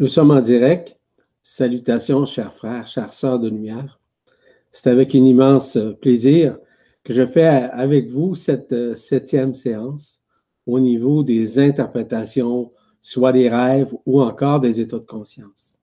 Nous 0.00 0.08
sommes 0.08 0.30
en 0.30 0.40
direct. 0.40 0.98
Salutations, 1.42 2.24
chers 2.24 2.54
frères, 2.54 2.86
chères 2.86 3.12
sœurs 3.12 3.38
de 3.38 3.50
lumière. 3.50 4.00
C'est 4.70 4.88
avec 4.88 5.14
un 5.14 5.22
immense 5.22 5.76
plaisir 6.00 6.56
que 7.04 7.12
je 7.12 7.26
fais 7.26 7.44
avec 7.44 8.08
vous 8.08 8.34
cette 8.34 8.72
euh, 8.72 8.94
septième 8.94 9.52
séance 9.54 10.22
au 10.64 10.80
niveau 10.80 11.22
des 11.22 11.58
interprétations, 11.58 12.72
soit 13.02 13.32
des 13.32 13.50
rêves 13.50 13.94
ou 14.06 14.22
encore 14.22 14.60
des 14.60 14.80
états 14.80 15.00
de 15.00 15.04
conscience. 15.04 15.78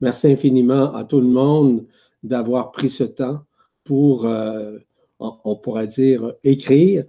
Merci 0.00 0.28
infiniment 0.28 0.90
à 0.94 1.04
tout 1.04 1.20
le 1.20 1.28
monde 1.28 1.84
d'avoir 2.22 2.72
pris 2.72 2.88
ce 2.88 3.04
temps 3.04 3.40
pour, 3.84 4.24
euh, 4.24 4.78
on 5.18 5.56
pourrait 5.56 5.88
dire, 5.88 6.32
écrire 6.42 7.04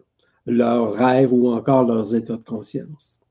leurs 0.45 0.91
rêves 0.91 1.31
ou 1.31 1.47
encore 1.47 1.85
leurs 1.85 2.15
états 2.15 2.35
de 2.35 2.43
conscience. 2.43 3.21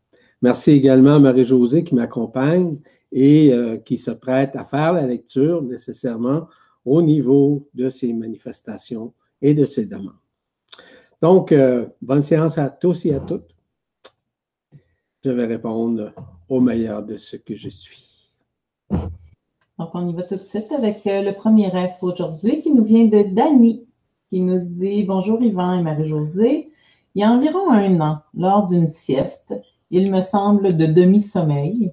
Merci 0.41 0.71
également 0.71 1.17
à 1.17 1.19
Marie-Josée 1.19 1.85
qui 1.85 1.95
m'accompagne 1.95 2.79
et 3.13 3.53
euh, 3.53 3.77
qui 3.77 3.99
se 3.99 4.11
prête 4.11 4.57
à 4.57 4.65
faire 4.65 4.95
la 4.95 5.07
lecture 5.07 5.63
nécessairement 5.63 6.49
au 6.85 7.03
niveau 7.03 7.69
de 7.75 7.89
ces 7.89 8.13
manifestations 8.13 9.13
et 9.41 9.55
de 9.55 9.65
ces 9.65 9.87
demandes. 9.87 10.15
Donc, 11.21 11.53
euh, 11.53 11.87
bonne 12.01 12.23
séance 12.23 12.59
à 12.59 12.71
tous 12.71 13.07
et 13.07 13.15
à 13.15 13.21
toutes. 13.21 13.55
Je 15.25 15.31
vais 15.31 15.47
répondre 15.47 16.13
au 16.49 16.61
meilleur 16.61 17.05
de 17.05 17.17
ce 17.17 17.37
que 17.37 17.55
je 17.55 17.69
suis. 17.69 18.35
Donc, 18.91 19.91
on 19.95 20.09
y 20.09 20.15
va 20.15 20.23
tout 20.23 20.37
de 20.37 20.41
suite 20.41 20.73
avec 20.73 21.07
euh, 21.07 21.23
le 21.23 21.33
premier 21.33 21.69
rêve 21.69 21.93
aujourd'hui 22.01 22.63
qui 22.63 22.73
nous 22.73 22.83
vient 22.83 23.05
de 23.05 23.23
Dani, 23.23 23.87
qui 24.31 24.41
nous 24.41 24.59
dit 24.59 25.05
Bonjour 25.05 25.41
Yvan 25.41 25.79
et 25.79 25.83
Marie-Josée. 25.83 26.73
Il 27.15 27.21
y 27.21 27.25
a 27.25 27.31
environ 27.31 27.71
un 27.71 28.01
an, 28.01 28.19
lors 28.35 28.65
d'une 28.67 28.89
sieste, 28.89 29.55
il 29.91 30.11
me 30.11 30.23
semble 30.23 30.77
de 30.77 30.87
demi-sommeil, 30.87 31.93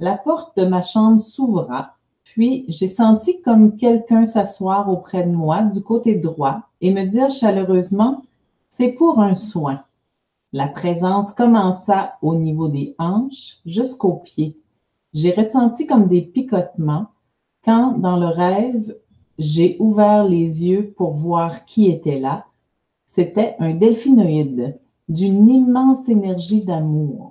la 0.00 0.16
porte 0.16 0.56
de 0.56 0.64
ma 0.64 0.82
chambre 0.82 1.20
s'ouvra, 1.20 1.94
puis 2.24 2.64
j'ai 2.68 2.88
senti 2.88 3.42
comme 3.42 3.76
quelqu'un 3.76 4.24
s'asseoir 4.24 4.88
auprès 4.88 5.24
de 5.24 5.30
moi 5.30 5.62
du 5.62 5.82
côté 5.82 6.14
droit 6.14 6.62
et 6.80 6.92
me 6.92 7.04
dire 7.04 7.30
chaleureusement 7.30 8.22
C'est 8.70 8.92
pour 8.92 9.20
un 9.20 9.34
soin. 9.34 9.82
La 10.52 10.68
présence 10.68 11.32
commença 11.32 12.14
au 12.22 12.34
niveau 12.34 12.68
des 12.68 12.94
hanches 12.98 13.58
jusqu'aux 13.66 14.14
pieds. 14.14 14.56
J'ai 15.12 15.32
ressenti 15.32 15.86
comme 15.86 16.08
des 16.08 16.22
picotements 16.22 17.06
quand, 17.64 17.98
dans 17.98 18.16
le 18.16 18.26
rêve, 18.26 18.96
j'ai 19.38 19.76
ouvert 19.80 20.24
les 20.24 20.66
yeux 20.66 20.94
pour 20.96 21.12
voir 21.12 21.66
qui 21.66 21.88
était 21.88 22.18
là. 22.18 22.46
C'était 23.04 23.54
un 23.58 23.74
delphinoïde 23.74 24.78
d'une 25.08 25.50
immense 25.50 26.08
énergie 26.08 26.64
d'amour. 26.64 27.29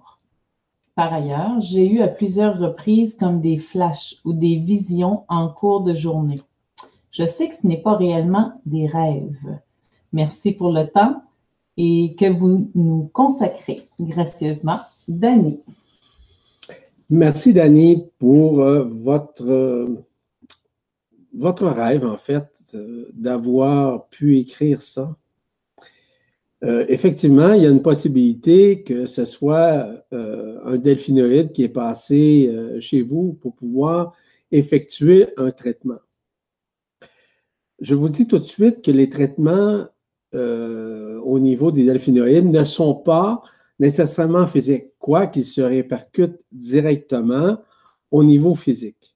Par 1.00 1.14
ailleurs, 1.14 1.62
j'ai 1.62 1.90
eu 1.90 2.02
à 2.02 2.10
plusieurs 2.10 2.60
reprises 2.60 3.16
comme 3.16 3.40
des 3.40 3.58
flashs 3.58 4.18
ou 4.26 4.34
des 4.34 4.58
visions 4.58 5.24
en 5.30 5.48
cours 5.48 5.80
de 5.80 5.96
journée. 5.96 6.42
Je 7.10 7.26
sais 7.26 7.48
que 7.48 7.56
ce 7.56 7.66
n'est 7.66 7.82
pas 7.82 7.96
réellement 7.96 8.60
des 8.66 8.86
rêves. 8.86 9.60
Merci 10.12 10.52
pour 10.52 10.74
le 10.74 10.88
temps 10.88 11.24
et 11.78 12.18
que 12.20 12.30
vous 12.30 12.70
nous 12.76 13.10
consacrez 13.14 13.80
gracieusement. 13.98 14.80
Dani. 15.08 15.62
Merci, 17.10 17.54
Dani, 17.54 18.10
pour 18.20 18.60
euh, 18.60 18.84
votre, 18.84 19.50
euh, 19.50 20.06
votre 21.34 21.68
rêve, 21.68 22.06
en 22.06 22.18
fait, 22.18 22.50
euh, 22.74 23.10
d'avoir 23.14 24.08
pu 24.08 24.38
écrire 24.38 24.82
ça. 24.82 25.16
Euh, 26.66 26.86
effectivement, 26.90 27.54
il 27.54 27.64
y 27.64 27.66
a 27.66 27.70
une 27.70 27.82
possibilité 27.82 28.84
que 28.84 29.06
ce 29.06 29.24
soit 29.24 29.88
euh, 30.12 30.60
un 30.66 30.78
delphinoïde 30.78 31.54
qui 31.54 31.64
est 31.64 31.70
passé 31.70 32.50
euh, 32.52 32.82
chez 32.82 33.02
vous 33.02 33.34
pour 33.34 33.56
pouvoir 33.56 34.14
effectuer 34.52 35.28
un 35.38 35.52
traitement. 35.52 36.00
Je 37.80 37.96
vous 37.96 38.10
dis 38.10 38.28
tout 38.28 38.40
de 38.40 38.44
suite 38.44 38.84
que 38.84 38.92
les 38.92 39.10
traitements 39.10 39.88
au 40.32 41.40
niveau 41.40 41.72
des 41.72 41.86
delphinoïdes 41.86 42.52
ne 42.52 42.64
sont 42.64 42.94
pas 42.94 43.42
nécessairement 43.80 44.46
physiques, 44.46 44.92
quoiqu'ils 45.00 45.46
se 45.46 45.62
répercutent 45.62 46.46
directement 46.52 47.58
au 48.12 48.24
niveau 48.24 48.54
physique. 48.54 49.16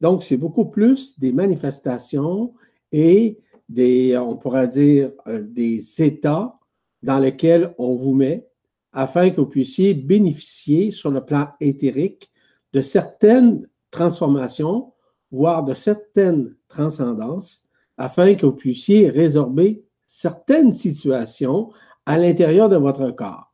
Donc, 0.00 0.24
c'est 0.24 0.36
beaucoup 0.36 0.64
plus 0.64 1.16
des 1.20 1.32
manifestations 1.32 2.52
et 2.90 3.38
des, 3.68 4.16
on 4.16 4.36
pourra 4.36 4.66
dire, 4.66 5.12
euh, 5.26 5.42
des 5.42 6.02
états 6.02 6.58
dans 7.02 7.18
lesquels 7.18 7.74
on 7.78 7.94
vous 7.94 8.14
met 8.14 8.46
afin 8.92 9.30
que 9.30 9.36
vous 9.36 9.46
puissiez 9.46 9.92
bénéficier 9.94 10.90
sur 10.90 11.10
le 11.10 11.24
plan 11.24 11.48
éthérique 11.60 12.30
de 12.72 12.80
certaines 12.80 13.68
transformations, 13.90 14.92
voire 15.30 15.64
de 15.64 15.74
certaines 15.74 16.54
transcendances, 16.68 17.64
afin 17.96 18.34
que 18.34 18.46
vous 18.46 18.52
puissiez 18.52 19.08
résorber 19.08 19.84
certaines 20.06 20.72
situations 20.72 21.70
à 22.06 22.18
l'intérieur 22.18 22.68
de 22.68 22.76
votre 22.76 23.10
corps. 23.10 23.52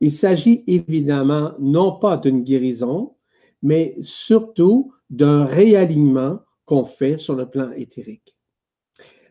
Il 0.00 0.12
s'agit 0.12 0.64
évidemment 0.66 1.52
non 1.58 1.98
pas 1.98 2.16
d'une 2.16 2.42
guérison, 2.42 3.14
mais 3.62 3.96
surtout 4.00 4.92
d'un 5.10 5.44
réalignement 5.44 6.40
qu'on 6.64 6.84
fait 6.84 7.16
sur 7.16 7.34
le 7.34 7.48
plan 7.48 7.70
éthérique. 7.72 8.35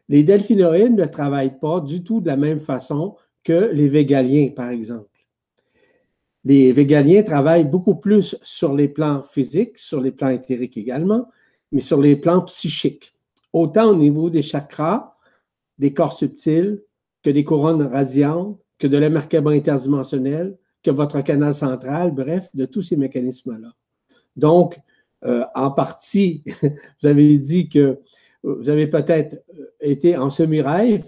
Les 0.09 0.23
delphinoïdes 0.23 0.95
ne 0.95 1.05
travaillent 1.05 1.59
pas 1.59 1.81
du 1.81 2.03
tout 2.03 2.21
de 2.21 2.27
la 2.27 2.37
même 2.37 2.59
façon 2.59 3.15
que 3.43 3.69
les 3.73 3.87
végaliens, 3.87 4.49
par 4.55 4.69
exemple. 4.69 5.09
Les 6.43 6.71
végaliens 6.73 7.23
travaillent 7.23 7.65
beaucoup 7.65 7.95
plus 7.95 8.37
sur 8.43 8.73
les 8.73 8.87
plans 8.87 9.23
physiques, 9.23 9.77
sur 9.77 9.99
les 9.99 10.11
plans 10.11 10.29
éthériques 10.29 10.77
également, 10.77 11.27
mais 11.71 11.81
sur 11.81 11.99
les 11.99 12.15
plans 12.15 12.41
psychiques, 12.41 13.15
autant 13.51 13.89
au 13.89 13.95
niveau 13.95 14.29
des 14.29 14.43
chakras, 14.43 15.15
des 15.79 15.91
corps 15.93 16.13
subtils, 16.13 16.83
que 17.23 17.31
des 17.31 17.43
couronnes 17.43 17.81
radiantes, 17.81 18.59
que 18.77 18.85
de 18.85 18.97
l'émerkaba 18.97 19.51
interdimensionnel, 19.51 20.55
que 20.83 20.91
votre 20.91 21.21
canal 21.21 21.53
central, 21.53 22.11
bref, 22.11 22.49
de 22.53 22.65
tous 22.65 22.83
ces 22.83 22.95
mécanismes-là. 22.95 23.71
Donc, 24.35 24.77
euh, 25.25 25.43
en 25.55 25.71
partie, 25.71 26.43
vous 27.01 27.07
avez 27.07 27.37
dit 27.39 27.69
que 27.69 27.99
vous 28.45 28.69
avez 28.69 28.87
peut-être 28.87 29.43
euh, 29.57 29.65
été 29.81 30.17
en 30.17 30.29
semi-rêve. 30.29 31.05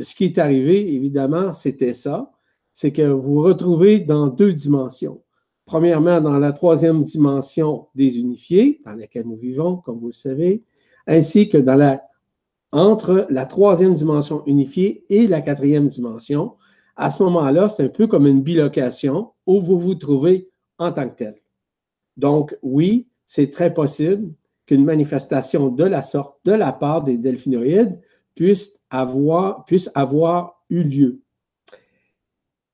Ce 0.00 0.14
qui 0.14 0.24
est 0.24 0.38
arrivé, 0.38 0.94
évidemment, 0.94 1.52
c'était 1.52 1.94
ça. 1.94 2.30
C'est 2.72 2.92
que 2.92 3.02
vous 3.02 3.34
vous 3.34 3.42
retrouvez 3.42 4.00
dans 4.00 4.26
deux 4.26 4.52
dimensions. 4.52 5.22
Premièrement, 5.64 6.20
dans 6.20 6.38
la 6.38 6.52
troisième 6.52 7.02
dimension 7.02 7.86
des 7.94 8.18
unifiés, 8.18 8.80
dans 8.84 8.94
laquelle 8.94 9.26
nous 9.26 9.36
vivons, 9.36 9.76
comme 9.76 9.98
vous 9.98 10.08
le 10.08 10.12
savez, 10.12 10.62
ainsi 11.06 11.48
que 11.48 11.58
dans 11.58 11.76
la, 11.76 12.02
entre 12.72 13.26
la 13.30 13.46
troisième 13.46 13.94
dimension 13.94 14.44
unifiée 14.46 15.04
et 15.08 15.26
la 15.28 15.40
quatrième 15.40 15.86
dimension. 15.86 16.54
À 16.96 17.08
ce 17.08 17.22
moment-là, 17.22 17.68
c'est 17.68 17.84
un 17.84 17.88
peu 17.88 18.06
comme 18.06 18.26
une 18.26 18.42
bilocation 18.42 19.32
où 19.46 19.60
vous 19.60 19.78
vous 19.78 19.94
trouvez 19.94 20.50
en 20.78 20.92
tant 20.92 21.08
que 21.08 21.16
tel. 21.16 21.34
Donc, 22.16 22.56
oui, 22.62 23.08
c'est 23.24 23.50
très 23.50 23.72
possible 23.72 24.32
qu'une 24.66 24.84
manifestation 24.84 25.68
de 25.68 25.84
la 25.84 26.02
sorte 26.02 26.38
de 26.44 26.52
la 26.52 26.72
part 26.72 27.02
des 27.02 27.18
delphinoïdes 27.18 28.00
puisse 28.34 28.80
avoir, 28.90 29.64
eu 30.70 30.82
lieu. 30.82 31.20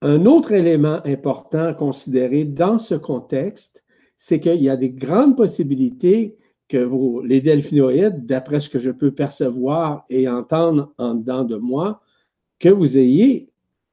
Un 0.01 0.25
autre 0.27 0.53
élément 0.53 1.01
important 1.05 1.65
à 1.65 1.75
considérer 1.75 2.45
dans 2.45 2.79
ce 2.79 2.95
contexte, 2.95 3.85
c'est 4.17 4.41
qu'il 4.41 4.63
y 4.63 4.71
a 4.71 4.77
des 4.77 4.91
grandes 4.91 5.37
possibilités 5.37 6.37
que 6.69 6.89
les 7.27 7.41
delphinoïdes, 7.41 8.25
d'après 8.27 8.61
ce 8.61 8.69
que 8.69 8.79
je 8.79 8.91
peux 8.91 9.11
percevoir 9.11 10.05
et 10.09 10.29
entendre 10.29 10.95
en 10.99 11.15
dedans 11.15 11.45
de 11.45 11.57
moi, 11.57 12.01
que 12.59 12.69
vous 12.69 12.97
ayez 12.97 13.51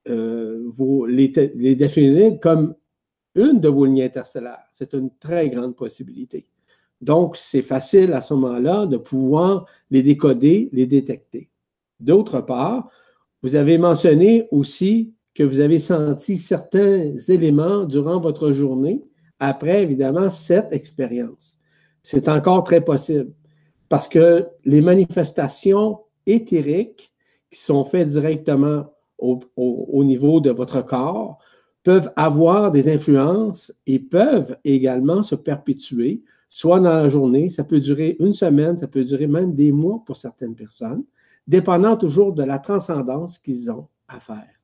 euh, 0.07 0.71
les, 1.07 1.31
les 1.55 1.75
delphinoïdes 1.75 2.39
comme 2.39 2.75
une 3.35 3.59
de 3.59 3.67
vos 3.67 3.85
lignes 3.85 4.03
interstellaires. 4.03 4.67
C'est 4.71 4.93
une 4.93 5.09
très 5.17 5.49
grande 5.49 5.75
possibilité. 5.75 6.47
Donc, 7.01 7.37
c'est 7.37 7.61
facile 7.61 8.13
à 8.13 8.21
ce 8.21 8.33
moment-là 8.33 8.85
de 8.85 8.97
pouvoir 8.97 9.65
les 9.91 10.01
décoder, 10.01 10.69
les 10.71 10.87
détecter. 10.87 11.49
D'autre 11.99 12.41
part, 12.41 12.89
vous 13.43 13.55
avez 13.55 13.77
mentionné 13.77 14.47
aussi 14.51 15.13
que 15.33 15.43
vous 15.43 15.59
avez 15.59 15.77
senti 15.77 16.37
certains 16.37 17.15
éléments 17.27 17.83
durant 17.85 18.19
votre 18.19 18.51
journée 18.51 19.03
après, 19.39 19.83
évidemment, 19.83 20.29
cette 20.29 20.73
expérience. 20.73 21.57
C'est 22.01 22.27
encore 22.27 22.63
très 22.63 22.81
possible 22.81 23.31
parce 23.89 24.07
que 24.07 24.47
les 24.65 24.81
manifestations 24.81 25.99
éthériques 26.25 27.13
qui 27.51 27.59
sont 27.59 27.83
faites 27.83 28.07
directement 28.07 28.93
au, 29.19 29.39
au 29.55 30.03
niveau 30.03 30.41
de 30.41 30.49
votre 30.49 30.83
corps 30.83 31.37
peuvent 31.83 32.11
avoir 32.15 32.71
des 32.71 32.91
influences 32.91 33.71
et 33.85 33.99
peuvent 33.99 34.57
également 34.65 35.23
se 35.23 35.35
perpétuer 35.35 36.23
soit 36.49 36.79
dans 36.79 36.97
la 36.97 37.09
journée, 37.09 37.49
ça 37.49 37.63
peut 37.63 37.79
durer 37.79 38.15
une 38.19 38.33
semaine, 38.33 38.77
ça 38.77 38.87
peut 38.87 39.03
durer 39.03 39.27
même 39.27 39.53
des 39.53 39.71
mois 39.71 40.01
pour 40.05 40.17
certaines 40.17 40.55
personnes, 40.55 41.03
dépendant 41.47 41.97
toujours 41.97 42.33
de 42.33 42.43
la 42.43 42.59
transcendance 42.59 43.37
qu'ils 43.37 43.71
ont 43.71 43.87
à 44.07 44.19
faire. 44.19 44.61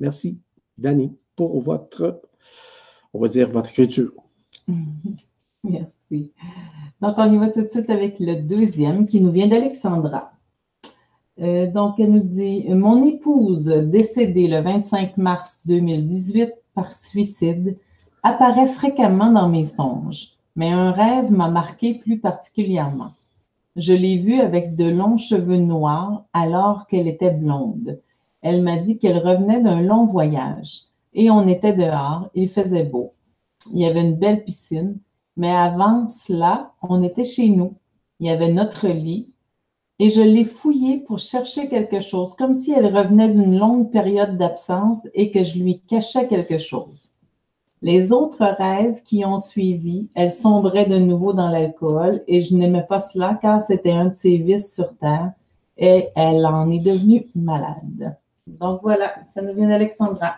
Merci, 0.00 0.38
Dani, 0.76 1.16
pour 1.36 1.60
votre, 1.60 2.20
on 3.12 3.20
va 3.20 3.28
dire, 3.28 3.48
votre 3.48 3.70
écriture. 3.70 4.12
Merci. 5.64 6.32
Donc, 7.00 7.14
on 7.16 7.32
y 7.32 7.38
va 7.38 7.48
tout 7.48 7.62
de 7.62 7.68
suite 7.68 7.90
avec 7.90 8.18
le 8.20 8.36
deuxième 8.36 9.06
qui 9.06 9.20
nous 9.20 9.32
vient 9.32 9.48
d'Alexandra. 9.48 10.32
Euh, 11.40 11.70
donc, 11.70 11.98
elle 11.98 12.12
nous 12.12 12.20
dit 12.20 12.66
Mon 12.68 13.02
épouse, 13.02 13.66
décédée 13.66 14.46
le 14.46 14.60
25 14.60 15.16
mars 15.16 15.58
2018 15.66 16.52
par 16.74 16.92
suicide, 16.92 17.76
apparaît 18.22 18.68
fréquemment 18.68 19.30
dans 19.30 19.48
mes 19.48 19.64
songes, 19.64 20.36
mais 20.56 20.70
un 20.70 20.92
rêve 20.92 21.30
m'a 21.30 21.48
marqué 21.48 21.94
plus 21.94 22.18
particulièrement. 22.18 23.12
Je 23.76 23.92
l'ai 23.92 24.18
vue 24.18 24.40
avec 24.40 24.76
de 24.76 24.88
longs 24.88 25.16
cheveux 25.16 25.56
noirs 25.56 26.24
alors 26.32 26.86
qu'elle 26.86 27.08
était 27.08 27.32
blonde. 27.32 28.00
Elle 28.42 28.62
m'a 28.62 28.76
dit 28.76 28.98
qu'elle 28.98 29.18
revenait 29.18 29.60
d'un 29.60 29.80
long 29.80 30.06
voyage 30.06 30.82
et 31.12 31.30
on 31.30 31.48
était 31.48 31.72
dehors, 31.72 32.28
il 32.34 32.48
faisait 32.48 32.84
beau. 32.84 33.12
Il 33.72 33.80
y 33.80 33.86
avait 33.86 34.02
une 34.02 34.16
belle 34.16 34.44
piscine, 34.44 34.98
mais 35.36 35.50
avant 35.50 36.08
cela, 36.10 36.72
on 36.82 37.02
était 37.02 37.24
chez 37.24 37.48
nous. 37.48 37.74
Il 38.20 38.26
y 38.26 38.30
avait 38.30 38.52
notre 38.52 38.88
lit 38.88 39.30
et 39.98 40.10
je 40.10 40.20
l'ai 40.20 40.44
fouillé 40.44 40.98
pour 40.98 41.18
chercher 41.18 41.68
quelque 41.68 42.00
chose, 42.00 42.34
comme 42.34 42.54
si 42.54 42.72
elle 42.72 42.94
revenait 42.94 43.30
d'une 43.30 43.58
longue 43.58 43.90
période 43.90 44.36
d'absence 44.36 44.98
et 45.14 45.30
que 45.30 45.44
je 45.44 45.58
lui 45.58 45.80
cachais 45.80 46.28
quelque 46.28 46.58
chose. 46.58 47.13
Les 47.84 48.12
autres 48.12 48.42
rêves 48.42 49.02
qui 49.02 49.26
ont 49.26 49.36
suivi, 49.36 50.08
elle 50.14 50.30
sombrait 50.30 50.86
de 50.86 50.96
nouveau 50.96 51.34
dans 51.34 51.50
l'alcool 51.50 52.24
et 52.26 52.40
je 52.40 52.56
n'aimais 52.56 52.86
pas 52.88 52.98
cela 52.98 53.38
car 53.42 53.60
c'était 53.60 53.92
un 53.92 54.06
de 54.06 54.14
ses 54.14 54.38
vices 54.38 54.74
sur 54.74 54.96
Terre 54.96 55.32
et 55.76 56.08
elle 56.16 56.46
en 56.46 56.70
est 56.70 56.78
devenue 56.78 57.26
malade. 57.34 58.16
Donc 58.46 58.80
voilà, 58.82 59.14
ça 59.34 59.42
nous 59.42 59.54
vient 59.54 59.68
d'Alexandra. 59.68 60.36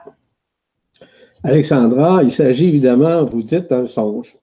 Alexandra, 1.45 2.25
il 2.25 2.33
s'agit 2.33 2.67
évidemment, 2.67 3.25
vous 3.25 3.45
dites, 3.45 3.71
d'un 3.71 3.87
songe. 3.87 4.37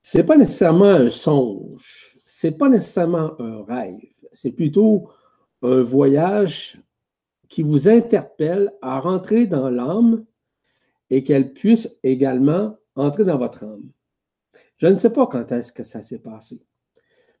Ce 0.00 0.18
n'est 0.18 0.24
pas 0.24 0.36
nécessairement 0.36 0.84
un 0.84 1.10
songe, 1.10 2.18
ce 2.24 2.46
n'est 2.46 2.52
pas 2.52 2.68
nécessairement 2.68 3.32
un 3.40 3.64
rêve, 3.64 3.98
c'est 4.32 4.52
plutôt 4.52 5.08
un 5.62 5.82
voyage 5.82 6.80
qui 7.48 7.64
vous 7.64 7.88
interpelle 7.88 8.72
à 8.80 9.00
rentrer 9.00 9.48
dans 9.48 9.70
l'âme 9.70 10.24
et 11.10 11.22
qu'elle 11.22 11.52
puisse 11.52 11.98
également 12.02 12.76
entrer 12.94 13.24
dans 13.24 13.38
votre 13.38 13.64
âme. 13.64 13.88
Je 14.76 14.86
ne 14.86 14.96
sais 14.96 15.10
pas 15.10 15.26
quand 15.26 15.52
est-ce 15.52 15.72
que 15.72 15.82
ça 15.82 16.00
s'est 16.00 16.18
passé, 16.18 16.60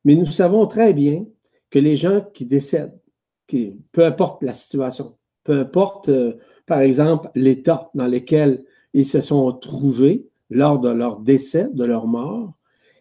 mais 0.04 0.14
nous 0.14 0.26
savons 0.26 0.66
très 0.66 0.94
bien 0.94 1.26
que 1.70 1.78
les 1.78 1.96
gens 1.96 2.22
qui 2.32 2.46
décèdent, 2.46 2.98
qui, 3.46 3.76
peu 3.92 4.04
importe 4.04 4.42
la 4.42 4.52
situation, 4.52 5.16
peu 5.44 5.58
importe, 5.58 6.08
euh, 6.08 6.34
par 6.66 6.80
exemple, 6.80 7.30
l'état 7.34 7.90
dans 7.94 8.06
lequel 8.06 8.64
ils 8.94 9.06
se 9.06 9.20
sont 9.20 9.52
trouvés 9.52 10.28
lors 10.50 10.78
de 10.80 10.88
leur 10.88 11.20
décès, 11.20 11.68
de 11.72 11.84
leur 11.84 12.06
mort, 12.06 12.54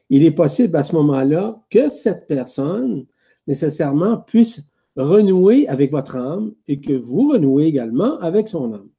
il 0.10 0.24
est 0.24 0.32
possible 0.32 0.76
à 0.76 0.84
ce 0.84 0.96
moment-là 0.96 1.62
que 1.70 1.90
cette 1.90 2.28
personne 2.28 3.06
nécessairement 3.48 4.18
puisse 4.18 4.70
renouer 4.96 5.68
avec 5.68 5.92
votre 5.92 6.16
âme 6.16 6.54
et 6.68 6.80
que 6.80 6.94
vous 6.94 7.32
renouez 7.32 7.66
également 7.66 8.20
avec 8.20 8.48
son 8.48 8.74
âme. 8.74 8.90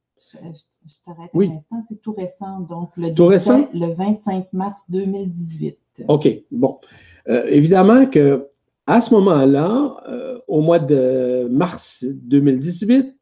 Je, 0.87 0.93
t'arrête 1.03 1.31
un 1.33 1.55
instant, 1.55 1.83
c'est 1.87 2.01
tout 2.01 2.13
récent, 2.13 2.61
donc 2.61 2.91
le, 2.95 3.13
tout 3.13 3.25
récent? 3.25 3.67
le 3.73 3.93
25 3.93 4.53
mars 4.53 4.83
2018. 4.89 5.77
OK, 6.07 6.27
bon. 6.51 6.79
Euh, 7.27 7.45
évidemment 7.47 8.05
que 8.05 8.47
à 8.85 9.01
ce 9.01 9.13
moment-là, 9.15 9.97
euh, 10.07 10.39
au 10.47 10.61
mois 10.61 10.79
de 10.79 11.47
mars 11.51 12.05
2018, 12.07 13.17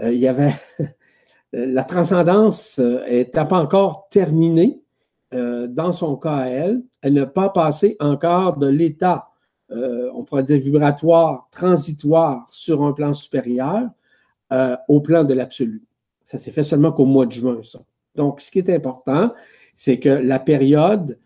euh, 0.00 0.12
il 0.12 0.18
y 0.18 0.28
avait 0.28 0.52
la 1.52 1.82
transcendance 1.82 2.78
n'était 2.78 3.44
pas 3.44 3.60
encore 3.60 4.08
terminée 4.08 4.80
dans 5.32 5.90
son 5.90 6.14
cas 6.16 6.36
à 6.36 6.46
elle. 6.46 6.84
Elle 7.02 7.14
n'a 7.14 7.26
pas 7.26 7.48
passé 7.48 7.96
encore 7.98 8.56
de 8.56 8.68
l'état, 8.68 9.30
on 9.70 10.22
pourrait 10.22 10.44
dire 10.44 10.58
vibratoire, 10.58 11.48
transitoire 11.50 12.48
sur 12.48 12.84
un 12.84 12.92
plan 12.92 13.12
supérieur 13.12 13.88
au 14.86 15.00
plan 15.00 15.24
de 15.24 15.34
l'absolu. 15.34 15.82
Ça 16.24 16.38
s'est 16.38 16.50
fait 16.50 16.62
seulement 16.62 16.90
qu'au 16.90 17.04
mois 17.04 17.26
de 17.26 17.32
juin, 17.32 17.60
ça. 17.62 17.80
Donc, 18.14 18.40
ce 18.40 18.50
qui 18.50 18.58
est 18.58 18.70
important, 18.70 19.32
c'est 19.74 19.98
que 19.98 20.08
la 20.08 20.38
période 20.38 21.18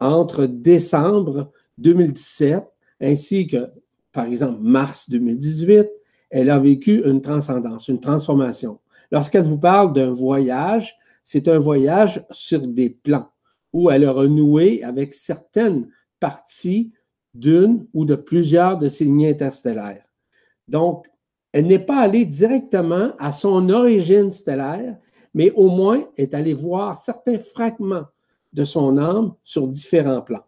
entre 0.00 0.46
décembre 0.46 1.50
2017 1.78 2.64
ainsi 3.00 3.46
que, 3.46 3.70
par 4.12 4.26
exemple, 4.26 4.58
mars 4.60 5.08
2018, 5.08 5.88
elle 6.30 6.50
a 6.50 6.58
vécu 6.58 7.02
une 7.04 7.20
transcendance, 7.20 7.88
une 7.88 8.00
transformation. 8.00 8.78
Lorsqu'elle 9.10 9.44
vous 9.44 9.58
parle 9.58 9.92
d'un 9.92 10.10
voyage, 10.10 10.96
c'est 11.22 11.48
un 11.48 11.58
voyage 11.58 12.24
sur 12.30 12.66
des 12.66 12.90
plans 12.90 13.28
où 13.72 13.90
elle 13.90 14.04
a 14.04 14.12
renoué 14.12 14.82
avec 14.82 15.14
certaines 15.14 15.88
parties 16.20 16.92
d'une 17.34 17.86
ou 17.94 18.04
de 18.04 18.14
plusieurs 18.14 18.78
de 18.78 18.88
ses 18.88 19.04
lignes 19.04 19.26
interstellaires. 19.26 20.04
Donc, 20.68 21.06
elle 21.52 21.66
n'est 21.66 21.78
pas 21.78 21.98
allée 21.98 22.24
directement 22.24 23.12
à 23.18 23.32
son 23.32 23.68
origine 23.68 24.32
stellaire, 24.32 24.96
mais 25.34 25.50
au 25.52 25.68
moins 25.68 26.04
est 26.16 26.34
allée 26.34 26.54
voir 26.54 26.96
certains 26.96 27.38
fragments 27.38 28.04
de 28.52 28.64
son 28.64 28.96
âme 28.96 29.32
sur 29.44 29.68
différents 29.68 30.22
plans 30.22 30.44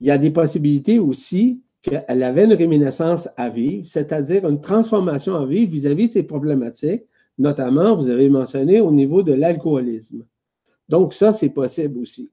il 0.00 0.06
y 0.06 0.10
a 0.10 0.18
des 0.18 0.30
possibilités 0.30 0.98
aussi 0.98 1.60
qu'elle 1.82 2.22
avait 2.22 2.44
une 2.44 2.52
réminiscence 2.52 3.28
à 3.36 3.48
vivre, 3.48 3.86
c'est-à-dire 3.86 4.48
une 4.48 4.60
transformation 4.60 5.36
à 5.36 5.44
vivre 5.44 5.70
vis-à-vis 5.70 6.06
de 6.06 6.12
ces 6.12 6.22
problématiques, 6.22 7.04
notamment, 7.38 7.94
vous 7.94 8.08
avez 8.08 8.28
mentionné, 8.28 8.80
au 8.80 8.90
niveau 8.90 9.22
de 9.22 9.32
l'alcoolisme. 9.32 10.24
Donc, 10.88 11.14
ça, 11.14 11.32
c'est 11.32 11.50
possible 11.50 12.00
aussi. 12.00 12.30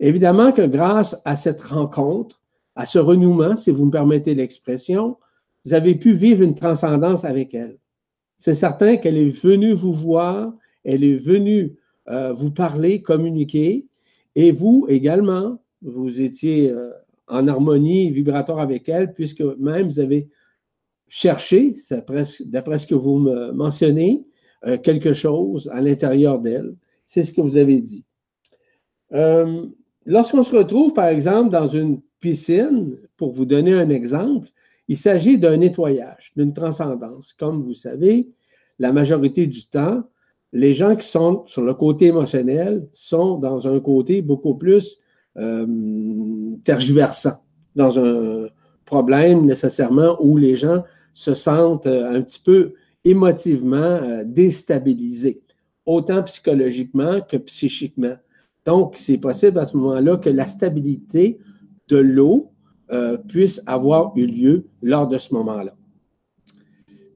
Évidemment 0.00 0.52
que 0.52 0.62
grâce 0.62 1.20
à 1.24 1.36
cette 1.36 1.60
rencontre, 1.60 2.40
à 2.74 2.86
ce 2.86 2.98
renouement, 2.98 3.56
si 3.56 3.70
vous 3.70 3.86
me 3.86 3.90
permettez 3.90 4.34
l'expression, 4.34 5.16
vous 5.64 5.74
avez 5.74 5.94
pu 5.94 6.12
vivre 6.12 6.42
une 6.42 6.54
transcendance 6.54 7.24
avec 7.24 7.54
elle. 7.54 7.78
C'est 8.38 8.54
certain 8.54 8.96
qu'elle 8.96 9.16
est 9.16 9.28
venue 9.28 9.72
vous 9.72 9.92
voir, 9.92 10.54
elle 10.84 11.04
est 11.04 11.16
venue 11.16 11.76
euh, 12.08 12.32
vous 12.32 12.50
parler, 12.50 13.02
communiquer, 13.02 13.86
et 14.34 14.52
vous 14.52 14.86
également, 14.88 15.60
vous 15.82 16.20
étiez 16.20 16.70
euh, 16.70 16.90
en 17.26 17.48
harmonie 17.48 18.10
vibratoire 18.10 18.60
avec 18.60 18.88
elle, 18.88 19.12
puisque 19.12 19.42
même 19.42 19.88
vous 19.88 20.00
avez 20.00 20.28
cherché, 21.08 21.74
d'après 22.46 22.78
ce 22.78 22.86
que 22.86 22.94
vous 22.94 23.18
me 23.18 23.52
mentionnez, 23.52 24.24
euh, 24.66 24.78
quelque 24.78 25.12
chose 25.12 25.68
à 25.72 25.80
l'intérieur 25.80 26.38
d'elle. 26.38 26.74
C'est 27.04 27.24
ce 27.24 27.32
que 27.32 27.40
vous 27.40 27.56
avez 27.56 27.80
dit. 27.80 28.04
Lorsqu'on 30.04 30.42
se 30.42 30.56
retrouve, 30.56 30.94
par 30.94 31.08
exemple, 31.08 31.50
dans 31.50 31.66
une 31.66 32.00
piscine, 32.20 32.96
pour 33.16 33.32
vous 33.32 33.44
donner 33.44 33.74
un 33.74 33.90
exemple, 33.90 34.48
il 34.88 34.96
s'agit 34.96 35.38
d'un 35.38 35.56
nettoyage, 35.58 36.32
d'une 36.36 36.52
transcendance. 36.52 37.32
Comme 37.32 37.60
vous 37.62 37.74
savez, 37.74 38.30
la 38.78 38.92
majorité 38.92 39.46
du 39.46 39.66
temps, 39.66 40.02
les 40.52 40.72
gens 40.74 40.96
qui 40.96 41.06
sont 41.06 41.44
sur 41.46 41.62
le 41.62 41.74
côté 41.74 42.06
émotionnel 42.06 42.88
sont 42.92 43.36
dans 43.36 43.68
un 43.68 43.78
côté 43.80 44.22
beaucoup 44.22 44.54
plus 44.54 44.98
euh, 45.36 45.66
tergiversant 46.64 47.44
dans 47.76 47.98
un 47.98 48.48
problème 48.84 49.44
nécessairement 49.44 50.16
où 50.20 50.36
les 50.38 50.56
gens 50.56 50.82
se 51.12 51.34
sentent 51.34 51.86
euh, 51.86 52.16
un 52.16 52.22
petit 52.22 52.40
peu 52.40 52.72
émotivement 53.04 53.76
euh, 53.76 54.24
déstabilisés, 54.24 55.42
autant 55.84 56.22
psychologiquement 56.22 57.20
que 57.20 57.36
psychiquement. 57.36 58.16
Donc, 58.64 58.96
c'est 58.96 59.18
possible 59.18 59.58
à 59.58 59.66
ce 59.66 59.76
moment-là 59.76 60.16
que 60.16 60.30
la 60.30 60.46
stabilité 60.46 61.38
de 61.88 61.98
l'eau 61.98 62.52
puisse 63.28 63.62
avoir 63.66 64.12
eu 64.16 64.26
lieu 64.26 64.66
lors 64.80 65.06
de 65.06 65.18
ce 65.18 65.34
moment-là. 65.34 65.74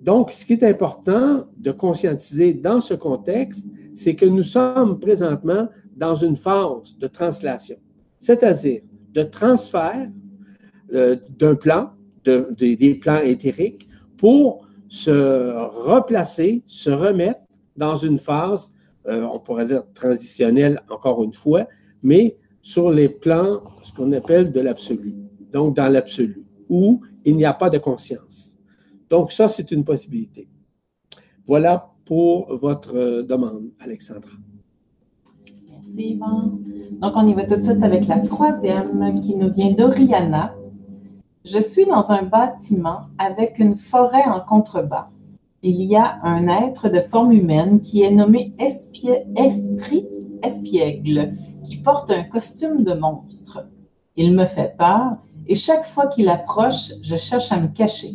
Donc, 0.00 0.32
ce 0.32 0.44
qui 0.44 0.52
est 0.52 0.64
important 0.64 1.46
de 1.56 1.70
conscientiser 1.70 2.52
dans 2.52 2.80
ce 2.80 2.92
contexte, 2.92 3.66
c'est 3.94 4.14
que 4.14 4.26
nous 4.26 4.42
sommes 4.42 5.00
présentement 5.00 5.68
dans 5.96 6.14
une 6.14 6.36
phase 6.36 6.98
de 6.98 7.06
translation 7.06 7.76
c'est-à-dire 8.22 8.82
de 9.12 9.24
transfert 9.24 10.08
euh, 10.94 11.16
d'un 11.38 11.56
plan, 11.56 11.90
des 12.24 12.94
plans 13.02 13.20
éthériques, 13.20 13.88
pour 14.16 14.64
se 14.88 15.10
replacer, 15.86 16.62
se 16.64 16.90
remettre 16.90 17.40
dans 17.76 17.96
une 17.96 18.18
phase, 18.18 18.70
euh, 19.08 19.22
on 19.22 19.40
pourrait 19.40 19.66
dire 19.66 19.82
transitionnelle 19.92 20.80
encore 20.88 21.24
une 21.24 21.32
fois, 21.32 21.66
mais 22.02 22.36
sur 22.60 22.92
les 22.92 23.08
plans, 23.08 23.60
ce 23.82 23.92
qu'on 23.92 24.12
appelle 24.12 24.52
de 24.52 24.60
l'absolu, 24.60 25.14
donc 25.52 25.76
dans 25.76 25.88
l'absolu, 25.88 26.44
où 26.68 27.00
il 27.25 27.37
n'y 27.37 27.44
a 27.44 27.52
pas 27.52 27.71
de 27.71 27.78
conscience. 27.78 28.56
Donc 29.11 29.32
ça, 29.32 29.49
c'est 29.49 29.71
une 29.71 29.85
possibilité. 29.85 30.49
Voilà 31.47 31.92
pour 32.04 32.54
votre 32.56 32.97
euh, 32.97 33.23
demande, 33.23 33.71
Alexandra. 33.80 34.32
Donc, 35.94 37.12
on 37.16 37.28
y 37.28 37.35
va 37.35 37.44
tout 37.44 37.56
de 37.56 37.61
suite 37.61 37.82
avec 37.82 38.06
la 38.06 38.21
troisième 38.21 39.21
qui 39.21 39.35
nous 39.37 39.52
vient 39.52 39.73
d'Oriana. 39.73 40.54
Je 41.44 41.59
suis 41.59 41.85
dans 41.85 42.11
un 42.11 42.23
bâtiment 42.23 43.09
avec 43.18 43.59
une 43.59 43.76
forêt 43.76 44.25
en 44.25 44.40
contrebas. 44.40 45.09
Il 45.62 45.82
y 45.82 45.94
a 45.94 46.18
un 46.23 46.49
être 46.49 46.88
de 46.88 47.00
forme 47.00 47.32
humaine 47.32 47.82
qui 47.82 48.02
est 48.02 48.11
nommé 48.11 48.54
esprit 48.59 50.06
espiègle 50.42 51.32
qui 51.66 51.76
porte 51.76 52.11
un 52.11 52.25
costume 52.25 52.85
de 52.85 52.94
monstre. 52.94 53.68
Il 54.16 54.32
me 54.32 54.47
fait 54.47 54.75
peur 54.76 55.18
et 55.46 55.54
chaque 55.54 55.84
fois 55.84 56.06
qu'il 56.06 56.28
approche, 56.28 56.92
je 57.02 57.16
cherche 57.16 57.52
à 57.52 57.61
me 57.61 57.68
cacher. 57.68 58.12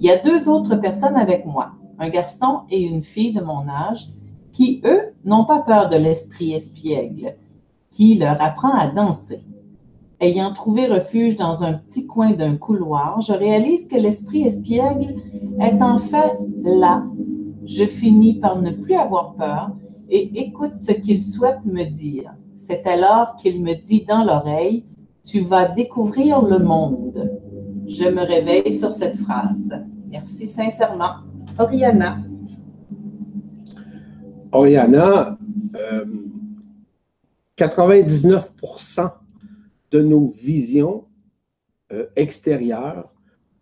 Il 0.00 0.06
y 0.06 0.10
a 0.10 0.18
deux 0.18 0.48
autres 0.48 0.76
personnes 0.76 1.16
avec 1.16 1.46
moi, 1.46 1.72
un 1.98 2.08
garçon 2.08 2.60
et 2.70 2.82
une 2.82 3.02
fille 3.02 3.32
de 3.32 3.40
mon 3.40 3.68
âge, 3.68 4.08
qui, 4.52 4.82
eux, 4.84 5.14
n'ont 5.24 5.44
pas 5.44 5.62
peur 5.62 5.88
de 5.88 5.96
l'esprit 5.96 6.52
espiègle, 6.52 7.36
qui 7.90 8.16
leur 8.16 8.40
apprend 8.40 8.72
à 8.72 8.88
danser. 8.88 9.42
Ayant 10.20 10.52
trouvé 10.52 10.86
refuge 10.86 11.36
dans 11.36 11.64
un 11.64 11.72
petit 11.72 12.06
coin 12.06 12.32
d'un 12.32 12.56
couloir, 12.56 13.20
je 13.22 13.32
réalise 13.32 13.88
que 13.88 13.96
l'esprit 13.96 14.42
espiègle 14.42 15.16
est 15.60 15.82
en 15.82 15.98
fait 15.98 16.38
là. 16.62 17.04
Je 17.64 17.84
finis 17.84 18.34
par 18.34 18.60
ne 18.60 18.70
plus 18.70 18.94
avoir 18.94 19.34
peur 19.34 19.70
et 20.10 20.30
écoute 20.40 20.74
ce 20.74 20.92
qu'il 20.92 21.20
souhaite 21.20 21.64
me 21.64 21.84
dire. 21.84 22.32
C'est 22.54 22.86
alors 22.86 23.36
qu'il 23.36 23.62
me 23.62 23.74
dit 23.74 24.04
dans 24.08 24.22
l'oreille, 24.22 24.84
Tu 25.24 25.40
vas 25.42 25.68
découvrir 25.68 26.42
le 26.42 26.58
monde. 26.58 27.40
Je 27.86 28.04
me 28.04 28.26
réveille 28.26 28.72
sur 28.72 28.92
cette 28.92 29.16
phrase. 29.16 29.72
Merci 30.08 30.46
sincèrement. 30.46 31.14
Oriana. 31.58 32.18
Oriana, 34.52 35.38
99% 37.56 39.00
euh, 39.00 39.08
de 39.90 40.02
nos 40.02 40.26
visions 40.26 41.04
euh, 41.92 42.06
extérieures, 42.16 43.12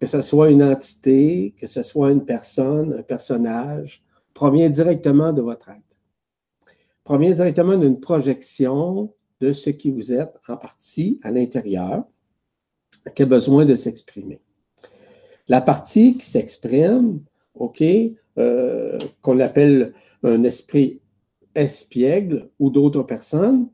que 0.00 0.06
ce 0.06 0.22
soit 0.22 0.50
une 0.50 0.62
entité, 0.62 1.54
que 1.60 1.66
ce 1.66 1.82
soit 1.82 2.10
une 2.10 2.24
personne, 2.24 2.94
un 2.98 3.02
personnage, 3.02 4.02
provient 4.34 4.70
directement 4.70 5.32
de 5.32 5.42
votre 5.42 5.68
être. 5.68 5.98
Provient 7.04 7.32
directement 7.32 7.76
d'une 7.76 8.00
projection 8.00 9.12
de 9.40 9.52
ce 9.52 9.70
qui 9.70 9.90
vous 9.90 10.12
êtes 10.12 10.34
en 10.48 10.56
partie 10.56 11.18
à 11.22 11.30
l'intérieur, 11.30 12.04
qui 13.14 13.22
a 13.22 13.26
besoin 13.26 13.64
de 13.64 13.74
s'exprimer. 13.74 14.40
La 15.48 15.60
partie 15.60 16.16
qui 16.16 16.26
s'exprime, 16.26 17.20
OK, 17.54 17.82
euh, 18.38 18.98
qu'on 19.22 19.40
appelle 19.40 19.92
un 20.22 20.44
esprit 20.44 21.00
espiègle 21.54 22.50
ou 22.58 22.70
d'autres 22.70 23.02
personnes, 23.02 23.68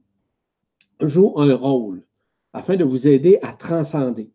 joue 1.00 1.34
un 1.36 1.54
rôle 1.54 2.06
afin 2.52 2.76
de 2.76 2.84
vous 2.84 3.06
aider 3.06 3.38
à 3.42 3.52
transcender, 3.52 4.30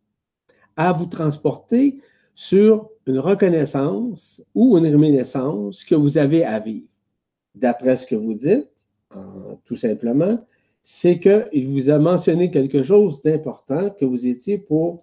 à 0.75 0.93
vous 0.93 1.07
transporter 1.07 1.97
sur 2.35 2.89
une 3.07 3.19
reconnaissance 3.19 4.41
ou 4.53 4.77
une 4.77 4.85
réminiscence 4.85 5.83
que 5.83 5.95
vous 5.95 6.17
avez 6.17 6.43
à 6.43 6.59
vivre. 6.59 6.87
D'après 7.55 7.97
ce 7.97 8.05
que 8.05 8.15
vous 8.15 8.35
dites, 8.35 8.69
tout 9.65 9.75
simplement, 9.75 10.45
c'est 10.81 11.19
qu'il 11.19 11.67
vous 11.67 11.89
a 11.89 11.99
mentionné 11.99 12.49
quelque 12.49 12.83
chose 12.83 13.21
d'important 13.21 13.89
que 13.91 14.05
vous 14.05 14.25
étiez 14.25 14.57
pour 14.57 14.97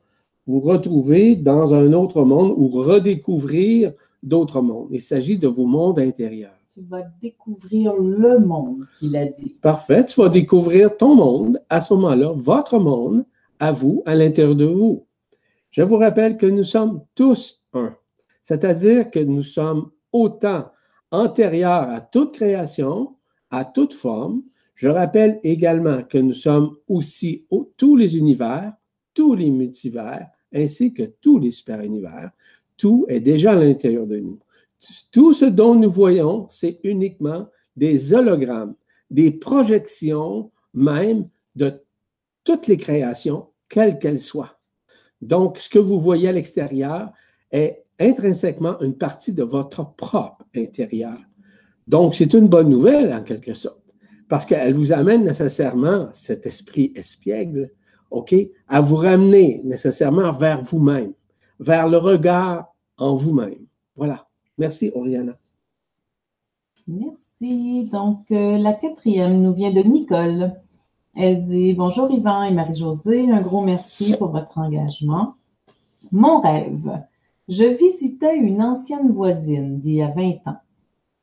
vous 0.47 0.61
retrouver 0.61 1.37
dans 1.37 1.75
un 1.75 1.93
autre 1.93 2.25
monde 2.25 2.55
ou 2.57 2.69
redécouvrir 2.69 3.93
d'autres 4.23 4.61
mondes. 4.63 4.89
Il 4.91 5.01
s'agit 5.01 5.39
de 5.39 5.47
vos 5.47 5.67
mondes 5.67 5.99
intérieurs. 5.99 6.55
Tu 6.73 6.81
vas 6.83 7.03
découvrir 7.21 7.95
le 7.95 8.39
monde 8.39 8.87
qu'il 8.99 9.17
a 9.17 9.27
dit. 9.27 9.57
Parfait. 9.61 10.05
Tu 10.05 10.21
vas 10.21 10.29
découvrir 10.29 10.97
ton 10.97 11.15
monde 11.15 11.61
à 11.69 11.81
ce 11.81 11.93
moment-là, 11.95 12.33
votre 12.35 12.79
monde, 12.79 13.25
à 13.59 13.73
vous, 13.73 14.03
à 14.07 14.15
l'intérieur 14.15 14.55
de 14.55 14.65
vous. 14.65 15.07
Je 15.71 15.83
vous 15.83 15.97
rappelle 15.97 16.37
que 16.37 16.47
nous 16.47 16.65
sommes 16.65 17.03
tous 17.15 17.61
un. 17.73 17.95
C'est-à-dire 18.43 19.11
que 19.11 19.19
nous 19.19 19.43
sommes 19.43 19.91
autant 20.13 20.67
antérieurs 21.11 21.89
à 21.91 22.01
toute 22.01 22.35
création, 22.35 23.17
à 23.51 23.65
toute 23.65 23.93
forme. 23.93 24.43
Je 24.79 24.87
rappelle 24.87 25.41
également 25.43 26.05
que 26.05 26.19
nous 26.19 26.33
sommes 26.33 26.77
aussi 26.87 27.45
tous 27.77 27.97
les 27.97 28.17
univers, 28.17 28.73
tous 29.13 29.35
les 29.35 29.51
multivers, 29.51 30.29
ainsi 30.55 30.95
que 30.95 31.03
tous 31.21 31.41
les 31.41 31.51
super-univers 31.51 32.31
tout 32.77 33.05
est 33.09 33.19
déjà 33.19 33.55
à 33.55 33.57
l'intérieur 33.57 34.07
de 34.07 34.19
nous. 34.19 34.39
Tout 35.11 35.35
ce 35.35 35.47
dont 35.47 35.75
nous 35.75 35.91
voyons, 35.91 36.47
c'est 36.49 36.79
uniquement 36.85 37.49
des 37.75 38.15
hologrammes, 38.15 38.77
des 39.11 39.33
projections 39.33 40.53
même 40.75 41.29
de 41.57 41.83
toutes 42.45 42.69
les 42.69 42.77
créations, 42.77 43.49
quelles 43.69 43.99
qu'elles 43.99 44.21
soient. 44.21 44.61
Donc, 45.21 45.59
ce 45.59 45.69
que 45.69 45.81
vous 45.81 45.99
voyez 45.99 46.29
à 46.29 46.33
l'extérieur 46.33 47.11
est 47.51 47.83
intrinsèquement 47.99 48.79
une 48.79 48.97
partie 48.97 49.33
de 49.33 49.43
votre 49.43 49.97
propre 49.97 50.45
intérieur. 50.55 51.19
Donc, 51.89 52.15
c'est 52.15 52.33
une 52.33 52.47
bonne 52.47 52.69
nouvelle 52.69 53.13
en 53.13 53.25
quelque 53.25 53.55
sorte, 53.55 53.88
parce 54.29 54.45
qu'elle 54.45 54.75
vous 54.75 54.93
amène 54.93 55.25
nécessairement, 55.25 56.09
cet 56.13 56.47
esprit 56.47 56.93
espiègle, 56.95 57.71
OK, 58.11 58.35
à 58.69 58.81
vous 58.81 58.97
ramener 58.97 59.61
nécessairement 59.65 60.33
vers 60.33 60.61
vous-même 60.61 61.13
vers 61.59 61.89
le 61.89 61.99
regard 61.99 62.75
en 62.97 63.15
vous-même. 63.15 63.67
Voilà. 63.97 64.27
Merci, 64.57 64.91
Oriana. 64.95 65.37
Merci. 66.87 67.85
Donc, 67.93 68.31
euh, 68.31 68.59
la 68.59 68.73
quatrième 68.73 69.43
nous 69.43 69.55
vient 69.55 69.73
de 69.73 69.83
Nicole. 69.83 70.55
Elle 71.15 71.45
dit 71.45 71.75
Bonjour 71.75 72.11
Yvan 72.11 72.45
et 72.45 72.53
Marie-Josée, 72.53 73.31
un 73.31 73.43
gros 73.43 73.63
merci 73.63 74.15
pour 74.17 74.29
votre 74.29 74.59
engagement. 74.59 75.35
Mon 76.13 76.41
rêve. 76.41 77.03
Je 77.49 77.65
visitais 77.65 78.37
une 78.37 78.63
ancienne 78.63 79.13
voisine 79.13 79.81
d'il 79.81 79.95
y 79.95 80.03
a 80.03 80.11
20 80.11 80.47
ans. 80.47 80.59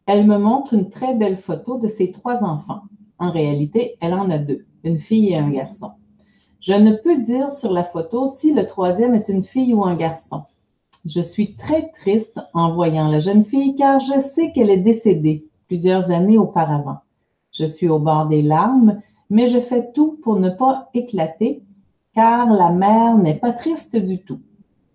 Elle 0.05 0.25
me 0.25 0.37
montre 0.37 0.73
une 0.73 0.89
très 0.89 1.13
belle 1.13 1.37
photo 1.37 1.77
de 1.77 1.87
ses 1.87 2.11
trois 2.11 2.43
enfants. 2.43 2.81
En 3.19 3.31
réalité, 3.31 3.97
elle 4.01 4.13
en 4.13 4.29
a 4.29 4.37
deux, 4.37 4.65
une 4.83 4.97
fille 4.97 5.29
et 5.29 5.37
un 5.37 5.49
garçon. 5.49 5.91
Je 6.59 6.73
ne 6.73 6.93
peux 6.93 7.17
dire 7.17 7.51
sur 7.51 7.71
la 7.71 7.83
photo 7.83 8.27
si 8.27 8.53
le 8.53 8.65
troisième 8.65 9.13
est 9.13 9.29
une 9.29 9.43
fille 9.43 9.73
ou 9.73 9.85
un 9.85 9.95
garçon. 9.95 10.43
Je 11.05 11.21
suis 11.21 11.55
très 11.55 11.91
triste 11.91 12.39
en 12.53 12.73
voyant 12.73 13.07
la 13.07 13.19
jeune 13.19 13.43
fille 13.43 13.75
car 13.75 13.99
je 13.99 14.19
sais 14.19 14.51
qu'elle 14.51 14.71
est 14.71 14.77
décédée 14.77 15.47
plusieurs 15.67 16.09
années 16.11 16.37
auparavant. 16.37 16.97
Je 17.51 17.65
suis 17.65 17.87
au 17.87 17.99
bord 17.99 18.25
des 18.25 18.41
larmes, 18.41 19.01
mais 19.29 19.47
je 19.47 19.59
fais 19.59 19.91
tout 19.91 20.19
pour 20.23 20.39
ne 20.39 20.49
pas 20.49 20.89
éclater 20.93 21.63
car 22.15 22.49
la 22.51 22.71
mère 22.71 23.17
n'est 23.17 23.35
pas 23.35 23.51
triste 23.51 23.95
du 23.95 24.23
tout. 24.23 24.41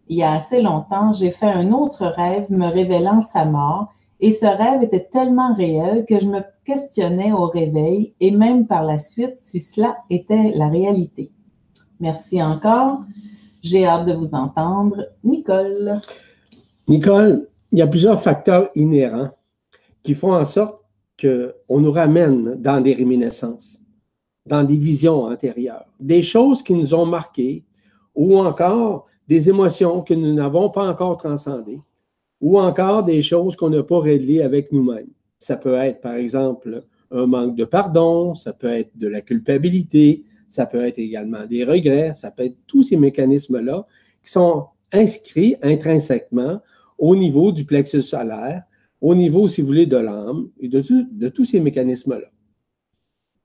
Il 0.08 0.16
y 0.16 0.24
a 0.24 0.32
assez 0.32 0.60
longtemps, 0.60 1.12
j'ai 1.12 1.30
fait 1.30 1.46
un 1.46 1.70
autre 1.70 2.04
rêve 2.04 2.50
me 2.50 2.66
révélant 2.66 3.20
sa 3.20 3.44
mort 3.44 3.92
et 4.20 4.32
ce 4.32 4.44
rêve 4.44 4.82
était 4.82 5.08
tellement 5.10 5.54
réel 5.54 6.04
que 6.06 6.20
je 6.20 6.26
me 6.26 6.40
questionnais 6.64 7.32
au 7.32 7.46
réveil 7.46 8.14
et 8.20 8.30
même 8.30 8.66
par 8.66 8.84
la 8.84 8.98
suite 8.98 9.36
si 9.40 9.60
cela 9.60 9.96
était 10.10 10.52
la 10.54 10.68
réalité. 10.68 11.30
Merci 11.98 12.42
encore. 12.42 13.00
J'ai 13.62 13.86
hâte 13.86 14.06
de 14.06 14.12
vous 14.12 14.34
entendre. 14.34 15.06
Nicole. 15.24 16.00
Nicole, 16.86 17.48
il 17.72 17.78
y 17.78 17.82
a 17.82 17.86
plusieurs 17.86 18.20
facteurs 18.20 18.70
inhérents 18.74 19.30
qui 20.02 20.14
font 20.14 20.32
en 20.32 20.44
sorte 20.44 20.84
qu'on 21.20 21.80
nous 21.80 21.92
ramène 21.92 22.56
dans 22.56 22.80
des 22.80 22.94
réminiscences, 22.94 23.78
dans 24.46 24.64
des 24.64 24.76
visions 24.76 25.24
antérieures, 25.24 25.86
des 25.98 26.22
choses 26.22 26.62
qui 26.62 26.74
nous 26.74 26.94
ont 26.94 27.06
marquées 27.06 27.64
ou 28.14 28.38
encore 28.38 29.06
des 29.28 29.48
émotions 29.48 30.02
que 30.02 30.14
nous 30.14 30.34
n'avons 30.34 30.70
pas 30.70 30.88
encore 30.88 31.16
transcendées 31.16 31.80
ou 32.40 32.58
encore 32.58 33.04
des 33.04 33.22
choses 33.22 33.56
qu'on 33.56 33.70
n'a 33.70 33.82
pas 33.82 34.00
réglées 34.00 34.42
avec 34.42 34.72
nous-mêmes. 34.72 35.10
Ça 35.38 35.56
peut 35.56 35.74
être, 35.74 36.00
par 36.00 36.14
exemple, 36.14 36.82
un 37.10 37.26
manque 37.26 37.56
de 37.56 37.64
pardon, 37.64 38.34
ça 38.34 38.52
peut 38.52 38.68
être 38.68 38.96
de 38.96 39.08
la 39.08 39.20
culpabilité, 39.20 40.24
ça 40.48 40.66
peut 40.66 40.84
être 40.84 40.98
également 40.98 41.46
des 41.46 41.64
regrets, 41.64 42.14
ça 42.14 42.30
peut 42.30 42.44
être 42.44 42.56
tous 42.66 42.82
ces 42.82 42.96
mécanismes-là 42.96 43.86
qui 44.24 44.32
sont 44.32 44.66
inscrits 44.92 45.56
intrinsèquement 45.62 46.60
au 46.98 47.16
niveau 47.16 47.52
du 47.52 47.64
plexus 47.64 48.02
solaire, 48.02 48.64
au 49.00 49.14
niveau, 49.14 49.48
si 49.48 49.60
vous 49.60 49.66
voulez, 49.66 49.86
de 49.86 49.96
l'âme 49.96 50.50
et 50.58 50.68
de, 50.68 51.28
tous 51.28 51.44
ces 51.44 51.60
mécanismes-là. 51.60 52.30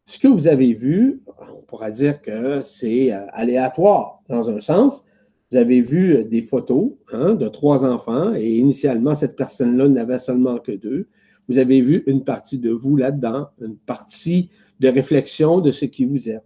Ce 0.05 0.19
que 0.19 0.27
vous 0.27 0.47
avez 0.47 0.73
vu, 0.73 1.21
on 1.27 1.61
pourra 1.63 1.89
dire 1.89 2.21
que 2.21 2.61
c'est 2.61 3.13
euh, 3.13 3.25
aléatoire 3.31 4.21
dans 4.29 4.49
un 4.49 4.59
sens. 4.59 5.03
Vous 5.51 5.57
avez 5.57 5.81
vu 5.81 6.23
des 6.25 6.41
photos 6.41 6.91
hein, 7.11 7.35
de 7.35 7.47
trois 7.47 7.85
enfants 7.85 8.33
et 8.35 8.57
initialement, 8.57 9.15
cette 9.15 9.35
personne-là 9.35 9.87
n'avait 9.87 10.19
seulement 10.19 10.57
que 10.57 10.71
deux. 10.71 11.07
Vous 11.47 11.59
avez 11.59 11.81
vu 11.81 12.03
une 12.07 12.23
partie 12.23 12.57
de 12.57 12.71
vous 12.71 12.95
là-dedans, 12.95 13.47
une 13.61 13.77
partie 13.77 14.49
de 14.79 14.87
réflexion 14.87 15.61
de 15.61 15.71
ce 15.71 15.85
qui 15.85 16.05
vous 16.05 16.29
êtes. 16.29 16.43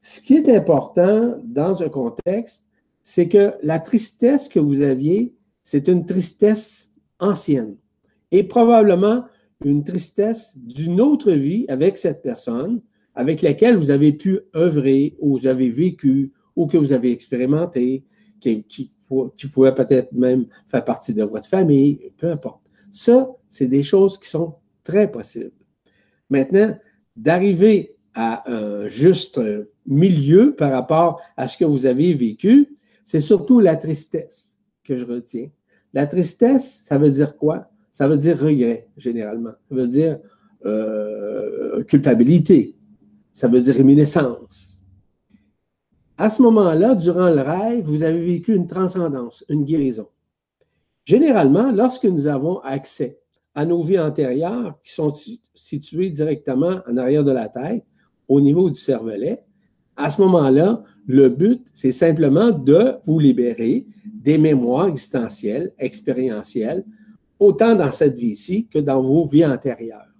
Ce 0.00 0.20
qui 0.20 0.34
est 0.34 0.54
important 0.54 1.40
dans 1.44 1.82
un 1.82 1.88
contexte, 1.88 2.70
c'est 3.02 3.28
que 3.28 3.54
la 3.62 3.78
tristesse 3.80 4.48
que 4.48 4.60
vous 4.60 4.82
aviez, 4.82 5.34
c'est 5.64 5.88
une 5.88 6.06
tristesse 6.06 6.90
ancienne 7.18 7.76
et 8.30 8.44
probablement 8.44 9.24
une 9.64 9.82
tristesse 9.82 10.56
d'une 10.56 11.00
autre 11.00 11.32
vie 11.32 11.64
avec 11.68 11.96
cette 11.96 12.22
personne 12.22 12.80
avec 13.14 13.42
laquelle 13.42 13.76
vous 13.76 13.90
avez 13.90 14.12
pu 14.12 14.40
œuvrer 14.56 15.16
ou 15.20 15.36
vous 15.36 15.46
avez 15.46 15.70
vécu 15.70 16.32
ou 16.56 16.66
que 16.66 16.76
vous 16.76 16.92
avez 16.92 17.12
expérimenté, 17.12 18.04
qui, 18.40 18.62
qui, 18.64 18.92
peut-être 19.06 20.12
même 20.12 20.46
faire 20.66 20.84
partie 20.84 21.14
de 21.14 21.24
votre 21.24 21.46
famille, 21.46 22.12
peu 22.16 22.30
importe. 22.30 22.62
Ça, 22.90 23.28
c'est 23.48 23.66
des 23.66 23.82
choses 23.82 24.18
qui 24.18 24.28
sont 24.28 24.54
très 24.82 25.10
possibles. 25.10 25.52
Maintenant, 26.30 26.76
d'arriver 27.16 27.96
à 28.14 28.50
un 28.50 28.88
juste 28.88 29.40
milieu 29.86 30.54
par 30.54 30.70
rapport 30.70 31.20
à 31.36 31.48
ce 31.48 31.58
que 31.58 31.64
vous 31.64 31.86
avez 31.86 32.14
vécu, 32.14 32.76
c'est 33.04 33.20
surtout 33.20 33.60
la 33.60 33.76
tristesse 33.76 34.58
que 34.82 34.96
je 34.96 35.04
retiens. 35.04 35.48
La 35.92 36.06
tristesse, 36.06 36.80
ça 36.82 36.98
veut 36.98 37.10
dire 37.10 37.36
quoi? 37.36 37.70
Ça 37.92 38.08
veut 38.08 38.16
dire 38.16 38.38
regret, 38.38 38.88
généralement. 38.96 39.52
Ça 39.68 39.74
veut 39.74 39.86
dire 39.86 40.18
euh, 40.64 41.84
culpabilité. 41.84 42.74
Ça 43.32 43.48
veut 43.48 43.60
dire 43.60 43.74
réminiscence. 43.74 44.73
À 46.16 46.30
ce 46.30 46.42
moment-là, 46.42 46.94
durant 46.94 47.28
le 47.30 47.40
rêve, 47.40 47.84
vous 47.84 48.04
avez 48.04 48.24
vécu 48.24 48.54
une 48.54 48.68
transcendance, 48.68 49.44
une 49.48 49.64
guérison. 49.64 50.06
Généralement, 51.04 51.72
lorsque 51.72 52.04
nous 52.04 52.28
avons 52.28 52.60
accès 52.60 53.18
à 53.54 53.66
nos 53.66 53.82
vies 53.82 53.98
antérieures 53.98 54.78
qui 54.82 54.92
sont 54.92 55.12
situées 55.54 56.10
directement 56.10 56.78
en 56.88 56.96
arrière 56.96 57.24
de 57.24 57.32
la 57.32 57.48
tête, 57.48 57.84
au 58.28 58.40
niveau 58.40 58.70
du 58.70 58.78
cervelet, 58.78 59.42
à 59.96 60.08
ce 60.08 60.20
moment-là, 60.22 60.82
le 61.06 61.28
but, 61.28 61.66
c'est 61.72 61.92
simplement 61.92 62.50
de 62.50 62.94
vous 63.04 63.18
libérer 63.18 63.86
des 64.04 64.38
mémoires 64.38 64.88
existentielles, 64.88 65.72
expérientielles, 65.78 66.84
autant 67.38 67.74
dans 67.74 67.92
cette 67.92 68.16
vie-ci 68.16 68.68
que 68.68 68.78
dans 68.78 69.00
vos 69.00 69.26
vies 69.26 69.46
antérieures. 69.46 70.14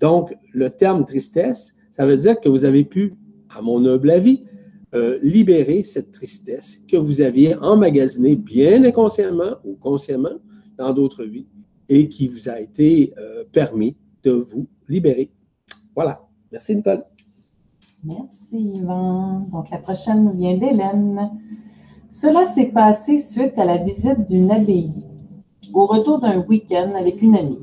Donc, 0.00 0.34
le 0.52 0.70
terme 0.70 1.04
tristesse, 1.04 1.74
ça 1.90 2.04
veut 2.04 2.16
dire 2.16 2.38
que 2.40 2.48
vous 2.48 2.64
avez 2.64 2.84
pu, 2.84 3.14
à 3.56 3.62
mon 3.62 3.84
humble 3.86 4.10
avis, 4.10 4.44
euh, 4.94 5.18
libérer 5.22 5.82
cette 5.82 6.12
tristesse 6.12 6.82
que 6.88 6.96
vous 6.96 7.20
aviez 7.20 7.56
emmagasinée 7.56 8.36
bien 8.36 8.84
inconsciemment 8.84 9.56
ou 9.64 9.74
consciemment 9.74 10.38
dans 10.78 10.92
d'autres 10.92 11.24
vies 11.24 11.46
et 11.88 12.08
qui 12.08 12.28
vous 12.28 12.48
a 12.48 12.60
été 12.60 13.12
euh, 13.18 13.44
permis 13.50 13.96
de 14.22 14.32
vous 14.32 14.66
libérer. 14.88 15.30
Voilà. 15.94 16.20
Merci, 16.52 16.76
Nicole. 16.76 17.04
Merci, 18.04 18.28
Yvan. 18.52 19.48
Donc, 19.52 19.70
la 19.70 19.78
prochaine 19.78 20.24
nous 20.24 20.32
vient 20.32 20.56
d'Hélène. 20.56 21.30
Cela 22.12 22.46
s'est 22.46 22.66
passé 22.66 23.18
suite 23.18 23.58
à 23.58 23.64
la 23.64 23.78
visite 23.78 24.26
d'une 24.28 24.50
abbaye, 24.50 24.92
au 25.74 25.86
retour 25.86 26.20
d'un 26.20 26.40
week-end 26.46 26.92
avec 26.96 27.20
une 27.20 27.36
amie. 27.36 27.58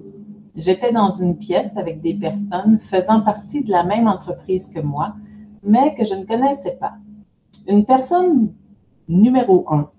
J'étais 0.56 0.92
dans 0.92 1.10
une 1.10 1.38
pièce 1.38 1.78
avec 1.78 2.02
des 2.02 2.14
personnes 2.14 2.78
faisant 2.78 3.22
partie 3.22 3.64
de 3.64 3.72
la 3.72 3.84
même 3.84 4.08
entreprise 4.08 4.70
que 4.70 4.82
moi, 4.82 5.16
mais 5.64 5.96
que 5.96 6.06
je 6.06 6.14
ne 6.14 6.26
connaissais 6.26 6.78
pas. 6.80 6.94
Une 7.68 7.86
personne 7.86 8.54
numéro 9.08 9.66
un 9.70 9.90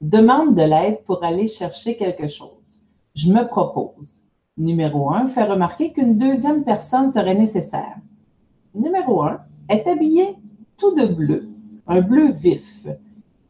demande 0.00 0.54
de 0.54 0.62
l'aide 0.62 1.02
pour 1.04 1.24
aller 1.24 1.48
chercher 1.48 1.96
quelque 1.96 2.28
chose. 2.28 2.80
Je 3.14 3.32
me 3.32 3.46
propose. 3.46 4.08
Numéro 4.56 5.10
un 5.10 5.26
fait 5.26 5.44
remarquer 5.44 5.92
qu'une 5.92 6.18
deuxième 6.18 6.64
personne 6.64 7.10
serait 7.10 7.34
nécessaire. 7.34 7.96
Numéro 8.74 9.22
un 9.22 9.40
est 9.68 9.86
habillée 9.88 10.36
tout 10.76 10.94
de 10.94 11.06
bleu, 11.06 11.48
un 11.86 12.00
bleu 12.00 12.30
vif. 12.30 12.86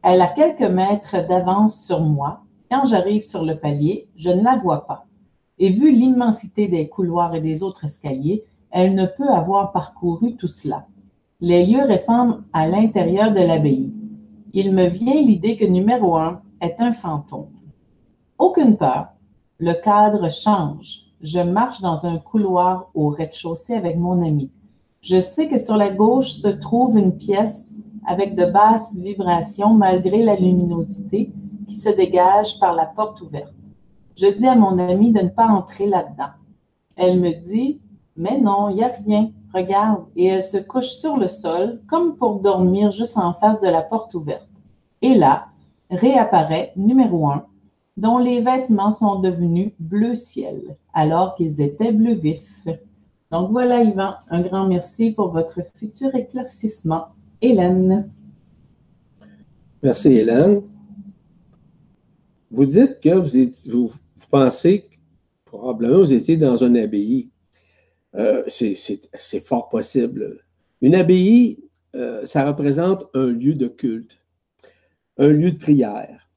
Elle 0.03 0.23
a 0.23 0.29
quelques 0.29 0.71
mètres 0.71 1.27
d'avance 1.29 1.85
sur 1.85 2.01
moi. 2.01 2.43
Quand 2.71 2.85
j'arrive 2.85 3.23
sur 3.23 3.45
le 3.45 3.59
palier, 3.59 4.09
je 4.17 4.31
ne 4.31 4.43
la 4.43 4.57
vois 4.57 4.87
pas. 4.87 5.05
Et 5.59 5.71
vu 5.71 5.91
l'immensité 5.91 6.69
des 6.69 6.89
couloirs 6.89 7.35
et 7.35 7.41
des 7.41 7.63
autres 7.63 7.85
escaliers, 7.85 8.45
elle 8.71 8.95
ne 8.95 9.07
peut 9.07 9.29
avoir 9.29 9.73
parcouru 9.73 10.37
tout 10.37 10.49
cela. 10.49 10.87
Les 11.41 11.65
lieux 11.65 11.85
ressemblent 11.85 12.43
à 12.53 12.67
l'intérieur 12.67 13.31
de 13.31 13.39
l'abbaye. 13.39 13.93
Il 14.55 14.75
me 14.75 14.87
vient 14.87 15.15
l'idée 15.15 15.57
que 15.57 15.65
numéro 15.65 16.17
un 16.17 16.43
est 16.61 16.75
un 16.81 16.93
fantôme. 16.93 17.53
Aucune 18.39 18.77
peur. 18.77 19.11
Le 19.59 19.75
cadre 19.75 20.29
change. 20.33 21.05
Je 21.21 21.39
marche 21.39 21.81
dans 21.81 22.07
un 22.07 22.19
couloir 22.19 22.91
au 22.93 23.11
rez-de-chaussée 23.11 23.75
avec 23.75 23.97
mon 23.97 24.21
ami. 24.27 24.51
Je 25.01 25.21
sais 25.21 25.47
que 25.47 25.59
sur 25.59 25.77
la 25.77 25.91
gauche 25.91 26.33
se 26.33 26.49
trouve 26.49 26.99
une 26.99 27.17
pièce 27.17 27.73
avec 28.05 28.35
de 28.35 28.47
basses 28.47 28.97
vibrations 28.97 29.75
malgré 29.75 30.25
la 30.25 30.35
luminosité 30.35 31.31
qui 31.69 31.77
se 31.77 31.91
dégage 31.91 32.59
par 32.59 32.75
la 32.75 32.87
porte 32.87 33.21
ouverte. 33.21 33.55
Je 34.17 34.27
dis 34.27 34.49
à 34.49 34.57
mon 34.57 34.77
amie 34.81 35.13
de 35.13 35.23
ne 35.23 35.29
pas 35.29 35.47
entrer 35.47 35.87
là-dedans. 35.87 36.33
Elle 36.97 37.21
me 37.21 37.31
dit, 37.31 37.81
mais 38.17 38.41
non, 38.41 38.71
il 38.71 38.77
n'y 38.77 38.83
a 38.83 38.93
rien, 39.07 39.31
regarde, 39.55 40.05
et 40.17 40.27
elle 40.27 40.43
se 40.43 40.59
couche 40.59 40.89
sur 40.89 41.17
le 41.17 41.29
sol 41.29 41.81
comme 41.89 42.17
pour 42.17 42.41
dormir 42.41 42.91
juste 42.91 43.17
en 43.17 43.33
face 43.33 43.61
de 43.61 43.69
la 43.69 43.83
porte 43.83 44.15
ouverte. 44.15 44.49
Et 45.03 45.15
là, 45.15 45.47
réapparaît 45.91 46.73
numéro 46.77 47.29
un, 47.29 47.45
dont 47.97 48.19
les 48.19 48.41
vêtements 48.41 48.93
sont 48.93 49.21
devenus 49.21 49.73
bleu 49.79 50.15
ciel, 50.15 50.77
alors 50.95 51.35
qu'ils 51.35 51.61
étaient 51.61 51.93
bleu 51.93 52.15
vif. 52.15 52.65
Donc 53.31 53.51
voilà, 53.51 53.83
Yvan, 53.83 54.15
un 54.31 54.41
grand 54.41 54.67
merci 54.67 55.11
pour 55.11 55.29
votre 55.33 55.61
futur 55.77 56.15
éclaircissement. 56.15 57.09
Hélène. 57.43 58.11
Merci, 59.83 60.09
Hélène. 60.09 60.63
Vous 62.51 62.65
dites 62.65 63.01
que 63.01 63.11
vous, 63.11 63.93
pensez 64.31 64.83
que 64.83 64.89
probablement 65.45 65.99
vous 65.99 66.13
étiez 66.13 66.37
dans 66.37 66.57
une 66.57 66.77
abbaye. 66.79 67.29
Euh, 68.19 68.43
c'est 68.49 69.41
fort 69.41 69.69
possible. 69.69 70.45
Une 70.81 70.95
abbaye, 70.95 71.59
euh, 71.95 72.27
ça 72.27 72.45
représente 72.45 73.07
un 73.15 73.29
lieu 73.29 73.55
de 73.55 73.69
culte, 73.69 74.19
un 75.19 75.29
lieu 75.29 75.53
de 75.53 75.59
prière, 75.59 76.29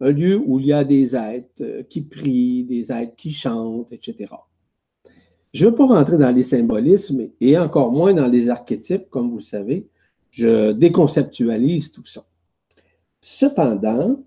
un 0.00 0.10
lieu 0.10 0.36
où 0.38 0.58
il 0.60 0.66
y 0.66 0.72
a 0.72 0.84
des 0.84 1.14
êtres 1.14 1.62
euh, 1.62 1.82
qui 1.82 2.02
prient, 2.02 2.64
des 2.64 2.90
êtres 2.90 3.16
qui 3.16 3.32
chantent, 3.32 3.92
etc. 3.92 4.32
Je 5.52 5.64
ne 5.64 5.70
veux 5.70 5.74
pas 5.74 5.86
rentrer 5.86 6.18
dans 6.18 6.34
les 6.34 6.42
symbolismes 6.42 7.28
et 7.40 7.58
encore 7.58 7.92
moins 7.92 8.14
dans 8.14 8.28
les 8.28 8.48
archétypes, 8.48 9.08
comme 9.10 9.30
vous 9.30 9.40
savez. 9.40 9.88
Je 10.30 10.72
déconceptualise 10.72 11.92
tout 11.92 12.04
ça. 12.04 12.26
Cependant, 13.22 14.22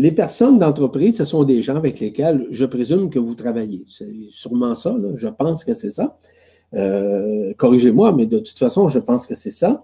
les 0.00 0.12
personnes 0.12 0.58
d'entreprise, 0.58 1.16
ce 1.18 1.24
sont 1.24 1.44
des 1.44 1.60
gens 1.62 1.76
avec 1.76 2.00
lesquels 2.00 2.46
je 2.50 2.64
présume 2.64 3.10
que 3.10 3.18
vous 3.18 3.34
travaillez. 3.34 3.84
C'est 3.86 4.12
sûrement 4.30 4.74
ça, 4.74 4.96
je 5.14 5.28
pense 5.28 5.62
que 5.64 5.74
c'est 5.74 5.90
ça. 5.90 6.16
Euh, 6.74 7.52
corrigez-moi, 7.56 8.12
mais 8.12 8.26
de 8.26 8.38
toute 8.38 8.58
façon, 8.58 8.88
je 8.88 8.98
pense 8.98 9.26
que 9.26 9.34
c'est 9.34 9.50
ça. 9.50 9.80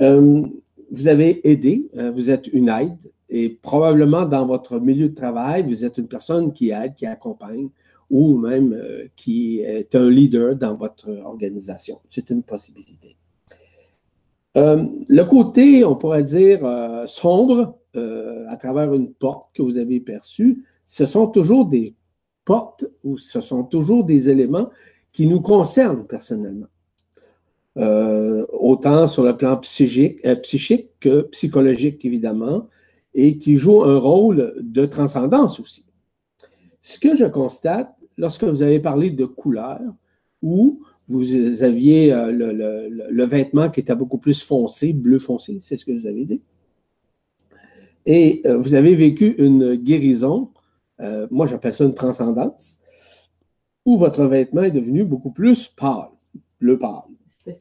Euh, 0.00 0.42
vous 0.90 1.08
avez 1.08 1.48
aidé, 1.48 1.88
vous 2.14 2.30
êtes 2.30 2.48
une 2.48 2.68
aide, 2.68 2.98
et 3.28 3.48
probablement 3.48 4.26
dans 4.26 4.46
votre 4.46 4.78
milieu 4.78 5.08
de 5.08 5.14
travail, 5.14 5.64
vous 5.66 5.84
êtes 5.84 5.98
une 5.98 6.08
personne 6.08 6.52
qui 6.52 6.70
aide, 6.70 6.94
qui 6.94 7.06
accompagne, 7.06 7.68
ou 8.10 8.36
même 8.36 8.72
euh, 8.72 9.06
qui 9.16 9.60
est 9.60 9.94
un 9.94 10.10
leader 10.10 10.56
dans 10.56 10.74
votre 10.76 11.10
organisation. 11.24 12.00
C'est 12.08 12.30
une 12.30 12.42
possibilité. 12.42 13.16
Euh, 14.56 14.86
le 15.08 15.24
côté, 15.24 15.84
on 15.84 15.96
pourrait 15.96 16.22
dire, 16.22 16.64
euh, 16.64 17.06
sombre, 17.06 17.78
à 18.48 18.56
travers 18.56 18.92
une 18.92 19.12
porte 19.12 19.54
que 19.54 19.62
vous 19.62 19.78
avez 19.78 20.00
perçue, 20.00 20.64
ce 20.84 21.06
sont 21.06 21.28
toujours 21.28 21.64
des 21.64 21.94
portes 22.44 22.84
ou 23.04 23.16
ce 23.16 23.40
sont 23.40 23.62
toujours 23.62 24.02
des 24.02 24.28
éléments 24.28 24.68
qui 25.12 25.28
nous 25.28 25.40
concernent 25.40 26.04
personnellement. 26.04 26.66
autant 27.76 29.06
sur 29.06 29.22
le 29.22 29.36
plan 29.36 29.56
psychique, 29.58 30.18
que 30.98 31.22
psychologique, 31.22 32.04
évidemment, 32.04 32.68
et 33.14 33.38
qui 33.38 33.54
jouent 33.54 33.84
un 33.84 33.98
rôle 33.98 34.54
de 34.60 34.86
transcendance 34.86 35.60
aussi. 35.60 35.84
Ce 36.80 36.98
que 36.98 37.14
je 37.14 37.24
constate, 37.24 37.94
lorsque 38.16 38.44
vous 38.44 38.62
avez 38.62 38.80
parlé 38.80 39.10
de 39.10 39.24
couleur, 39.24 39.80
où 40.42 40.82
vous 41.08 41.62
aviez 41.62 42.12
euh, 42.12 42.32
le, 43.10 43.24
vêtement 43.24 43.70
qui 43.70 43.80
était 43.80 43.94
beaucoup 43.94 44.18
plus 44.18 44.42
foncé, 44.42 44.92
bleu 44.92 45.18
foncé, 45.18 45.58
c'est 45.60 45.76
ce 45.76 45.84
que 45.84 45.92
vous 45.92 46.06
avez 46.06 46.24
dit. 46.24 46.40
Et 48.06 48.42
euh, 48.46 48.58
vous 48.58 48.74
avez 48.74 48.94
vécu 48.94 49.34
une 49.38 49.74
guérison, 49.74 50.50
euh, 51.00 51.26
moi 51.30 51.46
j'appelle 51.46 51.72
ça 51.72 51.84
une 51.84 51.94
transcendance, 51.94 52.80
où 53.84 53.98
votre 53.98 54.24
vêtement 54.24 54.62
est 54.62 54.70
devenu 54.70 55.04
beaucoup 55.04 55.30
plus 55.30 55.68
pâle, 55.68 56.08
bleu 56.60 56.78
pâle. 56.78 57.02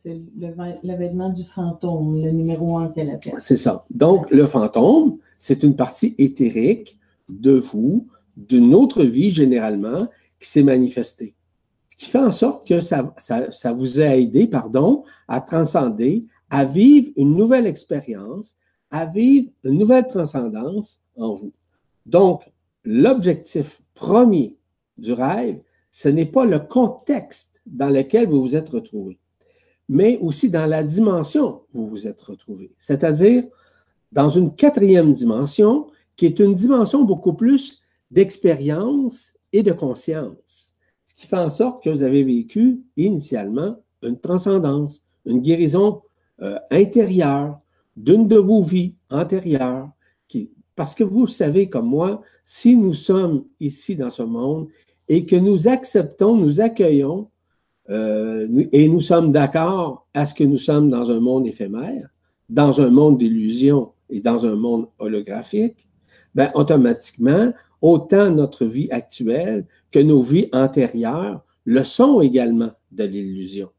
C'est 0.02 0.18
le, 0.40 0.96
vêtement 0.96 1.30
du 1.30 1.44
fantôme, 1.44 2.24
le 2.24 2.32
numéro 2.32 2.78
un 2.78 2.88
qu'elle 2.88 3.10
a 3.10 3.20
fait. 3.20 3.34
C'est 3.40 3.58
ça. 3.58 3.86
Donc, 3.90 4.32
le 4.32 4.46
fantôme, 4.46 5.18
c'est 5.38 5.62
une 5.64 5.76
partie 5.76 6.16
éthérique 6.18 6.98
de 7.28 7.52
vous, 7.52 8.08
d'une 8.38 8.74
autre 8.74 9.04
vie 9.04 9.30
généralement, 9.30 10.08
qui 10.40 10.48
s'est 10.48 10.64
manifesté. 10.64 11.36
Qui 12.04 12.10
fait 12.10 12.20
en 12.20 12.32
sorte 12.32 12.68
que 12.68 12.82
ça, 12.82 13.13
ça, 13.18 13.72
vous 13.72 14.02
a 14.02 14.18
aidé, 14.18 14.46
pardon, 14.46 15.06
à 15.30 15.39
transcender, 15.39 16.26
à 16.50 16.66
vivre 16.66 17.10
une 17.16 17.34
nouvelle 17.34 17.66
expérience, 17.66 18.58
à 18.92 19.06
vivre 19.06 19.50
une 19.63 19.78
nouvelle 19.78 20.06
transcendance 20.06 21.00
en 21.16 21.34
vous. 21.34 21.54
Donc, 22.06 22.44
l'objectif 22.84 23.82
premier 23.94 24.58
du 24.98 25.13
rêve, 25.13 25.62
ce 25.92 26.10
n'est 26.10 26.26
pas 26.26 26.44
le 26.44 26.60
contexte 26.60 27.62
dans 27.66 27.88
lequel 27.88 28.28
vous 28.28 28.42
vous 28.42 28.58
êtes 28.58 28.68
retrouvé, 28.68 29.18
mais 29.88 30.18
aussi 30.18 30.50
dans 30.50 30.66
la 30.66 30.84
dimension 30.84 31.62
où 31.74 31.84
vous 31.84 31.88
vous 31.88 32.08
êtes 32.08 32.22
retrouvé, 32.22 32.74
c'est-à-dire 32.78 33.46
dans 34.12 34.28
une 34.28 34.54
quatrième 34.54 35.13
dimension 35.13 35.88
qui 36.18 36.26
est 36.26 36.39
une 36.39 36.54
dimension 36.54 37.06
beaucoup 37.06 37.34
plus 37.34 37.82
d'expérience 38.12 39.34
et 39.54 39.63
de 39.63 39.72
conscience. 39.72 40.73
Fait 41.28 41.38
en 41.38 41.50
sorte 41.50 41.84
que 41.84 41.90
vous 41.90 42.04
avez 42.04 42.24
vécu 42.24 42.82
initialement 42.98 43.78
une 44.02 44.20
transcendance, 44.20 45.02
une 45.26 45.40
guérison 45.40 46.02
euh, 46.42 46.60
intérieure 46.72 47.60
d'une 47.96 48.28
de 48.28 48.38
vos 48.38 48.62
vies 48.62 48.96
antérieures. 49.10 49.90
Parce 50.76 50.96
que 50.96 51.04
vous 51.04 51.28
savez 51.28 51.70
comme 51.70 51.88
moi, 51.88 52.22
si 52.44 52.76
nous 52.76 52.94
sommes 52.94 53.46
ici 53.60 53.96
dans 53.96 54.10
ce 54.10 54.24
monde 54.24 54.68
et 55.08 55.24
que 55.24 55.36
nous 55.36 55.68
acceptons, 55.68 56.36
nous 56.36 56.62
accueillons, 56.62 57.30
euh, 57.90 58.66
et 58.72 58.88
nous 58.88 59.02
sommes 59.02 59.32
d'accord 59.32 60.08
à 60.14 60.26
ce 60.26 60.34
que 60.34 60.44
nous 60.44 60.58
sommes 60.58 60.90
dans 60.90 61.12
un 61.12 61.20
monde 61.20 61.46
éphémère, 61.46 62.10
dans 62.50 62.82
un 62.82 62.90
monde 62.90 63.18
d'illusions 63.18 63.92
et 64.10 64.22
dans 64.22 64.46
un 64.46 64.56
monde 64.56 64.88
holographique, 65.00 65.88
ben, 66.36 66.52
automatiquement, 66.54 67.54
autant 67.82 68.32
notre 68.32 68.65
vie 68.65 68.89
actuelle 68.91 69.65
que 69.91 70.00
nos 70.00 70.22
vies 70.22 70.50
antérieures 70.54 71.43
le 71.65 71.84
sont 71.84 72.22
également 72.22 72.72
de 72.91 73.04
l'illusion. 73.04 73.69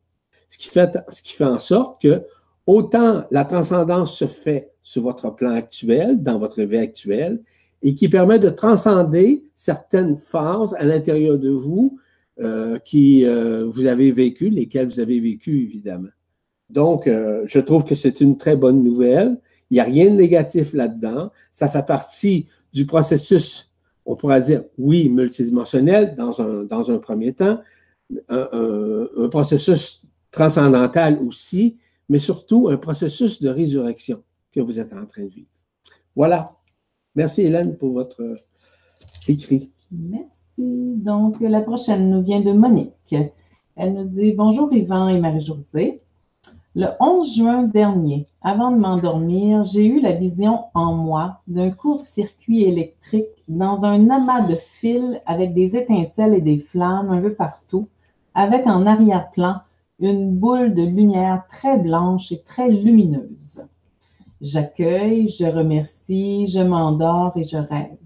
Ce 0.49 0.59
qui, 0.59 0.69
fait, 0.69 0.99
ce 1.09 1.23
qui 1.23 1.33
fait 1.33 1.45
en 1.45 1.59
sorte 1.59 2.01
que 2.01 2.23
autant 2.67 3.25
la 3.31 3.45
transcendance 3.45 4.17
se 4.17 4.27
fait 4.27 4.71
sur 4.83 5.03
votre 5.03 5.35
plan 5.35 5.51
actuel, 5.51 6.23
dans 6.23 6.39
votre 6.39 6.63
vie 6.63 6.79
actuelle, 6.79 7.43
et 7.83 7.95
qui 7.95 8.09
permet 8.09 8.39
de 8.39 8.49
transcender 8.49 9.43
certaines 9.55 10.17
phases 10.17 10.75
à 10.79 10.85
l'intérieur 10.85 11.39
de 11.39 11.51
vous 11.51 11.99
euh, 12.41 12.79
qui 12.79 13.25
euh, 13.25 13.67
vous 13.67 13.87
avez 13.87 14.11
vécues, 14.11 14.49
lesquelles 14.49 14.89
vous 14.89 15.01
avez 15.01 15.21
vécues 15.21 15.63
évidemment. 15.63 16.09
Donc, 16.71 17.07
euh, 17.07 17.43
je 17.47 17.61
trouve 17.61 17.85
que 17.85 17.95
c'est 17.95 18.21
une 18.21 18.37
très 18.37 18.57
bonne 18.57 18.83
nouvelle. 18.83 19.39
Il 19.75 19.79
n'y 19.79 19.81
a 19.81 19.85
rien 19.85 20.09
de 20.09 20.15
négatif 20.15 20.73
là-dedans. 20.73 21.33
Ça 21.51 21.69
fait 21.69 21.85
partie 21.85 22.47
du 22.73 22.87
processus, 22.87 23.73
on 24.07 24.15
pourrait 24.15 24.41
dire, 24.41 24.63
oui, 24.79 25.09
multidimensionnel 25.09 26.15
dans 26.15 26.41
un, 26.41 26.63
dans 26.63 26.93
un 26.93 26.99
premier 26.99 27.33
temps, 27.33 27.59
un, 28.29 29.29
processus 29.33 30.05
transcendantal 30.31 31.19
aussi, 31.27 31.77
mais 32.09 32.21
surtout 32.21 32.69
un 32.69 32.77
processus 32.77 33.43
de 33.43 33.49
résurrection 33.49 34.23
que 34.53 34.61
vous 34.61 34.79
êtes 34.79 34.93
en 34.93 35.07
train 35.07 35.25
de 35.25 35.29
vivre. 35.29 35.49
Voilà. 36.15 36.55
Merci 37.17 37.43
Hélène 37.43 37.77
pour 37.77 37.95
votre 37.95 38.23
écrit. 39.27 39.73
Merci. 39.91 40.31
Donc, 40.57 41.41
la 41.41 41.63
prochaine 41.63 42.11
nous 42.11 42.23
vient 42.23 42.43
de 42.43 42.53
Monique. 42.53 43.17
Elle 43.75 43.95
nous 43.95 44.05
dit 44.05 44.35
Bonjour 44.35 44.73
Yvan 44.73 45.09
et 45.09 45.19
Marie-Josée. 45.19 46.04
Le 46.77 46.89
11 46.99 47.37
juin 47.37 47.63
dernier, 47.63 48.27
avant 48.43 48.73
de 48.73 48.79
m'endormir, 48.79 49.65
j'ai 49.65 49.87
eu 49.87 50.01
la 50.01 50.11
vision 50.11 50.65
en 50.75 50.93
moi 50.93 51.39
d'un 51.47 51.71
court-circuit 51.71 52.65
électrique 52.65 53.29
dans 53.47 53.85
un 53.85 54.11
amas 54.11 54.41
de 54.41 54.57
fils 54.57 55.21
avec 55.25 55.55
des 55.55 55.77
étincelles 55.77 56.35
et 56.35 56.41
des 56.41 56.59
flammes 56.59 57.11
un 57.11 57.21
peu 57.21 57.33
partout, 57.33 57.87
avec 58.35 58.67
en 58.67 58.87
arrière-plan 58.87 59.61
une 60.01 60.35
boule 60.35 60.75
de 60.75 60.83
lumière 60.83 61.45
très 61.49 61.79
blanche 61.79 62.33
et 62.33 62.43
très 62.43 62.69
lumineuse. 62.69 63.69
J'accueille, 64.41 65.29
je 65.29 65.45
remercie, 65.45 66.49
je 66.49 66.59
m'endors 66.59 67.37
et 67.37 67.45
je 67.45 67.59
rêve. 67.59 67.99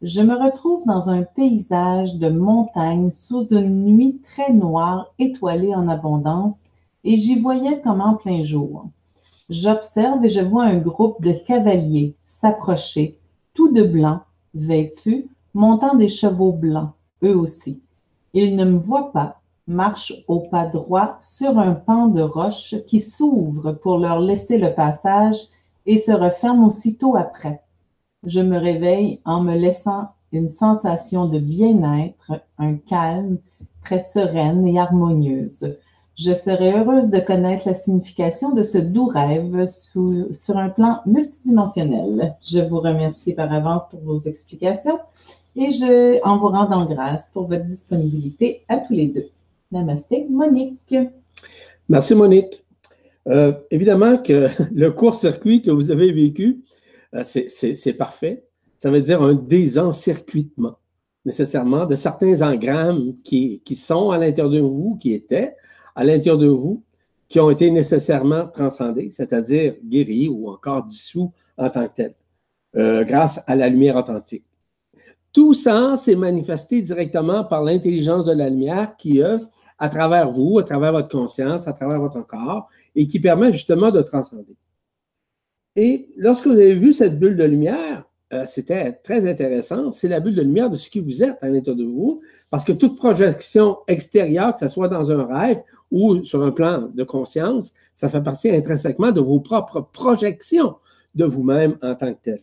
Je 0.00 0.20
me 0.20 0.36
retrouve 0.36 0.84
dans 0.86 1.10
un 1.10 1.24
paysage 1.24 2.14
de 2.18 2.28
montagne 2.28 3.10
sous 3.10 3.48
une 3.48 3.84
nuit 3.84 4.20
très 4.22 4.52
noire, 4.52 5.12
étoilée 5.18 5.74
en 5.74 5.88
abondance, 5.88 6.54
et 7.06 7.16
j'y 7.16 7.38
voyais 7.38 7.80
comme 7.80 8.00
en 8.00 8.14
plein 8.14 8.42
jour. 8.42 8.86
J'observe 9.48 10.24
et 10.24 10.28
je 10.28 10.40
vois 10.40 10.64
un 10.64 10.78
groupe 10.78 11.22
de 11.22 11.32
cavaliers 11.32 12.16
s'approcher, 12.26 13.20
tout 13.54 13.72
de 13.72 13.84
blanc, 13.84 14.20
vêtus, 14.54 15.28
montant 15.54 15.94
des 15.94 16.08
chevaux 16.08 16.52
blancs, 16.52 16.90
eux 17.22 17.36
aussi. 17.36 17.80
Ils 18.34 18.56
ne 18.56 18.64
me 18.64 18.78
voient 18.78 19.12
pas, 19.12 19.40
marchent 19.68 20.14
au 20.26 20.40
pas 20.40 20.66
droit 20.66 21.16
sur 21.20 21.60
un 21.60 21.74
pan 21.74 22.08
de 22.08 22.22
roche 22.22 22.74
qui 22.88 22.98
s'ouvre 22.98 23.72
pour 23.72 23.98
leur 23.98 24.18
laisser 24.18 24.58
le 24.58 24.74
passage 24.74 25.38
et 25.86 25.98
se 25.98 26.10
referme 26.10 26.64
aussitôt 26.64 27.16
après. 27.16 27.62
Je 28.24 28.40
me 28.40 28.58
réveille 28.58 29.20
en 29.24 29.40
me 29.42 29.54
laissant 29.54 30.08
une 30.32 30.48
sensation 30.48 31.26
de 31.26 31.38
bien-être, 31.38 32.32
un 32.58 32.74
calme, 32.74 33.38
très 33.84 34.00
sereine 34.00 34.66
et 34.66 34.80
harmonieuse. 34.80 35.76
Je 36.16 36.32
serais 36.32 36.72
heureuse 36.72 37.10
de 37.10 37.18
connaître 37.18 37.68
la 37.68 37.74
signification 37.74 38.54
de 38.54 38.62
ce 38.62 38.78
doux 38.78 39.04
rêve 39.04 39.66
sur 39.66 40.56
un 40.56 40.70
plan 40.70 41.00
multidimensionnel. 41.04 42.34
Je 42.42 42.60
vous 42.60 42.80
remercie 42.80 43.34
par 43.34 43.52
avance 43.52 43.82
pour 43.90 44.00
vos 44.00 44.18
explications 44.20 44.98
et 45.56 45.72
je, 45.72 46.18
en 46.24 46.38
vous 46.38 46.48
rendant 46.48 46.86
grâce 46.86 47.28
pour 47.34 47.48
votre 47.48 47.66
disponibilité 47.66 48.62
à 48.66 48.78
tous 48.78 48.94
les 48.94 49.08
deux. 49.08 49.28
Namasté, 49.70 50.26
Monique. 50.30 50.96
Merci, 51.86 52.14
Monique. 52.14 52.64
Euh, 53.28 53.52
évidemment 53.70 54.16
que 54.16 54.48
le 54.74 54.90
court-circuit 54.92 55.60
que 55.60 55.70
vous 55.70 55.90
avez 55.90 56.12
vécu, 56.12 56.62
euh, 57.14 57.24
c'est 57.24 57.92
parfait. 57.92 58.42
Ça 58.78 58.90
veut 58.90 59.02
dire 59.02 59.20
un 59.20 59.34
désencircuitement, 59.34 60.78
nécessairement, 61.26 61.84
de 61.84 61.94
certains 61.94 62.40
engrammes 62.40 63.16
qui, 63.22 63.60
qui 63.66 63.74
sont 63.74 64.10
à 64.10 64.18
l'intérieur 64.18 64.50
de 64.50 64.60
vous, 64.60 64.96
qui 64.98 65.12
étaient, 65.12 65.56
à 65.96 66.04
l'intérieur 66.04 66.38
de 66.38 66.46
vous 66.46 66.84
qui 67.28 67.40
ont 67.40 67.50
été 67.50 67.70
nécessairement 67.70 68.46
transcendés, 68.46 69.10
c'est-à-dire 69.10 69.74
guéris 69.82 70.28
ou 70.28 70.48
encore 70.48 70.84
dissous 70.84 71.32
en 71.56 71.68
tant 71.70 71.88
que 71.88 71.94
tels, 71.94 72.14
euh, 72.76 73.02
grâce 73.02 73.40
à 73.46 73.56
la 73.56 73.68
lumière 73.68 73.96
authentique. 73.96 74.44
Tout 75.32 75.54
ça 75.54 75.96
s'est 75.96 76.14
manifesté 76.14 76.82
directement 76.82 77.44
par 77.44 77.62
l'intelligence 77.64 78.26
de 78.26 78.32
la 78.32 78.48
lumière 78.48 78.96
qui 78.96 79.20
œuvre 79.20 79.48
à 79.78 79.88
travers 79.88 80.30
vous, 80.30 80.58
à 80.58 80.62
travers 80.62 80.92
votre 80.92 81.08
conscience, 81.08 81.66
à 81.66 81.72
travers 81.72 82.00
votre 82.00 82.26
corps, 82.26 82.68
et 82.94 83.06
qui 83.06 83.20
permet 83.20 83.52
justement 83.52 83.90
de 83.90 84.00
transcender. 84.00 84.56
Et 85.74 86.08
lorsque 86.16 86.46
vous 86.46 86.54
avez 86.54 86.74
vu 86.74 86.92
cette 86.92 87.18
bulle 87.18 87.36
de 87.36 87.44
lumière, 87.44 88.05
euh, 88.32 88.44
c'était 88.44 88.92
très 88.92 89.28
intéressant. 89.28 89.92
C'est 89.92 90.08
la 90.08 90.18
bulle 90.18 90.34
de 90.34 90.42
lumière 90.42 90.68
de 90.68 90.76
ce 90.76 90.90
qui 90.90 90.98
vous 90.98 91.22
êtes 91.22 91.38
à 91.42 91.48
l'intérieur 91.48 91.76
de 91.76 91.84
vous, 91.84 92.20
parce 92.50 92.64
que 92.64 92.72
toute 92.72 92.96
projection 92.96 93.78
extérieure, 93.86 94.54
que 94.54 94.60
ce 94.60 94.68
soit 94.68 94.88
dans 94.88 95.12
un 95.12 95.24
rêve 95.24 95.62
ou 95.92 96.24
sur 96.24 96.42
un 96.42 96.50
plan 96.50 96.90
de 96.92 97.04
conscience, 97.04 97.72
ça 97.94 98.08
fait 98.08 98.22
partie 98.22 98.50
intrinsèquement 98.50 99.12
de 99.12 99.20
vos 99.20 99.38
propres 99.38 99.80
projections 99.92 100.74
de 101.14 101.24
vous-même 101.24 101.78
en 101.82 101.94
tant 101.94 102.12
que 102.12 102.18
tel. 102.20 102.40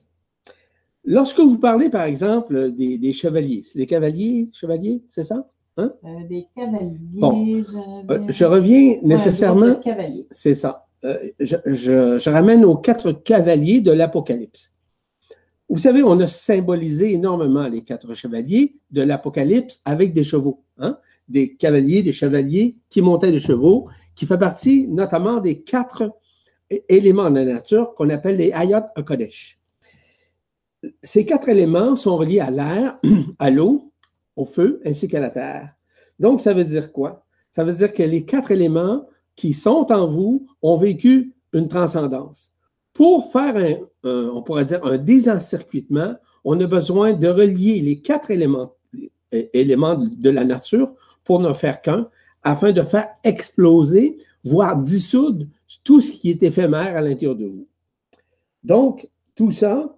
Lorsque 1.04 1.40
vous 1.42 1.58
parlez, 1.58 1.90
par 1.90 2.04
exemple, 2.04 2.72
des, 2.72 3.12
chevaliers, 3.12 3.64
c'est 3.66 3.78
des 3.78 3.86
cavaliers, 3.86 4.50
chevaliers, 4.54 5.02
c'est 5.10 5.24
ça? 5.24 5.46
Hein? 5.76 5.92
Euh, 6.06 6.28
des 6.30 6.48
cavaliers. 6.56 7.64
Euh, 8.10 8.22
je, 8.30 8.46
reviens 8.46 9.00
nécessairement. 9.02 9.82
C'est 10.32 10.54
ça. 10.54 10.86
je 11.04 12.30
ramène 12.30 12.64
aux 12.64 12.78
quatre 12.78 13.12
cavaliers 13.12 13.82
de 13.82 13.92
l'Apocalypse. 13.92 14.73
Vous 15.70 15.78
savez, 15.78 16.04
on 16.04 16.20
a 16.20 16.28
symbolisé 16.28 17.14
énormément 17.14 17.68
les 17.68 17.84
quatre 17.84 18.14
chevaliers 18.14 18.76
de 18.92 19.02
l'Apocalypse 19.02 19.82
avec 19.86 20.14
des 20.14 20.24
chevaux, 20.24 20.64
hein? 20.78 20.98
des 21.28 21.56
cavaliers, 21.56 22.02
des 22.02 22.12
chevaliers 22.12 22.78
qui 22.90 23.02
montaient 23.02 23.32
des 23.32 23.40
chevaux, 23.40 23.90
qui 24.14 24.26
fait 24.26 24.38
partie 24.38 24.88
notamment 24.88 25.40
des 25.40 25.62
quatre 25.62 26.12
éléments 26.90 27.30
de 27.30 27.40
la 27.40 27.46
nature 27.46 27.94
qu'on 27.96 28.10
appelle 28.10 28.38
les 28.38 28.52
Ayat 28.52 28.92
Kodesh. 29.06 29.60
Ces 31.02 31.26
quatre 31.26 31.50
éléments 31.50 31.96
sont 31.96 32.18
reliés 32.18 32.42
à 32.42 32.52
l'air, 32.52 33.00
à 33.40 33.50
l'eau, 33.50 33.92
au 34.36 34.46
feu 34.46 34.82
ainsi 34.86 35.08
qu'à 35.08 35.20
la 35.20 35.30
terre. 35.30 35.74
Donc, 36.20 36.42
ça 36.42 36.54
veut 36.54 36.66
dire 36.66 36.92
quoi? 36.92 37.26
Ça 37.52 37.64
veut 37.64 37.74
dire 37.74 37.94
que 37.94 38.04
les 38.04 38.26
quatre 38.26 38.52
éléments 38.52 39.06
qui 39.36 39.54
sont 39.54 39.92
en 39.92 40.06
vous 40.06 40.46
ont 40.62 40.76
vécu 40.76 41.34
une 41.54 41.68
transcendance. 41.68 42.53
Pour 42.94 43.32
faire 43.32 43.56
un, 43.58 44.30
on 44.34 44.42
pourrait 44.44 44.66
dire 44.66 44.86
un 44.86 44.98
désencircuitement, 44.98 46.16
on 46.44 46.60
a 46.60 46.68
besoin 46.68 47.14
de 47.14 47.28
relier 47.28 47.80
les 47.80 48.00
quatre 48.02 48.32
éléments, 48.32 48.76
éléments 49.32 49.96
de 49.96 50.30
la 50.30 50.44
nature 50.44 50.94
pour 51.24 51.40
ne 51.40 51.54
faire 51.54 51.82
qu'un, 51.82 52.10
afin 52.44 52.72
de 52.72 52.82
faire 52.82 53.08
exploser, 53.24 54.18
voire 54.44 54.78
dissoudre 54.78 55.46
tout 55.84 56.02
ce 56.02 56.12
qui 56.12 56.30
est 56.30 56.44
éphémère 56.44 56.96
à 56.96 57.02
l'intérieur 57.02 57.36
de 57.36 57.46
vous. 57.46 57.68
Donc, 58.64 59.10
tout 59.36 59.52
ça 59.52 59.98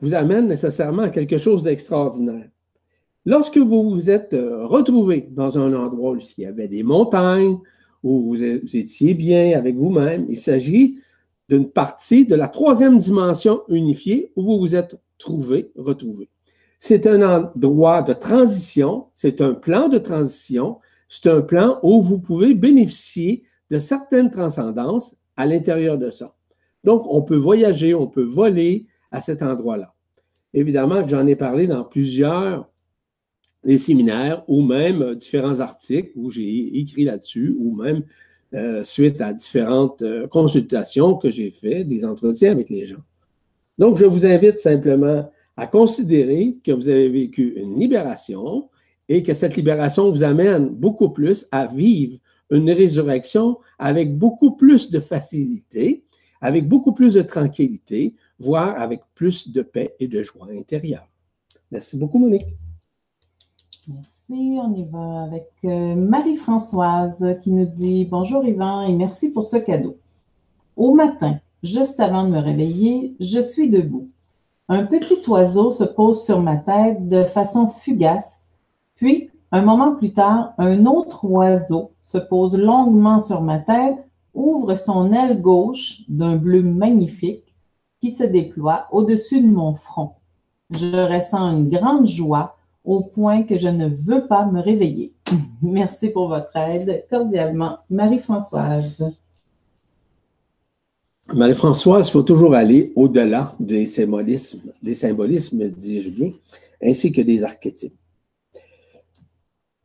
vous 0.00 0.14
amène 0.14 0.48
nécessairement 0.48 1.02
à 1.02 1.08
quelque 1.08 1.38
chose 1.38 1.62
d'extraordinaire. 1.62 2.48
Lorsque 3.24 3.58
vous 3.58 3.90
vous 3.90 4.10
êtes 4.10 4.34
euh, 4.34 4.66
retrouvé 4.66 5.28
dans 5.30 5.58
un 5.58 5.72
endroit 5.72 6.12
où 6.12 6.18
il 6.18 6.44
y 6.44 6.46
avait 6.46 6.68
des 6.68 6.82
montagnes, 6.82 7.58
où 8.02 8.28
vous 8.28 8.42
étiez 8.42 9.14
bien 9.14 9.58
avec 9.58 9.76
vous-même, 9.76 10.26
il 10.28 10.38
s'agit 10.38 10.98
d'une 11.48 11.70
partie 11.70 12.26
de 12.26 12.34
la 12.34 12.48
troisième 12.48 12.98
dimension 12.98 13.62
unifiée 13.68 14.32
où 14.36 14.42
vous 14.42 14.58
vous 14.58 14.74
êtes 14.74 14.96
trouvé, 15.18 15.70
retrouvé. 15.76 16.28
C'est 16.78 17.06
un 17.06 17.22
endroit 17.22 18.02
de 18.02 18.12
transition, 18.12 19.06
c'est 19.14 19.40
un 19.40 19.54
plan 19.54 19.88
de 19.88 19.98
transition, 19.98 20.78
c'est 21.08 21.28
un 21.28 21.40
plan 21.40 21.78
où 21.82 22.02
vous 22.02 22.18
pouvez 22.18 22.54
bénéficier 22.54 23.44
de 23.70 23.78
certaines 23.78 24.30
transcendances 24.30 25.16
à 25.36 25.46
l'intérieur 25.46 25.98
de 25.98 26.10
ça. 26.10 26.34
Donc, 26.84 27.04
on 27.08 27.22
peut 27.22 27.36
voyager, 27.36 27.94
on 27.94 28.06
peut 28.06 28.22
voler 28.22 28.86
à 29.10 29.20
cet 29.20 29.42
endroit-là. 29.42 29.94
Évidemment 30.56 31.06
j'en 31.06 31.26
ai 31.26 31.36
parlé 31.36 31.66
dans 31.66 31.84
plusieurs 31.84 32.68
des 33.64 33.78
séminaires 33.78 34.42
ou 34.48 34.62
même 34.62 35.14
différents 35.14 35.60
articles 35.60 36.12
où 36.14 36.30
j'ai 36.30 36.78
écrit 36.78 37.04
là-dessus 37.04 37.54
ou 37.58 37.76
même 37.76 38.04
euh, 38.56 38.84
suite 38.84 39.20
à 39.20 39.32
différentes 39.32 40.02
euh, 40.02 40.26
consultations 40.26 41.14
que 41.14 41.30
j'ai 41.30 41.50
faites, 41.50 41.86
des 41.86 42.04
entretiens 42.04 42.52
avec 42.52 42.70
les 42.70 42.86
gens. 42.86 43.02
Donc, 43.78 43.98
je 43.98 44.06
vous 44.06 44.24
invite 44.24 44.58
simplement 44.58 45.30
à 45.56 45.66
considérer 45.66 46.56
que 46.64 46.72
vous 46.72 46.88
avez 46.88 47.08
vécu 47.08 47.54
une 47.56 47.78
libération 47.78 48.68
et 49.08 49.22
que 49.22 49.34
cette 49.34 49.56
libération 49.56 50.10
vous 50.10 50.22
amène 50.22 50.68
beaucoup 50.68 51.10
plus 51.10 51.46
à 51.52 51.66
vivre 51.66 52.18
une 52.50 52.70
résurrection 52.70 53.58
avec 53.78 54.16
beaucoup 54.16 54.52
plus 54.52 54.90
de 54.90 55.00
facilité, 55.00 56.04
avec 56.40 56.66
beaucoup 56.68 56.92
plus 56.92 57.14
de 57.14 57.22
tranquillité, 57.22 58.14
voire 58.38 58.80
avec 58.80 59.00
plus 59.14 59.50
de 59.50 59.62
paix 59.62 59.94
et 60.00 60.08
de 60.08 60.22
joie 60.22 60.48
intérieure. 60.56 61.08
Merci 61.70 61.96
beaucoup, 61.96 62.18
Monique. 62.18 62.46
On 64.28 64.74
y 64.74 64.84
va 64.84 65.22
avec 65.22 65.52
euh, 65.64 65.94
Marie-Françoise 65.94 67.36
qui 67.44 67.52
nous 67.52 67.64
dit 67.64 68.04
Bonjour 68.06 68.44
Yvan 68.44 68.82
et 68.82 68.92
merci 68.92 69.30
pour 69.30 69.44
ce 69.44 69.56
cadeau. 69.56 69.98
Au 70.76 70.94
matin, 70.94 71.38
juste 71.62 72.00
avant 72.00 72.24
de 72.24 72.30
me 72.30 72.40
réveiller, 72.40 73.14
je 73.20 73.38
suis 73.38 73.70
debout. 73.70 74.08
Un 74.68 74.84
petit 74.84 75.20
oiseau 75.28 75.70
se 75.70 75.84
pose 75.84 76.24
sur 76.24 76.40
ma 76.40 76.56
tête 76.56 77.08
de 77.08 77.22
façon 77.22 77.68
fugace, 77.68 78.46
puis 78.96 79.30
un 79.52 79.62
moment 79.62 79.94
plus 79.94 80.12
tard, 80.12 80.54
un 80.58 80.86
autre 80.86 81.24
oiseau 81.24 81.92
se 82.00 82.18
pose 82.18 82.58
longuement 82.58 83.20
sur 83.20 83.42
ma 83.42 83.60
tête, 83.60 84.08
ouvre 84.34 84.74
son 84.74 85.12
aile 85.12 85.40
gauche 85.40 86.00
d'un 86.08 86.34
bleu 86.34 86.64
magnifique 86.64 87.54
qui 88.00 88.10
se 88.10 88.24
déploie 88.24 88.88
au-dessus 88.90 89.40
de 89.40 89.46
mon 89.46 89.74
front. 89.74 90.14
Je 90.72 91.14
ressens 91.14 91.52
une 91.52 91.68
grande 91.68 92.08
joie 92.08 92.55
au 92.86 93.02
point 93.02 93.42
que 93.42 93.58
je 93.58 93.68
ne 93.68 93.88
veux 93.88 94.26
pas 94.26 94.46
me 94.46 94.60
réveiller. 94.62 95.12
Merci 95.62 96.08
pour 96.08 96.28
votre 96.28 96.56
aide. 96.56 97.04
Cordialement, 97.10 97.78
Marie-Françoise. 97.90 99.12
Marie-Françoise, 101.34 102.06
il 102.06 102.12
faut 102.12 102.22
toujours 102.22 102.54
aller 102.54 102.92
au-delà 102.94 103.56
des 103.58 103.86
symbolismes, 103.86 104.72
des 104.80 104.94
symbolismes, 104.94 105.68
dis-je 105.68 106.10
bien, 106.10 106.30
ainsi 106.80 107.10
que 107.10 107.20
des 107.20 107.42
archétypes. 107.42 107.96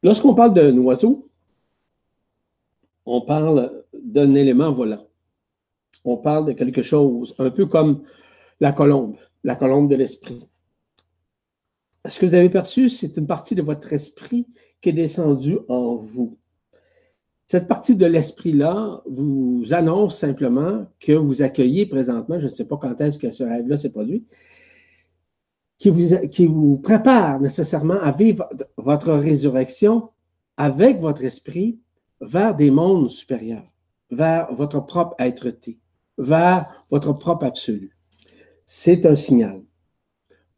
Lorsqu'on 0.04 0.36
parle 0.36 0.54
d'un 0.54 0.78
oiseau, 0.78 1.28
on 3.08 3.22
parle 3.22 3.84
d'un 3.92 4.36
élément 4.36 4.72
volant. 4.72 5.08
On 6.06 6.18
parle 6.18 6.46
de 6.46 6.52
quelque 6.54 6.84
chose, 6.84 7.34
un 7.40 7.50
peu 7.50 7.66
comme 7.66 8.04
la 8.60 8.72
colombe, 8.72 9.16
la 9.44 9.56
colombe 9.56 9.90
de 9.90 9.96
l'esprit. 9.96 10.48
Ce 12.08 12.20
que 12.20 12.26
vous 12.26 12.36
avez 12.36 12.50
perçu, 12.50 12.90
c'est 12.90 13.18
une 13.18 13.28
partie 13.28 13.54
de 13.54 13.62
votre 13.62 13.94
esprit 13.94 14.48
qui 14.82 14.90
est 14.90 14.94
descendue 14.94 15.60
en 15.68 15.96
vous. 15.96 16.38
Cette 17.46 17.68
partie 17.68 17.96
de 17.96 18.06
l'esprit-là 18.06 19.02
vous 19.06 19.66
annonce 19.72 20.18
simplement 20.18 20.88
que 21.00 21.12
vous 21.12 21.42
accueillez 21.42 21.86
présentement, 21.86 22.40
je 22.40 22.46
ne 22.46 22.52
sais 22.52 22.66
pas 22.66 22.78
quand 22.78 23.00
est-ce 23.02 23.20
que 23.20 23.30
ce 23.30 23.44
rêve-là 23.44 23.78
s'est 23.78 23.90
produit, 23.90 24.26
qui 25.78 25.90
vous, 25.90 26.28
qui 26.30 26.48
vous 26.48 26.80
prépare 26.80 27.40
nécessairement 27.40 28.00
à 28.00 28.12
vivre 28.12 28.48
votre 28.78 29.12
résurrection 29.14 30.10
avec 30.58 31.02
votre 31.02 31.24
esprit 31.24 31.80
vers 32.22 32.56
des 32.56 32.72
mondes 32.72 33.10
supérieurs, 33.10 33.70
vers 34.12 34.54
votre 34.54 34.80
propre 34.80 35.16
être-té, 35.20 35.80
vers 36.18 36.86
votre 36.90 37.14
propre 37.14 37.46
absolu. 37.46 37.98
C'est 38.66 39.06
un 39.06 39.16
signal. 39.16 39.62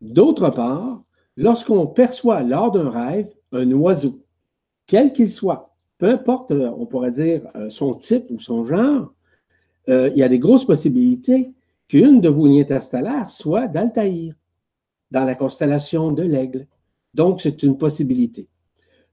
D'autre 0.01 0.49
part, 0.49 1.03
lorsqu'on 1.36 1.88
perçoit 1.88 2.43
lors 2.43 2.72
d'un 2.72 2.89
rêve 2.89 3.34
un 3.52 3.72
oiseau, 3.72 4.24
quel 4.88 5.13
qu'il 5.13 5.30
soit, 5.30 5.76
peu 5.98 6.08
importe, 6.08 6.52
euh, 6.52 6.72
on 6.78 6.86
pourrait 6.86 7.12
dire, 7.12 7.48
euh, 7.56 7.69
son 7.69 7.93
type 7.96 8.26
ou 8.30 8.39
son 8.39 8.63
genre, 8.63 9.13
euh, 9.89 10.10
il 10.13 10.17
y 10.17 10.24
a 10.24 10.30
des 10.30 10.39
grosses 10.39 10.65
possibilités 10.65 11.52
qu'une 11.88 12.22
de 12.22 12.30
vos 12.30 12.48
lignes 12.48 12.62
interstellaires 12.62 13.30
soit 13.30 13.67
d'Altaïr 13.67 14.36
dans 15.12 15.26
la 15.26 15.36
constellation 15.36 16.12
de 16.12 16.24
l'aigle. 16.24 16.67
Donc, 17.13 17.41
c'est 17.41 17.63
une 17.63 17.78
possibilité. 17.78 18.50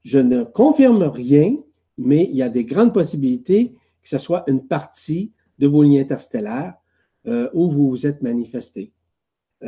Je 0.03 0.19
ne 0.19 0.45
confirme 0.45 1.03
rien, 1.03 1.57
mais 1.99 2.29
il 2.31 2.37
y 2.37 2.43
a 2.43 2.49
des 2.49 2.65
grandes 2.65 2.95
possibilités 2.95 3.75
que 4.03 4.09
ce 4.09 4.17
soit 4.17 4.45
une 4.49 4.67
partie 4.67 5.33
de 5.59 5.67
vos 5.67 5.83
lignes 5.83 6.01
interstellaires 6.01 6.75
où 7.53 7.71
vous 7.71 7.91
vous 7.91 8.07
êtes 8.07 8.23
manifesté, 8.23 8.95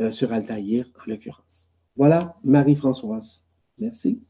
sur 0.09 0.33
Altaïr 0.33 0.89
en 0.95 1.11
l'occurrence. 1.11 1.72
Voilà, 1.95 2.35
Marie-Françoise. 2.43 3.43
Merci. 3.77 4.21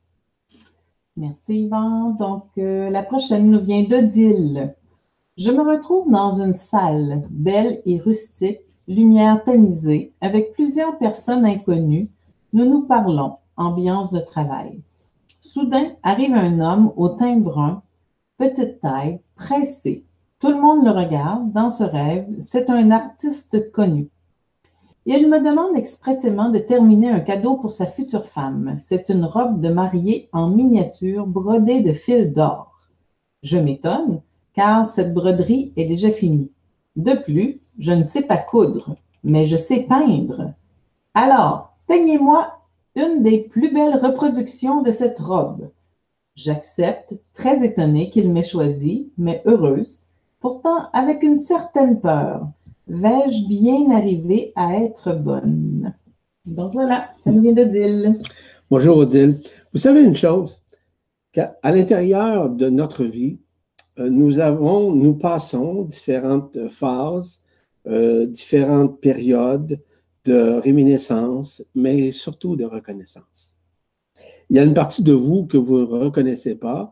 Merci 1.16 1.66
Yvan. 1.66 2.12
Donc, 2.12 2.46
euh, 2.58 2.90
la 2.90 3.04
prochaine 3.04 3.50
nous 3.50 3.62
vient 3.62 3.84
d'Odile. 3.84 4.76
Je 5.38 5.52
me 5.52 5.62
retrouve 5.62 6.12
dans 6.12 6.42
une 6.42 6.54
salle 6.54 7.26
belle 7.30 7.82
et 7.86 8.00
rustique 8.00 8.62
lumière 8.88 9.44
tamisée, 9.44 10.14
avec 10.22 10.54
plusieurs 10.54 10.98
personnes 10.98 11.46
inconnues, 11.46 12.10
nous 12.52 12.66
nous 12.66 12.82
parlons, 12.82 13.38
ambiance 13.56 14.12
de 14.12 14.20
travail. 14.20 14.82
Soudain 15.42 15.92
arrive 16.04 16.34
un 16.34 16.60
homme 16.60 16.92
au 16.96 17.10
teint 17.10 17.38
brun, 17.38 17.82
petite 18.38 18.80
taille, 18.82 19.20
pressé. 19.36 20.06
Tout 20.40 20.50
le 20.50 20.60
monde 20.60 20.84
le 20.84 20.92
regarde 20.92 21.52
dans 21.54 21.70
ce 21.70 21.84
rêve. 21.84 22.28
C'est 22.40 22.70
un 22.70 22.92
artiste 22.92 23.72
connu. 23.72 24.10
Il 25.06 25.30
me 25.30 25.44
demande 25.44 25.76
expressément 25.76 26.50
de 26.50 26.60
terminer 26.60 27.10
un 27.10 27.20
cadeau 27.20 27.58
pour 27.58 27.74
sa 27.74 27.86
future 27.86 28.26
femme. 28.26 28.78
C'est 28.80 29.10
une 29.10 29.26
robe 29.26 29.60
de 29.60 29.68
mariée 29.68 30.30
en 30.32 30.48
miniature 30.48 31.28
brodée 31.28 31.82
de 31.82 31.92
fils 31.92 32.32
d'or. 32.32 32.72
Je 33.42 33.58
m'étonne, 33.58 34.22
car 34.54 34.86
cette 34.86 35.14
broderie 35.14 35.74
est 35.76 35.86
déjà 35.86 36.10
finie. 36.10 36.52
De 36.96 37.16
plus, 37.16 37.60
je 37.80 37.92
ne 37.92 38.04
sais 38.04 38.22
pas 38.22 38.38
coudre, 38.38 38.96
mais 39.26 39.46
je 39.46 39.58
sais 39.58 39.82
peindre. 39.82 40.54
Alors, 41.14 41.76
peignez-moi 41.88 42.60
une 42.96 43.24
des 43.24 43.40
plus 43.40 43.74
belles 43.74 43.98
reproductions 43.98 44.82
de 44.84 44.92
cette 44.92 45.20
robe. 45.20 45.70
J'accepte, 46.36 47.16
très 47.34 47.66
étonnée 47.66 48.10
qu'il 48.10 48.32
m'ait 48.32 48.42
choisie, 48.42 49.12
mais 49.18 49.42
heureuse, 49.46 50.04
pourtant 50.40 50.90
avec 50.94 51.24
une 51.24 51.38
certaine 51.38 52.00
peur. 52.00 52.48
Vais-je 52.88 53.48
bien 53.48 53.92
arriver 53.96 54.52
à 54.56 54.76
être 54.76 55.14
bonne? 55.14 55.94
Donc 56.46 56.74
voilà, 56.74 57.12
ça 57.24 57.32
nous 57.32 57.42
vient 57.42 57.54
d'Odile. 57.54 58.20
Bonjour 58.70 58.98
Odile. 58.98 59.40
Vous 59.74 59.80
savez 59.80 60.04
une 60.04 60.16
chose, 60.16 60.62
qu'à 61.32 61.56
l'intérieur 61.64 62.50
de 62.50 62.70
notre 62.70 63.06
vie, 63.06 63.40
euh, 64.00 64.10
nous 64.10 64.40
avons, 64.40 64.92
nous 64.92 65.14
passons 65.14 65.84
différentes 65.84 66.68
phases 66.68 67.42
euh, 67.86 68.26
différentes 68.26 69.02
périodes 69.02 69.78
de 70.24 70.60
réminiscence, 70.60 71.62
mais 71.76 72.12
surtout 72.12 72.56
de 72.56 72.64
reconnaissance. 72.64 73.58
Il 74.50 74.56
y 74.56 74.60
a 74.60 74.64
une 74.64 74.74
partie 74.74 75.04
de 75.04 75.12
vous 75.12 75.46
que 75.46 75.58
vous 75.58 75.80
ne 75.80 75.86
reconnaissez 75.86 76.56
pas. 76.56 76.92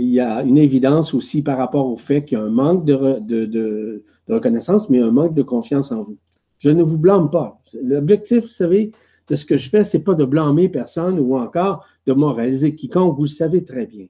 Il 0.00 0.06
y 0.06 0.20
a 0.20 0.42
une 0.44 0.58
évidence 0.58 1.12
aussi 1.12 1.42
par 1.42 1.58
rapport 1.58 1.90
au 1.90 1.96
fait 1.96 2.24
qu'il 2.24 2.38
y 2.38 2.40
a 2.40 2.44
un 2.44 2.50
manque 2.50 2.84
de, 2.84 4.04
reconnaissance, 4.28 4.88
mais 4.88 5.00
un 5.00 5.10
manque 5.10 5.34
de 5.34 5.42
confiance 5.42 5.90
en 5.90 6.04
vous. 6.04 6.16
Je 6.56 6.70
ne 6.70 6.84
vous 6.84 6.98
blâme 6.98 7.30
pas. 7.30 7.60
L'objectif, 7.82 8.44
vous 8.44 8.48
savez, 8.48 8.92
de 9.26 9.34
ce 9.34 9.44
que 9.44 9.56
je 9.56 9.68
fais, 9.68 9.82
ce 9.82 9.96
n'est 9.96 10.04
pas 10.04 10.14
de 10.14 10.24
blâmer 10.24 10.68
personne 10.68 11.18
ou 11.18 11.36
encore 11.36 11.84
de 12.06 12.12
moraliser 12.12 12.76
quiconque, 12.76 13.16
vous 13.16 13.24
le 13.24 13.28
savez 13.28 13.64
très 13.64 13.86
bien. 13.86 14.06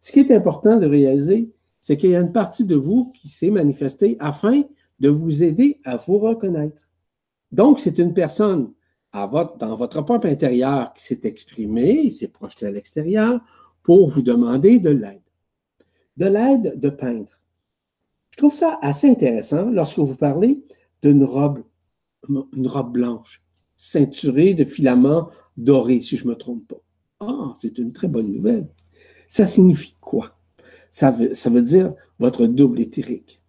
Ce 0.00 0.12
qui 0.12 0.20
est 0.20 0.34
important 0.34 0.78
de 0.78 0.86
réaliser, 0.86 1.50
c'est 1.82 1.98
qu'il 1.98 2.10
y 2.10 2.16
a 2.16 2.20
une 2.20 2.32
partie 2.32 2.64
de 2.64 2.76
vous 2.76 3.12
qui 3.12 3.28
s'est 3.28 3.50
manifestée 3.50 4.16
afin 4.20 4.62
de 4.98 5.10
vous 5.10 5.42
aider 5.42 5.78
à 5.84 5.98
vous 5.98 6.16
reconnaître. 6.16 6.88
Donc, 7.52 7.80
c'est 7.80 7.98
une 7.98 8.14
personne 8.14 8.72
dans 9.12 9.76
votre 9.76 10.02
propre 10.02 10.26
intérieur 10.26 10.92
qui 10.94 11.02
s'est 11.02 11.20
exprimée, 11.24 12.08
s'est 12.08 12.28
projetée 12.28 12.66
à 12.66 12.70
l'extérieur 12.70 13.40
pour 13.88 14.10
vous 14.10 14.20
demander 14.20 14.80
de 14.80 14.90
l'aide. 14.90 15.22
De 16.18 16.26
l'aide 16.26 16.78
de 16.78 16.90
peindre. 16.90 17.40
Je 18.32 18.36
trouve 18.36 18.52
ça 18.52 18.78
assez 18.82 19.08
intéressant 19.08 19.70
lorsque 19.70 19.98
vous 19.98 20.14
parlez 20.14 20.62
d'une 21.00 21.24
robe, 21.24 21.64
une 22.28 22.66
robe 22.66 22.92
blanche, 22.92 23.42
ceinturée 23.78 24.52
de 24.52 24.66
filaments 24.66 25.30
dorés, 25.56 26.02
si 26.02 26.18
je 26.18 26.26
ne 26.26 26.28
me 26.32 26.34
trompe 26.34 26.68
pas. 26.68 26.82
Ah, 27.20 27.54
c'est 27.58 27.78
une 27.78 27.94
très 27.94 28.08
bonne 28.08 28.30
nouvelle. 28.30 28.68
Ça 29.26 29.46
signifie 29.46 29.96
quoi? 30.02 30.38
Ça 30.90 31.10
veut, 31.10 31.32
ça 31.32 31.48
veut 31.48 31.62
dire 31.62 31.94
votre 32.18 32.46
double 32.46 32.80
éthérique. 32.80 33.40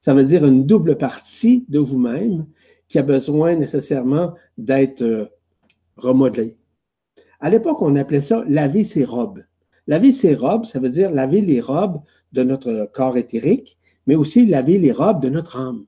Ça 0.00 0.14
veut 0.14 0.24
dire 0.24 0.46
une 0.46 0.66
double 0.66 0.98
partie 0.98 1.64
de 1.68 1.80
vous-même 1.80 2.46
qui 2.86 3.00
a 3.00 3.02
besoin 3.02 3.56
nécessairement 3.56 4.34
d'être 4.56 5.02
euh, 5.02 5.26
remodelée. 5.96 6.58
À 7.40 7.50
l'époque, 7.50 7.82
on 7.82 7.96
appelait 7.96 8.20
ça 8.20 8.44
laver 8.46 8.84
ses 8.84 9.04
robes. 9.04 9.42
Laver 9.90 10.12
ses 10.12 10.36
robes, 10.36 10.66
ça 10.66 10.78
veut 10.78 10.88
dire 10.88 11.10
laver 11.10 11.40
les 11.40 11.60
robes 11.60 12.00
de 12.30 12.44
notre 12.44 12.88
corps 12.94 13.16
éthérique, 13.16 13.76
mais 14.06 14.14
aussi 14.14 14.46
laver 14.46 14.78
les 14.78 14.92
robes 14.92 15.20
de 15.20 15.28
notre 15.28 15.56
âme, 15.56 15.84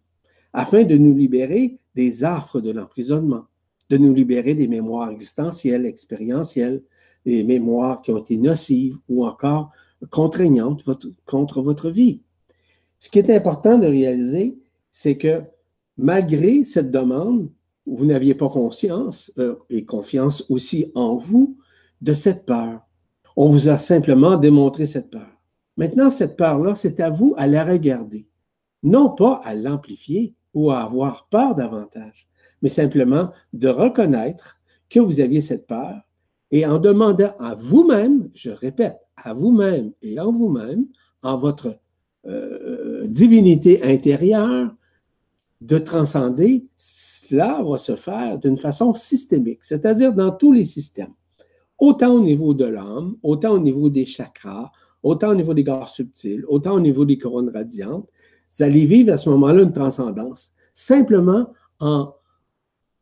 afin 0.53 0.83
de 0.83 0.97
nous 0.97 1.15
libérer 1.15 1.79
des 1.95 2.25
affres 2.25 2.61
de 2.61 2.73
l'emprisonnement, 2.73 3.45
de 3.91 3.99
nous 3.99 4.12
libérer 4.12 4.55
des 4.55 4.67
mémoires 4.67 5.12
existentielles, 5.12 5.87
expérientielles, 5.87 6.83
des 7.25 7.45
mémoires 7.45 8.03
qui 8.03 8.11
ont 8.11 8.19
été 8.19 8.38
nocives 8.38 8.97
ou 9.09 9.25
encore 9.25 9.71
contraignantes 10.11 10.83
contre 11.25 11.62
votre 11.62 11.88
vie. 11.88 12.23
Ce 12.99 13.09
qui 13.09 13.21
est 13.21 13.31
important 13.31 13.79
de 13.79 13.87
réaliser, 13.87 14.59
c'est 14.91 15.17
que 15.17 15.43
malgré 15.97 16.65
cette 16.65 16.91
demande, 16.91 17.53
vous 17.87 18.07
n'aviez 18.07 18.35
pas 18.35 18.49
conscience 18.49 19.33
euh, 19.38 19.55
et 19.71 19.85
confiance 19.85 20.45
aussi 20.51 20.91
en 20.97 21.15
vous 21.15 21.57
de 22.01 22.12
cette 22.15 22.47
peur. 22.47 22.81
On 23.37 23.49
vous 23.49 23.68
a 23.68 23.79
simplement 23.79 24.37
démontré 24.37 24.87
cette 24.87 25.11
peur. 25.11 25.40
Maintenant, 25.77 26.11
cette 26.11 26.37
peur-là, 26.37 26.75
c'est 26.75 27.01
à 27.01 27.11
vous 27.11 27.35
à 27.37 27.47
la 27.47 27.64
regarder. 27.64 28.27
Non 28.83 29.11
pas 29.11 29.40
à 29.45 29.55
l'amplifier 29.55 30.35
ou 30.55 30.71
à 30.71 30.81
avoir 30.81 31.29
peur 31.31 31.55
davantage, 31.55 32.29
mais 32.61 32.68
simplement 32.68 33.31
de 33.53 33.68
reconnaître 33.68 34.59
que 34.90 35.01
vous 35.01 35.21
aviez 35.21 35.40
cette 35.40 35.66
peur 35.66 36.03
et 36.51 36.66
en 36.66 36.79
demandant 36.79 37.35
à 37.38 37.55
vous-même, 37.55 38.29
je 38.35 38.51
répète, 38.51 38.99
à 39.16 39.33
vous-même 39.33 39.92
et 40.03 40.21
en 40.21 40.31
vous-même, 40.31 40.87
en 41.23 41.37
votre 41.37 41.79
euh, 42.27 43.07
divinité 43.07 43.83
intérieure, 43.83 44.75
de 45.62 45.79
transcender, 45.79 46.66
cela 46.77 47.62
va 47.62 47.79
se 47.79 47.95
faire 47.97 48.38
d'une 48.38 48.57
façon 48.57 48.95
systémique, 48.95 49.62
c'est-à-dire 49.62 50.12
dans 50.12 50.33
tous 50.33 50.53
les 50.53 50.64
systèmes, 50.64 51.14
autant 51.83 52.14
au 52.14 52.21
niveau 52.21 52.55
de 52.55 52.64
l'âme, 52.64 53.16
autant 53.25 53.55
au 53.55 53.59
niveau 53.59 53.88
des 53.90 54.05
chakras, 54.05 54.71
autant 55.03 55.31
au 55.31 55.35
niveau 55.35 55.53
des 55.53 55.64
gares 55.64 55.88
subtiles, 55.88 56.45
autant 56.47 56.75
au 56.75 56.81
niveau 56.81 57.05
des 57.05 57.18
couronnes 57.18 57.49
radiantes. 57.49 58.09
Vous 58.53 58.62
allez 58.62 58.85
vivre 58.85 59.12
à 59.12 59.16
ce 59.16 59.29
moment-là 59.31 59.64
une 59.64 59.73
transcendance, 59.73 60.53
simplement 60.75 61.53
en 61.81 62.14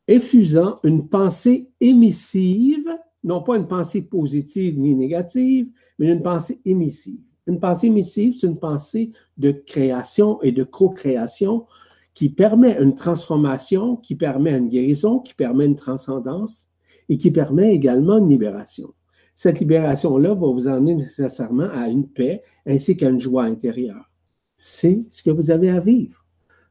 effusant 0.08 0.78
une 0.82 1.10
pensée 1.10 1.68
émissive, 1.78 2.88
non 3.22 3.42
pas 3.42 3.58
une 3.58 3.68
pensée 3.68 4.00
positive 4.00 4.78
ni 4.78 4.94
négative, 4.94 5.68
mais 5.98 6.10
une 6.10 6.22
pensée 6.22 6.58
émissive. 6.64 7.20
Une 7.46 7.60
pensée 7.60 7.88
émissive, 7.88 8.38
c'est 8.40 8.46
une 8.46 8.58
pensée 8.58 9.10
de 9.36 9.50
création 9.50 10.40
et 10.40 10.52
de 10.52 10.64
co-création 10.64 11.66
qui 12.14 12.30
permet 12.30 12.80
une 12.80 12.94
transformation, 12.94 13.96
qui 13.96 14.14
permet 14.14 14.56
une 14.56 14.68
guérison, 14.68 15.18
qui 15.18 15.34
permet 15.34 15.66
une 15.66 15.76
transcendance 15.76 16.69
et 17.10 17.18
qui 17.18 17.30
permet 17.30 17.74
également 17.74 18.18
une 18.18 18.30
libération. 18.30 18.94
Cette 19.34 19.58
libération-là 19.60 20.32
va 20.32 20.46
vous 20.46 20.68
emmener 20.68 20.94
nécessairement 20.94 21.68
à 21.72 21.88
une 21.88 22.08
paix 22.08 22.42
ainsi 22.64 22.96
qu'à 22.96 23.08
une 23.08 23.20
joie 23.20 23.44
intérieure. 23.44 24.10
C'est 24.56 25.04
ce 25.08 25.22
que 25.22 25.30
vous 25.30 25.50
avez 25.50 25.70
à 25.70 25.80
vivre. 25.80 26.24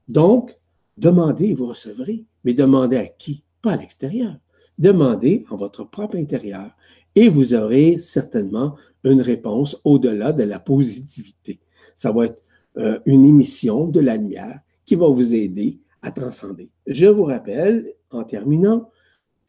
Donc, 0.08 0.58
demandez 0.97 1.47
et 1.47 1.54
vous 1.54 1.67
recevrez, 1.67 2.25
mais 2.43 2.54
demandez 2.54 2.97
à 2.97 3.08
qui? 3.08 3.43
Pas 3.62 3.73
à 3.73 3.75
l'extérieur. 3.78 4.38
Demandez 4.78 5.45
en 5.49 5.58
votre 5.58 5.84
propre 5.84 6.15
intérieur 6.15 6.71
et 7.15 7.28
vous 7.28 7.54
aurez 7.54 7.97
certainement 7.97 8.78
une 9.04 9.21
réponse 9.21 9.82
au-delà 9.84 10.32
de 10.32 10.43
la 10.43 10.60
positivité. 10.60 11.60
Ça 11.95 12.13
va 12.13 12.28
être 12.28 12.41
euh, 12.78 12.99
une 13.06 13.25
émission 13.25 13.88
de 13.88 13.99
la 13.99 14.15
lumière 14.15 14.62
qui 14.86 14.95
va 14.95 15.08
vous 15.08 15.36
aider 15.36 15.80
à 16.02 16.12
transcender. 16.12 16.71
Je 16.88 17.08
vous 17.08 17.25
rappelle, 17.25 17.93
en 18.10 18.23
terminant, 18.23 18.89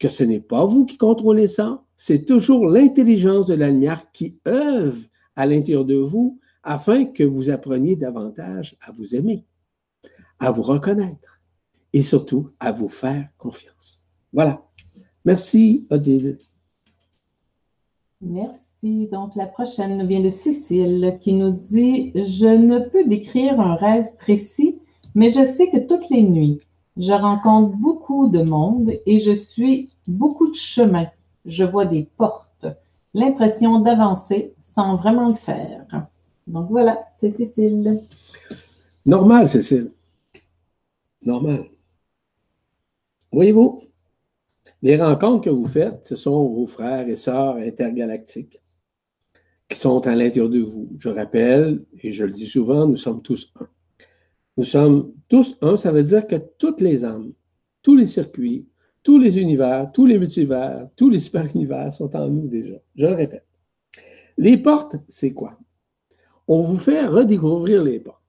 que 0.01 0.09
ce 0.09 0.23
n'est 0.23 0.39
pas 0.39 0.65
vous 0.65 0.83
qui 0.83 0.97
contrôlez 0.97 1.45
ça, 1.45 1.83
c'est 1.95 2.25
toujours 2.25 2.65
l'intelligence 2.65 3.45
de 3.45 3.53
la 3.53 3.69
lumière 3.69 4.11
qui 4.11 4.39
œuvre 4.47 5.05
à 5.35 5.45
l'intérieur 5.45 5.85
de 5.85 5.93
vous 5.93 6.39
afin 6.63 7.05
que 7.05 7.23
vous 7.23 7.51
appreniez 7.51 7.95
davantage 7.95 8.75
à 8.81 8.91
vous 8.91 9.15
aimer, 9.15 9.45
à 10.39 10.49
vous 10.49 10.63
reconnaître 10.63 11.39
et 11.93 12.01
surtout 12.01 12.49
à 12.59 12.71
vous 12.71 12.87
faire 12.87 13.29
confiance. 13.37 14.03
Voilà. 14.33 14.65
Merci, 15.23 15.85
Odile. 15.91 16.39
Merci. 18.21 19.07
Donc, 19.11 19.35
la 19.35 19.45
prochaine 19.45 20.07
vient 20.07 20.21
de 20.21 20.31
Cécile 20.31 21.19
qui 21.21 21.33
nous 21.33 21.51
dit 21.51 22.11
Je 22.15 22.47
ne 22.47 22.79
peux 22.79 23.05
décrire 23.05 23.59
un 23.59 23.75
rêve 23.75 24.15
précis 24.17 24.79
mais 25.13 25.29
je 25.29 25.43
sais 25.43 25.69
que 25.69 25.77
toutes 25.77 26.09
les 26.09 26.23
nuits, 26.23 26.61
je 26.97 27.13
rencontre 27.13 27.75
beaucoup 27.75 28.27
de 28.27 28.41
monde 28.41 28.91
et 29.05 29.19
je 29.19 29.31
suis 29.31 29.89
beaucoup 30.07 30.49
de 30.49 30.55
chemins. 30.55 31.09
Je 31.45 31.63
vois 31.63 31.85
des 31.85 32.07
portes, 32.17 32.67
l'impression 33.13 33.79
d'avancer 33.79 34.53
sans 34.61 34.95
vraiment 34.95 35.29
le 35.29 35.35
faire. 35.35 35.85
Donc 36.47 36.69
voilà, 36.69 37.07
c'est 37.19 37.31
Cécile. 37.31 38.01
Normal, 39.05 39.47
Cécile. 39.47 39.91
Normal. 41.23 41.65
Voyez-vous, 43.31 43.83
les 44.81 44.97
rencontres 44.97 45.45
que 45.45 45.49
vous 45.49 45.67
faites, 45.67 46.05
ce 46.05 46.15
sont 46.15 46.47
vos 46.49 46.65
frères 46.65 47.07
et 47.07 47.15
sœurs 47.15 47.55
intergalactiques 47.55 48.61
qui 49.69 49.77
sont 49.77 50.05
à 50.05 50.15
l'intérieur 50.15 50.49
de 50.49 50.59
vous. 50.59 50.89
Je 50.97 51.09
rappelle, 51.09 51.85
et 52.01 52.11
je 52.11 52.25
le 52.25 52.31
dis 52.31 52.47
souvent, 52.47 52.87
nous 52.87 52.97
sommes 52.97 53.21
tous 53.21 53.53
un. 53.59 53.67
Nous 54.57 54.63
sommes 54.63 55.13
tous 55.29 55.57
un, 55.61 55.77
ça 55.77 55.91
veut 55.91 56.03
dire 56.03 56.27
que 56.27 56.35
toutes 56.57 56.81
les 56.81 57.05
âmes, 57.05 57.31
tous 57.81 57.95
les 57.95 58.05
circuits, 58.05 58.67
tous 59.03 59.17
les 59.17 59.39
univers, 59.39 59.91
tous 59.91 60.05
les 60.05 60.19
multivers, 60.19 60.87
tous 60.95 61.09
les 61.09 61.19
super-univers 61.19 61.91
sont 61.91 62.15
en 62.15 62.27
nous 62.27 62.47
déjà. 62.47 62.75
Je 62.95 63.05
le 63.05 63.13
répète. 63.13 63.45
Les 64.37 64.57
portes, 64.57 64.97
c'est 65.07 65.33
quoi? 65.33 65.57
On 66.47 66.59
vous 66.59 66.77
fait 66.77 67.05
redécouvrir 67.05 67.83
les 67.83 67.99
portes. 67.99 68.21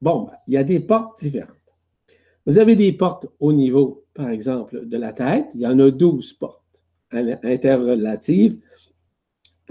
Bon, 0.00 0.24
ben, 0.24 0.34
il 0.46 0.54
y 0.54 0.56
a 0.56 0.64
des 0.64 0.80
portes 0.80 1.20
différentes. 1.20 1.56
Vous 2.46 2.58
avez 2.58 2.76
des 2.76 2.92
portes 2.92 3.26
au 3.38 3.52
niveau, 3.52 4.04
par 4.14 4.28
exemple, 4.28 4.86
de 4.86 4.96
la 4.96 5.12
tête. 5.12 5.50
Il 5.54 5.60
y 5.60 5.66
en 5.66 5.78
a 5.78 5.90
12 5.90 6.34
portes 6.34 6.60
interrelatives 7.12 8.58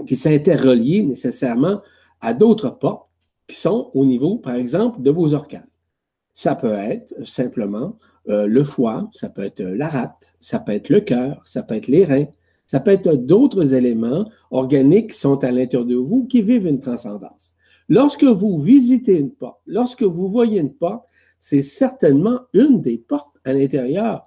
qui 0.06 0.16
s'interrelient 0.16 1.04
nécessairement 1.04 1.80
à 2.20 2.34
d'autres 2.34 2.70
portes 2.70 3.10
qui 3.46 3.56
sont 3.56 3.90
au 3.94 4.04
niveau, 4.04 4.38
par 4.38 4.54
exemple, 4.54 5.02
de 5.02 5.10
vos 5.10 5.34
organes. 5.34 5.69
Ça 6.40 6.54
peut 6.54 6.72
être 6.72 7.14
simplement 7.22 7.98
euh, 8.30 8.46
le 8.46 8.64
foie, 8.64 9.10
ça 9.12 9.28
peut 9.28 9.42
être 9.42 9.60
la 9.60 9.88
rate, 9.88 10.32
ça 10.40 10.58
peut 10.58 10.72
être 10.72 10.88
le 10.88 11.00
cœur, 11.00 11.42
ça 11.44 11.62
peut 11.62 11.74
être 11.74 11.88
les 11.88 12.06
reins, 12.06 12.28
ça 12.66 12.80
peut 12.80 12.92
être 12.92 13.12
d'autres 13.12 13.74
éléments 13.74 14.26
organiques 14.50 15.10
qui 15.10 15.18
sont 15.18 15.44
à 15.44 15.50
l'intérieur 15.50 15.84
de 15.84 15.96
vous 15.96 16.24
qui 16.24 16.40
vivent 16.40 16.66
une 16.66 16.80
transcendance. 16.80 17.56
Lorsque 17.90 18.24
vous 18.24 18.58
visitez 18.58 19.18
une 19.18 19.32
porte, 19.32 19.60
lorsque 19.66 20.02
vous 20.02 20.30
voyez 20.30 20.60
une 20.60 20.72
porte, 20.72 21.06
c'est 21.38 21.60
certainement 21.60 22.40
une 22.54 22.80
des 22.80 22.96
portes 22.96 23.36
à 23.44 23.52
l'intérieur 23.52 24.26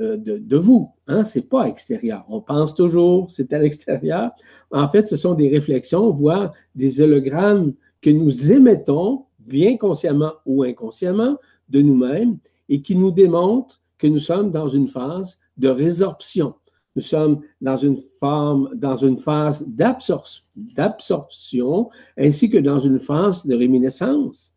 euh, 0.00 0.18
de, 0.18 0.56
vous. 0.58 0.90
Hein? 1.06 1.24
Ce 1.24 1.38
n'est 1.38 1.46
pas 1.46 1.66
extérieur. 1.66 2.26
On 2.28 2.42
pense 2.42 2.74
toujours 2.74 3.30
c'est 3.30 3.54
à 3.54 3.58
l'extérieur. 3.58 4.32
En 4.70 4.86
fait, 4.86 5.08
ce 5.08 5.16
sont 5.16 5.32
des 5.32 5.48
réflexions, 5.48 6.10
voire 6.10 6.52
des 6.74 7.00
hologrammes 7.00 7.72
que 8.02 8.10
nous 8.10 8.52
émettons 8.52 9.24
bien 9.46 9.76
consciemment 9.76 10.32
ou 10.46 10.62
inconsciemment, 10.62 11.36
de 11.68 11.82
nous-mêmes 11.82 12.38
et 12.68 12.82
qui 12.82 12.96
nous 12.96 13.10
démontrent 13.10 13.80
que 13.98 14.06
nous 14.06 14.18
sommes 14.18 14.50
dans 14.50 14.68
une 14.68 14.88
phase 14.88 15.38
de 15.56 15.68
résorption. 15.68 16.54
Nous 16.96 17.02
sommes 17.02 17.40
dans 17.60 17.76
une 17.76 17.96
forme, 17.96 18.70
dans 18.74 18.96
une 18.96 19.16
phase 19.16 19.66
d'absorption, 19.66 21.90
ainsi 22.16 22.48
que 22.48 22.58
dans 22.58 22.78
une 22.78 23.00
phase 23.00 23.46
de 23.46 23.56
réminiscence, 23.56 24.54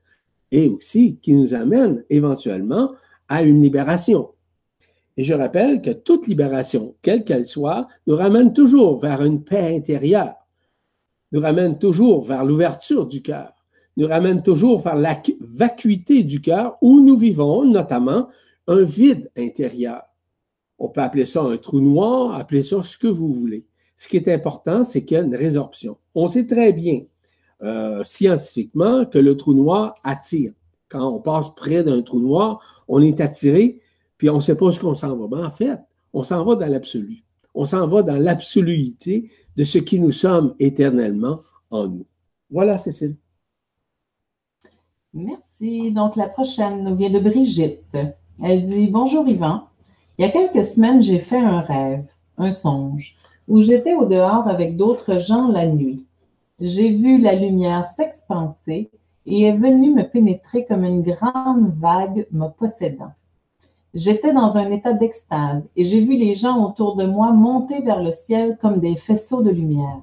et 0.52 0.70
aussi 0.70 1.18
qui 1.18 1.34
nous 1.34 1.54
amène 1.54 2.04
éventuellement 2.10 2.92
à 3.28 3.44
une 3.44 3.62
libération. 3.62 4.30
Et 5.18 5.24
je 5.24 5.34
rappelle 5.34 5.82
que 5.82 5.90
toute 5.90 6.28
libération, 6.28 6.96
quelle 7.02 7.24
qu'elle 7.24 7.46
soit, 7.46 7.88
nous 8.06 8.16
ramène 8.16 8.54
toujours 8.54 9.00
vers 9.00 9.24
une 9.24 9.44
paix 9.44 9.76
intérieure, 9.76 10.36
nous 11.32 11.42
ramène 11.42 11.80
toujours 11.80 12.24
vers 12.24 12.46
l'ouverture 12.46 13.08
du 13.08 13.22
cœur, 13.22 13.54
nous 13.98 14.08
ramène 14.08 14.44
toujours 14.44 14.80
vers 14.80 14.96
la 14.96 15.20
vacuité 15.42 16.24
du 16.24 16.40
cœur 16.40 16.78
où 16.82 17.02
nous 17.02 17.18
vivons 17.18 17.66
notamment 17.66 18.28
un 18.68 18.84
vide 18.84 19.30
intérieur. 19.36 20.04
On 20.80 20.90
peut 20.90 21.02
appeler 21.02 21.26
ça 21.26 21.42
un 21.42 21.58
trou 21.58 21.82
noir, 21.82 22.36
appeler 22.36 22.62
ça 22.62 22.84
ce 22.84 22.98
que 22.98 23.08
vous 23.08 23.34
voulez. 23.34 23.66
Ce 23.96 24.08
qui 24.08 24.16
est 24.16 24.28
important, 24.28 24.84
c'est 24.84 25.04
qu'il 25.04 25.16
y 25.16 25.20
a 25.20 25.24
une 25.24 25.36
résorption. 25.36 25.98
On 26.14 26.28
sait 26.28 26.46
très 26.46 26.72
bien 26.72 27.02
euh, 27.64 28.04
scientifiquement 28.04 29.06
que 29.06 29.18
le 29.18 29.36
trou 29.36 29.56
noir 29.56 29.96
attire. 30.04 30.54
Quand 30.90 31.12
on 31.12 31.20
passe 31.20 31.54
près 31.56 31.84
d'un 31.84 32.04
trou 32.04 32.20
noir, 32.20 32.86
on 32.88 33.02
est 33.02 33.20
attiré, 33.20 33.82
puis 34.18 34.30
on 34.30 34.36
ne 34.36 34.42
sait 34.42 34.56
pas 34.56 34.72
ce 34.72 34.80
qu'on 34.80 34.94
s'en 34.94 35.18
va. 35.18 35.28
Ben, 35.28 35.46
en 35.46 35.52
fait, 35.52 35.80
on 36.14 36.22
s'en 36.22 36.46
va 36.46 36.56
dans 36.56 36.68
l'absolu. 36.68 37.24
On 37.56 37.66
s'en 37.66 37.88
va 37.88 38.04
dans 38.04 38.18
l'absoluité 38.18 39.32
de 39.56 39.64
ce 39.64 39.80
qui 39.80 40.00
nous 40.00 40.12
sommes 40.12 40.54
éternellement 40.60 41.42
en 41.72 41.88
nous. 41.88 42.06
Voilà, 42.52 42.78
Cécile. 42.78 43.18
Merci. 45.14 45.92
Donc, 45.92 46.16
la 46.16 46.28
prochaine 46.28 46.84
nous 46.84 46.96
vient 46.96 47.10
de 47.10 47.20
Brigitte. 47.20 47.98
Elle 48.44 48.68
dit 48.68 48.88
Bonjour 48.88 49.28
Yvan. 49.28 49.64
Il 50.18 50.26
y 50.26 50.28
a 50.28 50.32
quelques 50.32 50.66
semaines, 50.66 51.02
j'ai 51.02 51.20
fait 51.20 51.40
un 51.40 51.62
rêve, 51.62 52.10
un 52.38 52.52
songe, 52.52 53.16
où 53.48 53.62
j'étais 53.62 53.96
au 53.96 54.06
dehors 54.06 54.48
avec 54.48 54.76
d'autres 54.76 55.20
gens 55.20 55.48
la 55.48 55.66
nuit. 55.66 56.06
J'ai 56.60 56.90
vu 56.90 57.20
la 57.20 57.36
lumière 57.36 57.86
s'expanser 57.86 58.90
et 59.26 59.44
est 59.44 59.56
venue 59.56 59.94
me 59.94 60.04
pénétrer 60.04 60.66
comme 60.66 60.84
une 60.84 61.04
grande 61.04 61.72
vague 61.74 62.28
me 62.32 62.48
possédant. 62.48 63.14
J'étais 63.94 64.34
dans 64.34 64.58
un 64.58 64.72
état 64.72 64.94
d'extase 64.94 65.70
et 65.76 65.86
j'ai 65.86 66.04
vu 66.04 66.16
les 66.16 66.36
gens 66.36 66.66
autour 66.66 66.96
de 66.96 67.06
moi 67.06 67.32
monter 67.32 67.82
vers 67.82 68.02
le 68.02 68.12
ciel 68.12 68.58
comme 68.60 68.80
des 68.80 68.96
faisceaux 68.96 69.42
de 69.42 69.52
lumière. 69.52 70.02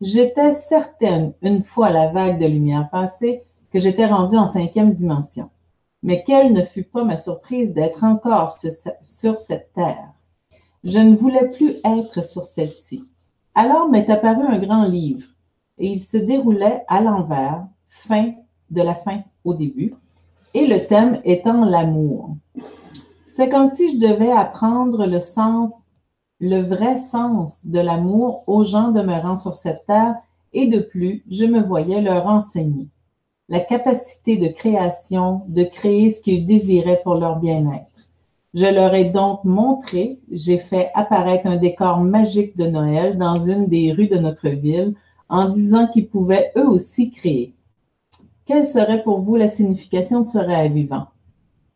J'étais 0.00 0.52
certaine, 0.52 1.32
une 1.42 1.62
fois 1.62 1.90
la 1.90 2.08
vague 2.08 2.40
de 2.40 2.46
lumière 2.46 2.88
passée, 2.90 3.42
que 3.76 3.82
j'étais 3.82 4.06
rendue 4.06 4.38
en 4.38 4.46
cinquième 4.46 4.94
dimension. 4.94 5.50
Mais 6.02 6.24
quelle 6.26 6.54
ne 6.54 6.62
fut 6.62 6.84
pas 6.84 7.04
ma 7.04 7.18
surprise 7.18 7.74
d'être 7.74 8.04
encore 8.04 8.56
sur 9.02 9.36
cette 9.36 9.72
terre. 9.74 10.14
Je 10.82 10.98
ne 10.98 11.14
voulais 11.14 11.50
plus 11.50 11.74
être 11.84 12.24
sur 12.24 12.42
celle-ci. 12.42 13.10
Alors 13.54 13.90
m'est 13.90 14.08
apparu 14.08 14.46
un 14.46 14.56
grand 14.56 14.84
livre, 14.84 15.26
et 15.76 15.88
il 15.88 16.00
se 16.00 16.16
déroulait 16.16 16.84
à 16.88 17.02
l'envers, 17.02 17.66
fin 17.90 18.32
de 18.70 18.80
la 18.80 18.94
fin 18.94 19.24
au 19.44 19.52
début, 19.52 19.92
et 20.54 20.66
le 20.66 20.86
thème 20.86 21.20
étant 21.24 21.66
l'amour. 21.66 22.34
C'est 23.26 23.50
comme 23.50 23.66
si 23.66 23.92
je 23.92 24.06
devais 24.06 24.32
apprendre 24.32 25.06
le 25.06 25.20
sens, 25.20 25.70
le 26.40 26.62
vrai 26.62 26.96
sens 26.96 27.66
de 27.66 27.80
l'amour 27.80 28.42
aux 28.46 28.64
gens 28.64 28.90
demeurant 28.90 29.36
sur 29.36 29.54
cette 29.54 29.84
terre, 29.84 30.14
et 30.54 30.66
de 30.66 30.78
plus, 30.78 31.26
je 31.30 31.44
me 31.44 31.60
voyais 31.60 32.00
leur 32.00 32.26
enseigner 32.26 32.88
la 33.48 33.60
capacité 33.60 34.36
de 34.36 34.48
création, 34.48 35.42
de 35.48 35.64
créer 35.64 36.10
ce 36.10 36.20
qu'ils 36.20 36.46
désiraient 36.46 37.00
pour 37.02 37.14
leur 37.14 37.38
bien-être. 37.38 37.86
Je 38.54 38.66
leur 38.66 38.94
ai 38.94 39.04
donc 39.04 39.44
montré, 39.44 40.18
j'ai 40.30 40.58
fait 40.58 40.90
apparaître 40.94 41.46
un 41.46 41.56
décor 41.56 42.00
magique 42.00 42.56
de 42.56 42.66
Noël 42.66 43.18
dans 43.18 43.38
une 43.38 43.66
des 43.66 43.92
rues 43.92 44.08
de 44.08 44.16
notre 44.18 44.48
ville 44.48 44.94
en 45.28 45.48
disant 45.48 45.86
qu'ils 45.86 46.08
pouvaient 46.08 46.52
eux 46.56 46.66
aussi 46.66 47.10
créer. 47.10 47.54
Quelle 48.46 48.66
serait 48.66 49.02
pour 49.02 49.20
vous 49.20 49.36
la 49.36 49.48
signification 49.48 50.22
de 50.22 50.26
ce 50.26 50.38
rêve 50.38 50.72
vivant? 50.72 51.06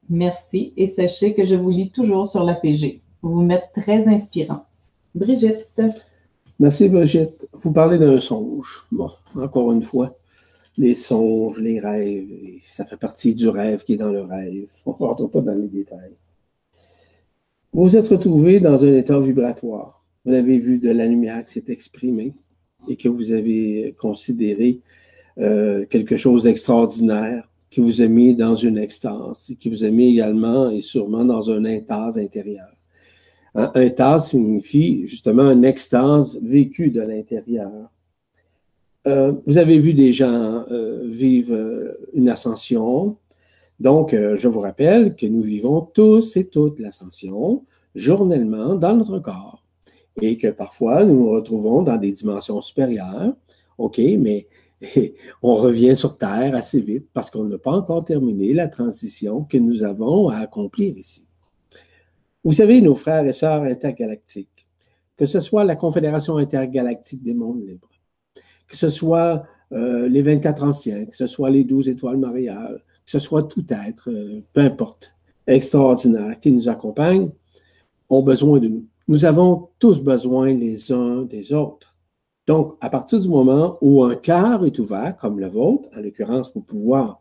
Merci 0.09 0.73
et 0.77 0.87
sachez 0.87 1.35
que 1.35 1.45
je 1.45 1.55
vous 1.55 1.71
lis 1.71 1.91
toujours 1.91 2.27
sur 2.27 2.45
l'APG. 2.45 3.01
Vous 3.23 3.43
m'êtes 3.43 3.71
très 3.75 4.09
inspirant. 4.09 4.65
Brigitte. 5.15 5.69
Merci 6.59 6.89
Brigitte. 6.89 7.49
Vous 7.53 7.73
parlez 7.73 7.99
d'un 7.99 8.19
songe. 8.19 8.87
Bon, 8.91 9.11
encore 9.37 9.73
une 9.73 9.83
fois 9.83 10.11
les 10.81 10.95
songes, 10.95 11.61
les 11.61 11.79
rêves. 11.79 12.27
Ça 12.67 12.87
fait 12.87 12.97
partie 12.97 13.35
du 13.35 13.49
rêve 13.49 13.85
qui 13.85 13.93
est 13.95 13.97
dans 13.97 14.13
le 14.13 14.23
rêve. 14.23 14.67
On 14.87 14.93
ne 14.93 14.97
rentre 14.97 15.27
pas 15.31 15.43
dans 15.43 15.55
les 15.55 15.69
détails. 15.69 16.17
Vous 17.73 17.85
vous 17.85 17.97
êtes 17.97 18.09
retrouvé 18.09 18.61
dans 18.61 18.83
un 18.83 18.95
état 18.95 19.19
vibratoire. 19.21 20.03
Vous 20.25 20.33
avez 20.33 20.59
vu 20.59 20.79
de 20.79 20.91
la 20.91 21.07
lumière 21.07 21.45
qui 21.45 21.53
s'est 21.53 21.65
exprimée 21.69 22.33
et 22.89 22.97
que 22.97 23.09
vous 23.09 23.33
avez 23.33 23.95
considéré 23.99 24.81
euh, 25.39 25.85
quelque 25.87 26.17
chose 26.17 26.45
d'extraordinaire 26.45 27.49
qui 27.69 27.81
vous 27.81 28.01
a 28.01 28.09
mis 28.09 28.35
dans 28.35 28.57
une 28.57 28.79
extase, 28.79 29.53
qui 29.61 29.69
vous 29.69 29.85
a 29.85 29.91
mis 29.91 30.09
également 30.15 30.71
et 30.71 30.81
sûrement 30.81 31.25
dans 31.25 31.51
un 31.51 31.65
intase 31.65 32.19
intérieur. 32.19 32.69
Un 33.55 33.71
intase 33.75 34.31
signifie 34.31 35.07
justement 35.07 35.51
une 35.51 35.65
extase 35.65 36.41
vécue 36.43 36.91
de 36.91 37.03
l'intérieur. 37.03 37.91
Euh, 39.07 39.33
vous 39.47 39.57
avez 39.57 39.79
vu 39.79 39.95
des 39.95 40.13
gens 40.13 40.65
euh, 40.71 41.07
vivre 41.07 41.55
euh, 41.55 42.09
une 42.13 42.29
ascension. 42.29 43.17
Donc, 43.79 44.15
je 44.15 44.47
vous 44.47 44.61
rappelle 44.61 45.17
que 45.17 45.25
nous 45.25 45.41
vivons 45.41 45.81
tous 45.81 46.37
et 46.37 46.49
toutes 46.49 46.81
l'ascension 46.81 47.65
journellement 47.95 48.75
dans 48.75 48.95
notre 48.95 49.21
corps 49.21 49.65
et 50.21 50.37
que 50.37 50.49
parfois 50.49 51.05
nous 51.07 51.15
nous 51.15 51.31
retrouvons 51.31 51.81
dans 51.81 51.97
des 51.97 52.13
dimensions 52.13 52.61
supérieures. 52.61 53.33
OK, 53.79 53.99
mais 54.19 54.49
on 55.43 55.55
revient 55.55 55.97
sur 55.97 56.19
Terre 56.19 56.55
assez 56.55 56.83
vite 56.83 57.09
parce 57.15 57.31
qu'on 57.31 57.45
n'a 57.45 57.57
pas 57.57 57.73
encore 57.73 58.05
terminé 58.05 58.53
la 58.53 58.69
transition 58.69 59.45
que 59.45 59.57
nous 59.57 59.83
avons 59.83 60.29
à 60.29 60.37
accomplir 60.41 60.99
ici. 60.99 61.27
Vous 62.45 62.53
savez, 62.53 62.83
nos 62.83 62.95
frères 62.95 63.25
et 63.25 63.33
sœurs 63.33 63.63
intergalactiques, 63.63 64.67
que 65.17 65.25
ce 65.25 65.41
soit 65.41 65.65
la 65.65 65.77
Confédération 65.77 66.37
intergalactique 66.37 67.23
des 67.23 67.35
mondes 67.35 67.67
libres, 67.67 67.90
que 68.71 68.77
ce 68.77 68.89
soit 68.89 69.43
euh, 69.73 70.09
les 70.09 70.23
24 70.23 70.65
anciens, 70.65 71.05
que 71.05 71.17
ce 71.17 71.27
soit 71.27 71.51
les 71.51 71.65
12 71.65 71.89
étoiles 71.89 72.17
mariales, 72.17 72.83
que 73.05 73.11
ce 73.11 73.19
soit 73.19 73.43
tout 73.43 73.67
être, 73.69 74.09
euh, 74.11 74.43
peu 74.53 74.61
importe, 74.61 75.13
extraordinaire, 75.47 76.39
qui 76.39 76.53
nous 76.53 76.69
accompagne, 76.69 77.31
ont 78.09 78.23
besoin 78.23 78.61
de 78.61 78.69
nous. 78.69 78.87
Nous 79.09 79.25
avons 79.25 79.69
tous 79.81 80.01
besoin 80.01 80.53
les 80.53 80.93
uns 80.93 81.23
des 81.23 81.53
autres. 81.53 81.97
Donc, 82.47 82.77
à 82.81 82.89
partir 82.89 83.21
du 83.21 83.29
moment 83.29 83.77
où 83.81 84.05
un 84.05 84.15
cœur 84.15 84.65
est 84.65 84.79
ouvert, 84.79 85.17
comme 85.21 85.41
le 85.41 85.49
vôtre, 85.49 85.89
en 85.97 86.01
l'occurrence, 86.01 86.51
pour 86.53 86.65
pouvoir 86.65 87.21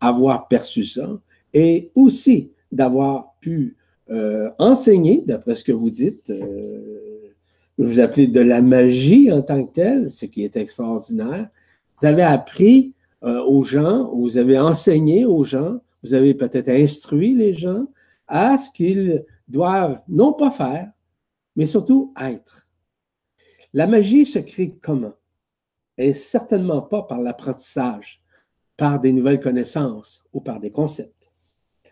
avoir 0.00 0.48
perçu 0.48 0.84
ça, 0.84 1.08
et 1.54 1.92
aussi 1.94 2.52
d'avoir 2.72 3.34
pu 3.40 3.76
euh, 4.10 4.50
enseigner, 4.58 5.22
d'après 5.26 5.54
ce 5.54 5.64
que 5.64 5.72
vous 5.72 5.90
dites, 5.90 6.32
vous 7.78 8.00
appelez 8.00 8.26
de 8.26 8.40
la 8.40 8.60
magie 8.60 9.30
en 9.30 9.40
tant 9.40 9.64
que 9.64 9.72
telle, 9.72 10.10
ce 10.10 10.26
qui 10.26 10.44
est 10.44 10.56
extraordinaire. 10.56 11.48
Vous 12.00 12.06
avez 12.06 12.22
appris 12.22 12.94
euh, 13.24 13.42
aux 13.44 13.62
gens, 13.62 14.12
vous 14.14 14.36
avez 14.36 14.58
enseigné 14.58 15.24
aux 15.24 15.44
gens, 15.44 15.80
vous 16.02 16.14
avez 16.14 16.34
peut-être 16.34 16.68
instruit 16.68 17.34
les 17.34 17.54
gens 17.54 17.86
à 18.26 18.58
ce 18.58 18.70
qu'ils 18.70 19.24
doivent 19.46 20.02
non 20.08 20.32
pas 20.32 20.50
faire, 20.50 20.90
mais 21.56 21.66
surtout 21.66 22.12
être. 22.20 22.68
La 23.72 23.86
magie 23.86 24.26
se 24.26 24.38
crée 24.38 24.76
comment? 24.82 25.14
Et 25.96 26.14
certainement 26.14 26.82
pas 26.82 27.02
par 27.02 27.20
l'apprentissage, 27.20 28.22
par 28.76 29.00
des 29.00 29.12
nouvelles 29.12 29.40
connaissances 29.40 30.24
ou 30.32 30.40
par 30.40 30.60
des 30.60 30.70
concepts. 30.70 31.30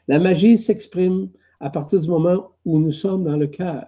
La 0.08 0.18
magie 0.18 0.58
s'exprime 0.58 1.30
à 1.58 1.70
partir 1.70 2.00
du 2.00 2.08
moment 2.08 2.52
où 2.64 2.78
nous 2.78 2.92
sommes 2.92 3.24
dans 3.24 3.36
le 3.36 3.48
cœur 3.48 3.86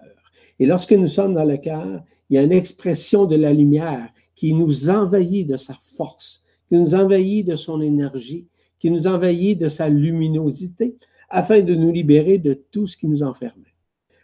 et 0.59 0.65
lorsque 0.65 0.93
nous 0.93 1.07
sommes 1.07 1.33
dans 1.33 1.45
le 1.45 1.57
cœur, 1.57 2.03
il 2.29 2.35
y 2.35 2.37
a 2.37 2.43
une 2.43 2.51
expression 2.51 3.25
de 3.25 3.35
la 3.35 3.53
lumière 3.53 4.09
qui 4.35 4.53
nous 4.53 4.89
envahit 4.89 5.47
de 5.47 5.57
sa 5.57 5.73
force, 5.73 6.43
qui 6.67 6.77
nous 6.77 6.95
envahit 6.95 7.45
de 7.45 7.55
son 7.55 7.81
énergie, 7.81 8.47
qui 8.77 8.91
nous 8.91 9.07
envahit 9.07 9.59
de 9.59 9.69
sa 9.69 9.89
luminosité, 9.89 10.95
afin 11.29 11.61
de 11.61 11.75
nous 11.75 11.91
libérer 11.91 12.37
de 12.37 12.53
tout 12.53 12.87
ce 12.87 12.97
qui 12.97 13.07
nous 13.07 13.23
enfermait. 13.23 13.75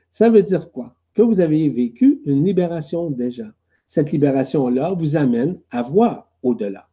Ça 0.09 0.29
veut 0.29 0.43
dire 0.43 0.71
quoi? 0.71 0.95
Que 1.13 1.21
vous 1.21 1.39
avez 1.39 1.69
vécu 1.69 2.21
une 2.25 2.43
libération 2.43 3.09
déjà. 3.09 3.45
Cette 3.85 4.11
libération-là 4.11 4.93
vous 4.97 5.15
amène 5.15 5.59
à 5.69 5.81
voir 5.81 6.31
au-delà. 6.41 6.87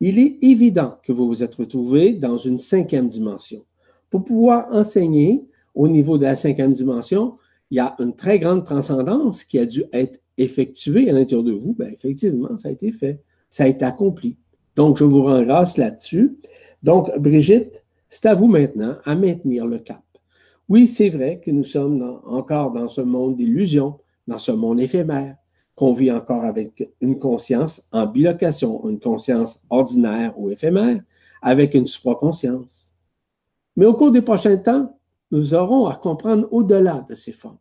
Il 0.00 0.18
est 0.18 0.38
évident 0.42 0.98
que 1.02 1.12
vous 1.12 1.28
vous 1.28 1.42
êtes 1.42 1.54
retrouvé 1.54 2.12
dans 2.12 2.36
une 2.36 2.58
cinquième 2.58 3.08
dimension. 3.08 3.64
Pour 4.10 4.24
pouvoir 4.24 4.66
enseigner 4.72 5.44
au 5.74 5.88
niveau 5.88 6.18
de 6.18 6.24
la 6.24 6.34
cinquième 6.34 6.72
dimension, 6.72 7.36
il 7.72 7.76
y 7.76 7.80
a 7.80 7.96
une 8.00 8.14
très 8.14 8.38
grande 8.38 8.66
transcendance 8.66 9.44
qui 9.44 9.58
a 9.58 9.64
dû 9.64 9.84
être 9.94 10.20
effectuée 10.36 11.08
à 11.08 11.14
l'intérieur 11.14 11.42
de 11.42 11.52
vous. 11.52 11.72
Bien, 11.72 11.88
effectivement, 11.88 12.54
ça 12.54 12.68
a 12.68 12.70
été 12.70 12.92
fait. 12.92 13.22
Ça 13.48 13.64
a 13.64 13.66
été 13.66 13.82
accompli. 13.82 14.36
Donc, 14.76 14.98
je 14.98 15.04
vous 15.04 15.22
rends 15.22 15.42
grâce 15.42 15.78
là-dessus. 15.78 16.36
Donc, 16.82 17.10
Brigitte, 17.18 17.82
c'est 18.10 18.26
à 18.26 18.34
vous 18.34 18.46
maintenant 18.46 18.98
à 19.06 19.14
maintenir 19.14 19.66
le 19.66 19.78
cap. 19.78 20.02
Oui, 20.68 20.86
c'est 20.86 21.08
vrai 21.08 21.40
que 21.40 21.50
nous 21.50 21.64
sommes 21.64 22.20
encore 22.26 22.72
dans 22.72 22.88
ce 22.88 23.00
monde 23.00 23.38
d'illusions, 23.38 23.98
dans 24.26 24.36
ce 24.36 24.52
monde 24.52 24.78
éphémère, 24.78 25.36
qu'on 25.74 25.94
vit 25.94 26.12
encore 26.12 26.44
avec 26.44 26.90
une 27.00 27.18
conscience 27.18 27.88
en 27.90 28.04
bilocation, 28.04 28.86
une 28.86 29.00
conscience 29.00 29.62
ordinaire 29.70 30.38
ou 30.38 30.50
éphémère, 30.50 31.00
avec 31.40 31.72
une 31.72 31.86
supraconscience. 31.86 32.92
Mais 33.76 33.86
au 33.86 33.94
cours 33.94 34.10
des 34.10 34.20
prochains 34.20 34.58
temps, 34.58 34.94
nous 35.32 35.54
aurons 35.54 35.86
à 35.86 35.96
comprendre 35.96 36.46
au-delà 36.52 37.04
de 37.08 37.14
ces 37.14 37.32
formes, 37.32 37.58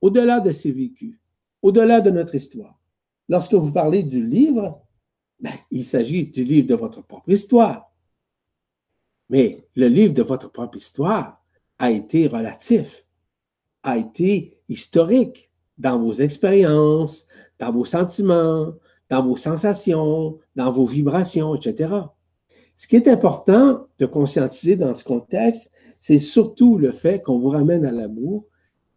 au-delà 0.00 0.40
de 0.40 0.50
ces 0.50 0.72
vécus, 0.72 1.18
au-delà 1.62 2.00
de 2.00 2.10
notre 2.10 2.34
histoire. 2.34 2.78
Lorsque 3.28 3.54
vous 3.54 3.72
parlez 3.72 4.02
du 4.02 4.26
livre, 4.26 4.82
ben, 5.40 5.52
il 5.70 5.84
s'agit 5.84 6.26
du 6.26 6.44
livre 6.44 6.66
de 6.66 6.74
votre 6.74 7.02
propre 7.02 7.30
histoire. 7.30 7.92
Mais 9.28 9.68
le 9.74 9.88
livre 9.88 10.14
de 10.14 10.22
votre 10.22 10.50
propre 10.50 10.76
histoire 10.76 11.42
a 11.78 11.90
été 11.90 12.26
relatif, 12.26 13.06
a 13.82 13.98
été 13.98 14.60
historique 14.68 15.50
dans 15.78 16.00
vos 16.00 16.12
expériences, 16.12 17.26
dans 17.58 17.70
vos 17.70 17.84
sentiments, 17.84 18.74
dans 19.08 19.24
vos 19.24 19.36
sensations, 19.36 20.38
dans 20.56 20.72
vos 20.72 20.86
vibrations, 20.86 21.54
etc. 21.54 21.94
Ce 22.76 22.86
qui 22.86 22.96
est 22.96 23.08
important 23.08 23.86
de 23.98 24.04
conscientiser 24.04 24.76
dans 24.76 24.92
ce 24.92 25.02
contexte, 25.02 25.70
c'est 25.98 26.18
surtout 26.18 26.76
le 26.76 26.92
fait 26.92 27.22
qu'on 27.22 27.38
vous 27.38 27.48
ramène 27.48 27.86
à 27.86 27.90
l'amour, 27.90 28.44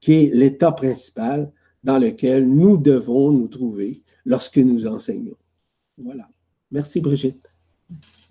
qui 0.02 0.14
est 0.26 0.36
l'état 0.36 0.74
principal 0.74 1.50
dans 1.86 1.98
lequel 1.98 2.48
nous 2.48 2.78
devons 2.78 3.32
nous 3.32 3.48
trouver 3.48 4.04
lorsque 4.26 4.58
nous 4.58 4.86
enseignons. 4.86 5.38
Voilà. 5.98 6.28
Merci, 6.72 7.00
Brigitte. 7.00 7.50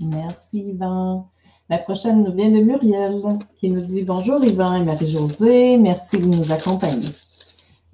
Merci, 0.00 0.60
Yvan. 0.60 1.30
La 1.70 1.78
prochaine 1.78 2.24
nous 2.24 2.34
vient 2.34 2.50
de 2.50 2.60
Muriel, 2.60 3.16
qui 3.58 3.70
nous 3.70 3.80
dit 3.80 4.02
Bonjour, 4.02 4.44
Yvan 4.44 4.76
et 4.76 4.84
Marie-Josée. 4.84 5.78
Merci 5.78 6.18
de 6.18 6.26
nous 6.26 6.52
accompagner. 6.52 7.08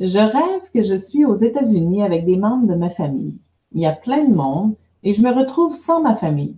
Je 0.00 0.18
rêve 0.18 0.70
que 0.72 0.82
je 0.82 0.96
suis 0.96 1.24
aux 1.24 1.36
États-Unis 1.36 2.02
avec 2.02 2.26
des 2.26 2.36
membres 2.36 2.66
de 2.66 2.74
ma 2.74 2.90
famille. 2.90 3.40
Il 3.72 3.80
y 3.80 3.86
a 3.86 3.92
plein 3.92 4.24
de 4.24 4.34
monde 4.34 4.74
et 5.04 5.12
je 5.12 5.22
me 5.22 5.30
retrouve 5.30 5.74
sans 5.74 6.02
ma 6.02 6.16
famille. 6.16 6.56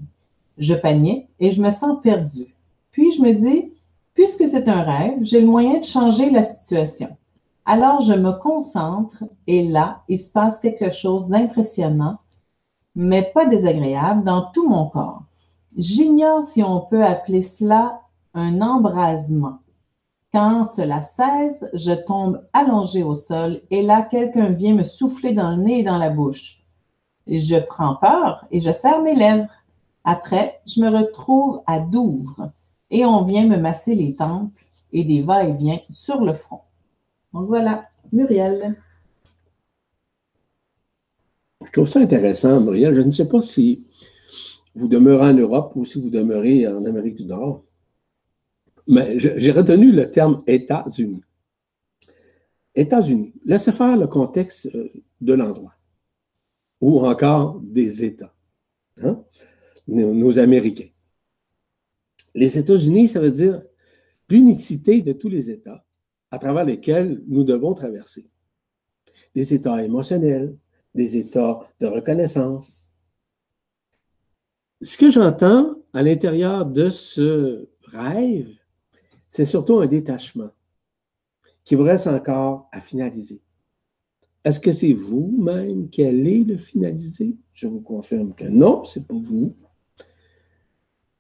Je 0.59 0.75
panique 0.75 1.29
et 1.39 1.53
je 1.53 1.61
me 1.61 1.71
sens 1.71 1.99
perdue. 2.03 2.55
Puis 2.93 3.13
je 3.13 3.23
me 3.23 3.33
dis, 3.33 3.73
puisque 4.15 4.47
c'est 4.47 4.69
un 4.69 4.83
rêve, 4.83 5.19
j'ai 5.21 5.41
le 5.41 5.47
moyen 5.47 5.79
de 5.79 5.85
changer 5.85 6.31
la 6.31 6.43
situation. 6.43 7.17
Alors 7.65 8.01
je 8.01 8.13
me 8.13 8.33
concentre 8.33 9.25
et 9.47 9.67
là, 9.67 10.03
il 10.09 10.19
se 10.19 10.31
passe 10.31 10.61
quelque 10.61 10.91
chose 10.91 11.29
d'impressionnant, 11.29 12.19
mais 12.95 13.23
pas 13.35 13.45
désagréable 13.45 14.25
dans 14.25 14.51
tout 14.53 14.69
mon 14.69 14.87
corps. 14.89 15.25
J'ignore 15.77 16.45
si 16.45 16.63
on 16.63 16.81
peut 16.81 17.05
appeler 17.05 17.43
cela 17.43 18.01
un 18.33 18.61
embrasement. 18.61 19.59
Quand 20.33 20.65
cela 20.65 21.03
cesse, 21.03 21.65
je 21.75 21.93
tombe 21.93 22.47
allongé 22.53 23.03
au 23.03 23.15
sol 23.15 23.63
et 23.71 23.83
là, 23.83 24.03
quelqu'un 24.03 24.51
vient 24.51 24.75
me 24.75 24.85
souffler 24.85 25.33
dans 25.33 25.51
le 25.51 25.63
nez 25.63 25.81
et 25.81 25.85
dans 25.85 25.99
la 25.99 26.11
bouche. 26.11 26.63
Je 27.27 27.57
prends 27.57 27.97
peur 27.97 28.47
et 28.51 28.61
je 28.61 28.71
serre 28.71 29.03
mes 29.03 29.15
lèvres. 29.15 29.49
Après, 30.09 30.61
je 30.69 30.81
me 30.81 30.89
retrouve 30.89 31.63
à 31.67 31.81
Douvres 31.81 32.53
et 32.91 33.05
on 33.05 33.25
vient 33.25 33.45
me 33.45 33.57
masser 33.57 33.97
les 33.97 34.15
tempes 34.15 34.57
et 34.93 35.03
des 35.03 35.21
va-et-vient 35.21 35.81
sur 35.91 36.25
le 36.25 36.33
front. 36.33 36.61
Donc 37.35 37.49
voilà, 37.49 37.89
Muriel. 38.13 38.77
Je 41.65 41.73
trouve 41.73 41.89
ça 41.89 41.99
intéressant, 41.99 42.61
Muriel. 42.61 42.95
Je 42.95 43.01
ne 43.01 43.11
sais 43.11 43.27
pas 43.27 43.43
si 43.43 43.85
vous 44.77 44.87
demeurez 44.87 45.31
en 45.31 45.35
Europe 45.35 45.73
ou 45.75 45.85
si 45.85 46.01
vous 46.01 46.09
demeurez 46.09 46.69
en 46.69 46.85
Amérique 46.85 47.17
du 47.17 47.25
Nord, 47.25 47.65
mais 48.87 49.19
j'ai 49.19 49.51
retenu 49.51 49.91
le 49.91 50.09
terme 50.09 50.41
États-Unis. 50.47 51.25
États-Unis. 52.77 53.35
Laissez 53.45 53.73
faire 53.73 53.97
le 53.97 54.07
contexte 54.07 54.67
euh, 54.73 54.89
de 55.21 55.33
l'endroit 55.33 55.75
ou 56.81 57.05
encore 57.05 57.59
des 57.61 58.05
États. 58.05 58.33
Hein? 59.03 59.21
Nos, 59.89 60.39
Américains. 60.39 60.89
Les 62.35 62.59
États-Unis, 62.59 63.09
ça 63.09 63.21
veut 63.21 63.31
dire 63.31 63.63
l'unicité 64.29 65.01
de 65.03 65.13
tous 65.13 65.29
les 65.29 65.51
États 65.51 65.85
à 66.31 66.39
travers 66.39 66.65
lesquels 66.65 67.23
nous 67.29 67.45
devons 67.45 67.75
traverser. 67.75 68.29
Des 69.35 69.55
États 69.55 69.83
émotionnels, 69.85 70.57
des 70.95 71.17
États 71.17 71.61
de 71.81 71.87
reconnaissance. 71.87 72.93
Ce 74.83 74.99
que 74.99 75.11
j'entends 75.11 75.77
à 75.93 76.03
l'intérieur 76.03 76.67
de 76.67 76.91
ce 76.91 77.69
rêve, 77.85 78.51
c'est 79.29 79.47
surtout 79.47 79.79
un 79.79 79.87
détachement 79.87 80.51
qui 81.65 81.75
vous 81.75 81.85
reste 81.85 82.07
encore 82.07 82.69
à 82.73 82.81
finaliser. 82.81 83.43
Est-ce 84.45 84.61
que 84.61 84.71
c'est 84.71 84.93
vous-même 84.93 85.91
qui 85.91 86.05
allez 86.05 86.45
le 86.45 86.57
finaliser? 86.57 87.37
Je 87.53 87.67
vous 87.67 87.81
confirme 87.81 88.33
que 88.35 88.45
non, 88.45 88.85
ce 88.85 88.99
n'est 88.99 89.05
pas 89.05 89.15
vous. 89.15 89.57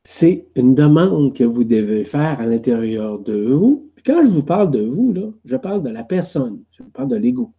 C'est 0.09 0.46
une 0.54 0.76
demande 0.76 1.34
que 1.34 1.42
vous 1.42 1.64
devez 1.64 2.04
faire 2.04 2.40
à 2.40 2.46
l'intérieur 2.46 3.18
de 3.18 3.50
vous. 3.50 3.90
quand 4.07 4.22
je 4.22 4.28
vous 4.28 4.44
parle 4.44 4.70
de 4.70 4.82
vous, 4.82 5.12
je 5.44 5.57
parle 5.57 5.82
de 5.82 5.90
la 5.90 6.04
personne, 6.04 6.62
je 6.70 6.84
parle 6.84 7.09
de 7.09 7.16
l'ego. 7.16 7.52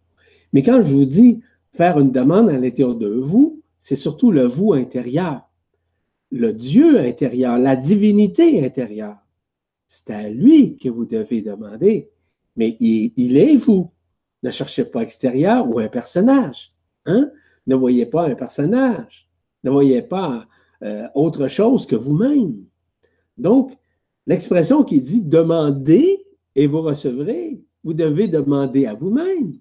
Mais 0.54 0.62
quand 0.62 0.80
je 0.80 0.88
vous 0.88 1.04
dis 1.04 1.40
faire 1.72 1.98
une 1.98 2.10
demande 2.10 2.48
à 2.48 2.58
l'intérieur 2.58 2.94
de 2.94 3.06
vous, 3.06 3.60
c'est 3.78 3.96
surtout 3.96 4.30
le 4.30 4.44
vous 4.44 4.72
intérieur, 4.72 5.42
le 6.30 6.54
Dieu 6.54 6.98
intérieur, 6.98 7.58
la 7.58 7.76
divinité 7.76 8.64
intérieure. 8.64 9.18
C'est 9.86 10.08
à 10.08 10.30
lui 10.30 10.78
que 10.78 10.88
vous 10.88 11.04
devez 11.04 11.42
demander. 11.42 12.08
Mais 12.56 12.78
il 12.80 13.36
est 13.36 13.56
vous. 13.56 13.90
Ne 14.42 14.50
cherchez 14.50 14.86
pas 14.86 15.02
extérieur 15.02 15.68
ou 15.68 15.80
un 15.80 15.88
personnage. 15.88 16.72
Hein? 17.04 17.30
Ne 17.66 17.74
voyez 17.74 18.06
pas 18.06 18.26
un 18.26 18.34
personnage. 18.34 19.28
Ne 19.64 19.70
voyez 19.70 20.00
pas 20.00 20.48
euh, 20.82 21.08
autre 21.14 21.48
chose 21.48 21.86
que 21.86 21.96
vous-même. 21.96 22.64
Donc, 23.36 23.76
l'expression 24.26 24.84
qui 24.84 25.00
dit 25.00 25.22
demandez 25.22 26.24
et 26.54 26.66
vous 26.66 26.82
recevrez, 26.82 27.62
vous 27.84 27.94
devez 27.94 28.28
demander 28.28 28.86
à 28.86 28.94
vous-même, 28.94 29.54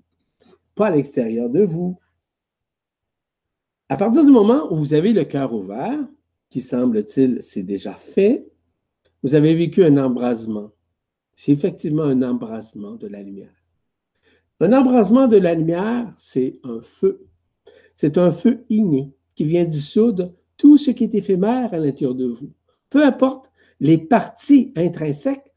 pas 0.76 0.88
à 0.88 0.92
l'extérieur 0.92 1.50
de 1.50 1.64
vous. 1.64 1.98
À 3.90 3.96
partir 3.96 4.26
du 4.26 4.32
moment 4.32 4.72
où 4.72 4.78
vous 4.78 4.94
avez 4.94 5.14
le 5.14 5.24
cœur 5.24 5.54
ouvert, 5.54 6.00
qui 6.50 6.62
semble-t-il 6.62 7.42
c'est 7.42 7.64
déjà 7.64 7.94
fait, 7.94 8.48
vous 9.24 9.36
avez 9.36 9.56
vécu 9.56 9.84
un 9.84 9.98
embrasement. 9.98 10.72
C'est 11.36 11.52
effectivement 11.52 12.04
un 12.04 12.22
embrasement 12.22 12.96
de 12.96 13.08
la 13.08 13.22
lumière. 13.22 13.54
Un 14.60 14.74
embrasement 14.74 15.28
de 15.28 15.38
la 15.38 15.54
lumière, 15.54 16.12
c'est 16.16 16.60
un 16.64 16.82
feu. 16.82 17.28
C'est 17.94 18.18
un 18.18 18.32
feu 18.32 18.66
inné 18.70 19.14
qui 19.36 19.46
vient 19.46 19.66
dissoudre 19.66 20.34
tout 20.58 20.78
ce 20.78 20.92
qui 20.92 21.04
est 21.04 21.16
éphémère 21.16 21.74
à 21.74 21.78
l'intérieur 21.78 22.16
de 22.16 22.28
vous. 22.28 22.52
Peu 22.90 23.06
importe 23.06 23.52
les 23.80 23.98
parties 23.98 24.74
intrinsèques, 24.76 25.54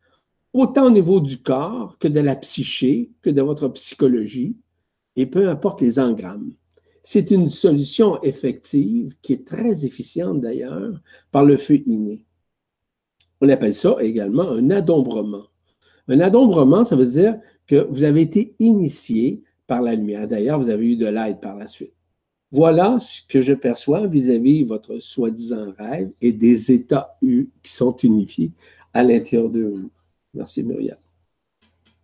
autant 0.52 0.86
au 0.86 0.90
niveau 0.90 1.20
du 1.20 1.38
corps 1.38 1.96
que 1.98 2.08
de 2.08 2.20
la 2.20 2.36
psyché, 2.36 3.10
que 3.22 3.30
de 3.30 3.42
votre 3.42 3.68
psychologie, 3.68 4.56
et 5.16 5.26
peu 5.26 5.48
importe 5.48 5.80
les 5.80 5.98
engrammes. 5.98 6.52
C'est 7.02 7.30
une 7.30 7.48
solution 7.48 8.20
effective 8.22 9.14
qui 9.22 9.32
est 9.32 9.46
très 9.46 9.86
efficiente 9.86 10.40
d'ailleurs 10.40 11.00
par 11.30 11.44
le 11.44 11.56
feu 11.56 11.80
inné. 11.86 12.24
On 13.40 13.48
appelle 13.48 13.74
ça 13.74 13.96
également 14.00 14.50
un 14.50 14.70
adombrement. 14.70 15.44
Un 16.08 16.20
adombrement, 16.20 16.84
ça 16.84 16.96
veut 16.96 17.06
dire 17.06 17.38
que 17.66 17.86
vous 17.90 18.04
avez 18.04 18.22
été 18.22 18.54
initié 18.58 19.42
par 19.66 19.80
la 19.80 19.94
lumière. 19.94 20.28
D'ailleurs, 20.28 20.60
vous 20.60 20.68
avez 20.68 20.92
eu 20.92 20.96
de 20.96 21.06
l'aide 21.06 21.40
par 21.40 21.56
la 21.56 21.66
suite. 21.66 21.94
Voilà 22.52 22.98
ce 22.98 23.20
que 23.28 23.40
je 23.40 23.52
perçois 23.52 24.06
vis-à-vis 24.08 24.64
votre 24.64 24.98
soi-disant 24.98 25.72
rêve 25.78 26.10
et 26.20 26.32
des 26.32 26.72
états 26.72 27.16
qui 27.20 27.72
sont 27.72 27.94
unifiés 27.96 28.50
à 28.92 29.04
l'intérieur 29.04 29.50
de 29.50 29.62
vous. 29.62 29.90
Merci, 30.34 30.64
Muriel. 30.64 30.98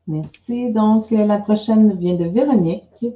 Merci. 0.07 0.71
Donc, 0.71 1.11
la 1.11 1.41
prochaine 1.41 1.97
vient 1.99 2.15
de 2.15 2.27
Véronique. 2.27 3.07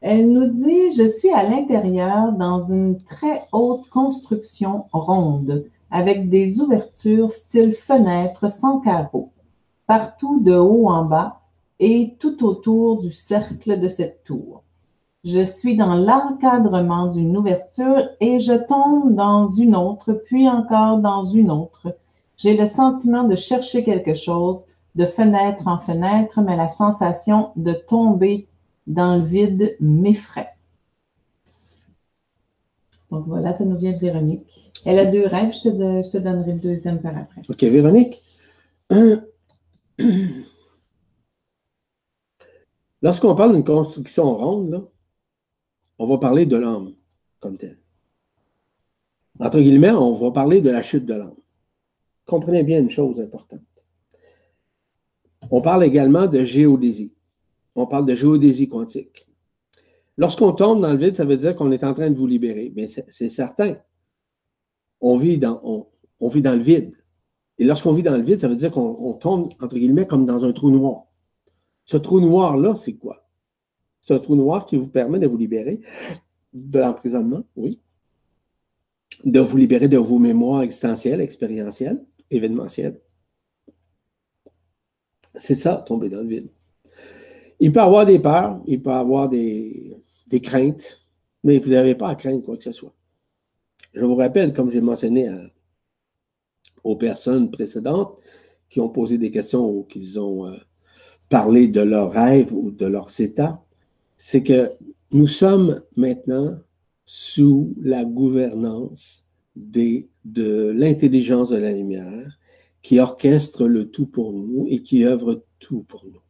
Elle 0.00 0.32
nous 0.32 0.46
dit 0.46 0.90
Je 0.96 1.06
suis 1.06 1.30
à 1.30 1.48
l'intérieur 1.48 2.32
dans 2.32 2.58
une 2.58 2.98
très 2.98 3.42
haute 3.52 3.88
construction 3.88 4.86
ronde 4.92 5.64
avec 5.92 6.28
des 6.28 6.60
ouvertures 6.60 7.30
style 7.30 7.72
fenêtre 7.72 8.50
sans 8.50 8.80
carreaux, 8.80 9.30
partout 9.86 10.40
de 10.40 10.56
haut 10.56 10.88
en 10.88 11.04
bas 11.04 11.40
et 11.78 12.16
tout 12.18 12.44
autour 12.44 13.00
du 13.00 13.12
cercle 13.12 13.78
de 13.78 13.86
cette 13.86 14.24
tour. 14.24 14.63
Je 15.24 15.42
suis 15.42 15.76
dans 15.76 15.94
l'encadrement 15.94 17.06
d'une 17.06 17.36
ouverture 17.36 18.10
et 18.20 18.40
je 18.40 18.52
tombe 18.52 19.14
dans 19.14 19.46
une 19.46 19.74
autre, 19.74 20.12
puis 20.12 20.48
encore 20.48 20.98
dans 20.98 21.24
une 21.24 21.50
autre. 21.50 21.96
J'ai 22.36 22.54
le 22.56 22.66
sentiment 22.66 23.24
de 23.24 23.34
chercher 23.34 23.84
quelque 23.84 24.12
chose, 24.14 24.64
de 24.96 25.06
fenêtre 25.06 25.66
en 25.66 25.78
fenêtre, 25.78 26.42
mais 26.42 26.56
la 26.56 26.68
sensation 26.68 27.52
de 27.56 27.72
tomber 27.72 28.48
dans 28.86 29.16
le 29.16 29.22
vide 29.22 29.76
m'effraie. 29.80 30.50
Donc 33.10 33.26
voilà, 33.26 33.54
ça 33.54 33.64
nous 33.64 33.78
vient 33.78 33.92
de 33.92 33.98
Véronique. 33.98 34.72
Elle 34.84 34.98
a 34.98 35.06
deux 35.06 35.26
rêves, 35.26 35.54
je 35.54 35.62
te, 36.10 36.18
donnerai 36.18 36.52
le 36.52 36.58
deuxième 36.58 37.00
par 37.00 37.16
après. 37.16 37.40
OK, 37.48 37.62
Véronique. 37.62 38.20
Lorsqu'on 43.00 43.34
parle 43.34 43.54
d'une 43.54 43.64
construction 43.64 44.34
ronde, 44.34 44.86
on 45.98 46.06
va 46.06 46.18
parler 46.18 46.46
de 46.46 46.56
l'homme 46.56 46.94
comme 47.40 47.56
tel. 47.56 47.78
Entre 49.38 49.60
guillemets, 49.60 49.90
on 49.90 50.12
va 50.12 50.30
parler 50.30 50.60
de 50.60 50.70
la 50.70 50.82
chute 50.82 51.06
de 51.06 51.14
l'homme. 51.14 51.36
Comprenez 52.26 52.62
bien 52.62 52.80
une 52.80 52.90
chose 52.90 53.20
importante. 53.20 53.60
On 55.50 55.60
parle 55.60 55.84
également 55.84 56.26
de 56.26 56.44
géodésie. 56.44 57.14
On 57.74 57.86
parle 57.86 58.06
de 58.06 58.14
géodésie 58.14 58.68
quantique. 58.68 59.26
Lorsqu'on 60.16 60.52
tombe 60.52 60.80
dans 60.80 60.92
le 60.92 60.98
vide, 60.98 61.16
ça 61.16 61.24
veut 61.24 61.36
dire 61.36 61.56
qu'on 61.56 61.72
est 61.72 61.84
en 61.84 61.92
train 61.92 62.10
de 62.10 62.16
vous 62.16 62.26
libérer. 62.26 62.70
Bien, 62.70 62.86
c'est 62.86 63.28
certain. 63.28 63.76
On 65.00 65.16
vit, 65.16 65.38
dans, 65.38 65.60
on 66.20 66.28
vit 66.28 66.40
dans 66.40 66.54
le 66.54 66.62
vide. 66.62 66.96
Et 67.58 67.64
lorsqu'on 67.64 67.92
vit 67.92 68.02
dans 68.02 68.16
le 68.16 68.22
vide, 68.22 68.40
ça 68.40 68.48
veut 68.48 68.56
dire 68.56 68.70
qu'on 68.70 69.12
tombe, 69.14 69.52
entre 69.60 69.76
guillemets, 69.76 70.06
comme 70.06 70.24
dans 70.24 70.44
un 70.44 70.52
trou 70.52 70.70
noir. 70.70 71.06
Ce 71.84 71.96
trou 71.96 72.20
noir-là, 72.20 72.74
c'est 72.74 72.94
quoi? 72.94 73.23
C'est 74.04 74.12
un 74.12 74.18
trou 74.18 74.36
noir 74.36 74.66
qui 74.66 74.76
vous 74.76 74.90
permet 74.90 75.18
de 75.18 75.26
vous 75.26 75.38
libérer 75.38 75.80
de 76.52 76.78
l'emprisonnement, 76.78 77.42
oui, 77.56 77.80
de 79.24 79.40
vous 79.40 79.56
libérer 79.56 79.88
de 79.88 79.96
vos 79.96 80.18
mémoires 80.18 80.60
existentielles, 80.60 81.22
expérientielles, 81.22 82.04
événementielles. 82.30 83.00
C'est 85.34 85.54
ça, 85.54 85.76
tomber 85.76 86.10
dans 86.10 86.20
le 86.20 86.28
vide. 86.28 86.48
Il 87.60 87.72
peut 87.72 87.80
avoir 87.80 88.04
des 88.04 88.18
peurs, 88.18 88.60
il 88.66 88.82
peut 88.82 88.90
avoir 88.90 89.30
des, 89.30 89.96
craintes, 90.42 91.02
mais 91.42 91.58
vous 91.58 91.70
n'avez 91.70 91.94
pas 91.94 92.08
à 92.08 92.14
craindre 92.14 92.44
quoi 92.44 92.58
que 92.58 92.62
ce 92.62 92.72
soit. 92.72 92.92
Je 93.94 94.04
vous 94.04 94.16
rappelle, 94.16 94.52
comme 94.52 94.70
j'ai 94.70 94.82
mentionné 94.82 95.30
aux 96.82 96.96
personnes 96.96 97.50
précédentes 97.50 98.18
qui 98.68 98.80
ont 98.80 98.90
posé 98.90 99.16
des 99.16 99.30
questions 99.30 99.66
ou 99.66 99.84
qui 99.84 100.18
ont 100.18 100.46
euh, 100.46 100.56
parler 101.30 101.68
de 101.68 101.80
leurs 101.80 102.12
rêves 102.12 102.52
ou 102.52 102.70
de 102.70 102.84
leurs 102.84 103.18
états, 103.20 103.63
c'est 104.16 104.42
que 104.42 104.72
nous 105.10 105.26
sommes 105.26 105.82
maintenant 105.96 106.58
sous 107.04 107.74
la 107.80 108.04
gouvernance 108.04 109.28
de 109.56 110.70
l'intelligence 110.70 111.50
de 111.50 111.56
la 111.56 111.72
lumière 111.72 112.38
qui 112.82 112.98
orchestre 112.98 113.66
le 113.66 113.90
tout 113.90 114.06
pour 114.06 114.32
nous 114.32 114.66
et 114.68 114.82
qui 114.82 115.04
œuvre 115.04 115.44
tout 115.58 115.82
pour 115.84 116.04
nous. 116.04 116.20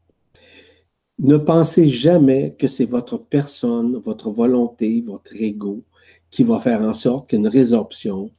Ne 1.19 1.37
pensez 1.37 1.89
jamais 1.89 2.57
que 2.59 2.67
c'est 2.67 2.85
votre 2.87 3.19
personne, 3.19 3.97
votre 3.99 4.31
volonté, 4.31 5.01
votre 5.01 5.35
ego 5.35 5.85
qui 6.31 6.43
va 6.43 6.59
faire 6.59 6.83
en 6.83 6.93
sorte 6.93 7.31
qu'une 7.31 7.47
résorption, 7.47 8.31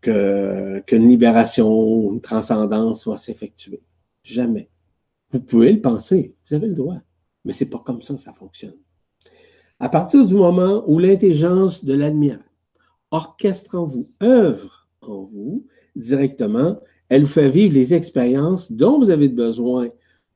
qu'une 0.00 1.08
libération, 1.08 2.12
une 2.12 2.20
transcendance 2.20 3.06
va 3.06 3.16
s'effectuer. 3.18 3.82
Jamais. 4.22 4.70
Vous 5.30 5.40
pouvez 5.40 5.72
le 5.72 5.80
penser, 5.80 6.34
vous 6.46 6.54
avez 6.54 6.68
le 6.68 6.74
droit, 6.74 7.00
mais 7.44 7.52
c'est 7.52 7.68
pas 7.68 7.82
comme 7.84 8.00
ça 8.00 8.14
que 8.14 8.20
ça 8.20 8.32
fonctionne. 8.32 8.76
À 9.80 9.88
partir 9.88 10.24
du 10.24 10.34
moment 10.34 10.84
où 10.86 11.00
l'intelligence 11.00 11.84
de 11.84 11.94
la 11.94 12.08
lumière 12.08 12.40
orchestre 13.10 13.76
en 13.76 13.84
vous, 13.84 14.08
œuvre 14.22 14.88
en 15.00 15.24
vous 15.24 15.66
directement, 15.96 16.78
elle 17.08 17.22
vous 17.22 17.28
fait 17.28 17.48
vivre 17.48 17.74
les 17.74 17.92
expériences 17.92 18.70
dont 18.70 18.98
vous 18.98 19.10
avez 19.10 19.28
besoin 19.28 19.88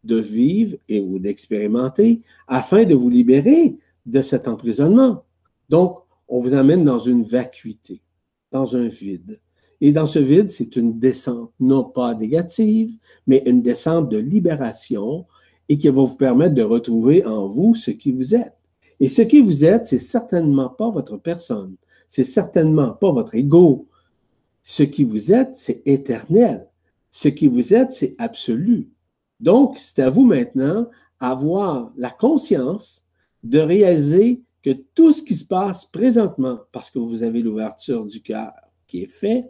de 0.04 0.16
vivre 0.16 0.76
et 0.88 1.00
ou 1.00 1.18
d'expérimenter 1.18 2.20
afin 2.46 2.84
de 2.84 2.94
vous 2.94 3.10
libérer 3.10 3.76
de 4.06 4.22
cet 4.22 4.48
emprisonnement. 4.48 5.24
Donc, 5.68 5.98
on 6.28 6.40
vous 6.40 6.54
amène 6.54 6.84
dans 6.84 6.98
une 6.98 7.22
vacuité, 7.22 8.02
dans 8.50 8.76
un 8.76 8.88
vide. 8.88 9.40
Et 9.80 9.92
dans 9.92 10.06
ce 10.06 10.18
vide, 10.18 10.50
c'est 10.50 10.74
une 10.76 10.98
descente, 10.98 11.52
non 11.60 11.84
pas 11.84 12.14
négative, 12.14 12.96
mais 13.26 13.42
une 13.46 13.62
descente 13.62 14.08
de 14.08 14.18
libération 14.18 15.26
et 15.68 15.78
qui 15.78 15.88
va 15.88 16.02
vous 16.02 16.16
permettre 16.16 16.54
de 16.54 16.62
retrouver 16.62 17.24
en 17.24 17.46
vous 17.46 17.74
ce 17.74 17.92
qui 17.92 18.10
vous 18.10 18.34
êtes. 18.34 18.57
Et 19.00 19.08
ce 19.08 19.22
qui 19.22 19.40
vous 19.40 19.64
êtes, 19.64 19.86
c'est 19.86 19.98
certainement 19.98 20.68
pas 20.68 20.90
votre 20.90 21.16
personne. 21.16 21.76
C'est 22.08 22.24
certainement 22.24 22.92
pas 22.92 23.12
votre 23.12 23.34
ego. 23.34 23.86
Ce 24.62 24.82
qui 24.82 25.04
vous 25.04 25.32
êtes, 25.32 25.54
c'est 25.54 25.82
éternel. 25.86 26.68
Ce 27.10 27.28
qui 27.28 27.46
vous 27.46 27.74
êtes, 27.74 27.92
c'est 27.92 28.14
absolu. 28.18 28.90
Donc, 29.40 29.78
c'est 29.78 30.00
à 30.00 30.10
vous 30.10 30.24
maintenant 30.24 30.88
avoir 31.20 31.92
la 31.96 32.10
conscience 32.10 33.04
de 33.44 33.58
réaliser 33.60 34.42
que 34.62 34.70
tout 34.94 35.12
ce 35.12 35.22
qui 35.22 35.36
se 35.36 35.44
passe 35.44 35.84
présentement, 35.84 36.58
parce 36.72 36.90
que 36.90 36.98
vous 36.98 37.22
avez 37.22 37.40
l'ouverture 37.40 38.04
du 38.04 38.20
cœur 38.20 38.52
qui 38.86 39.02
est 39.04 39.10
fait, 39.10 39.46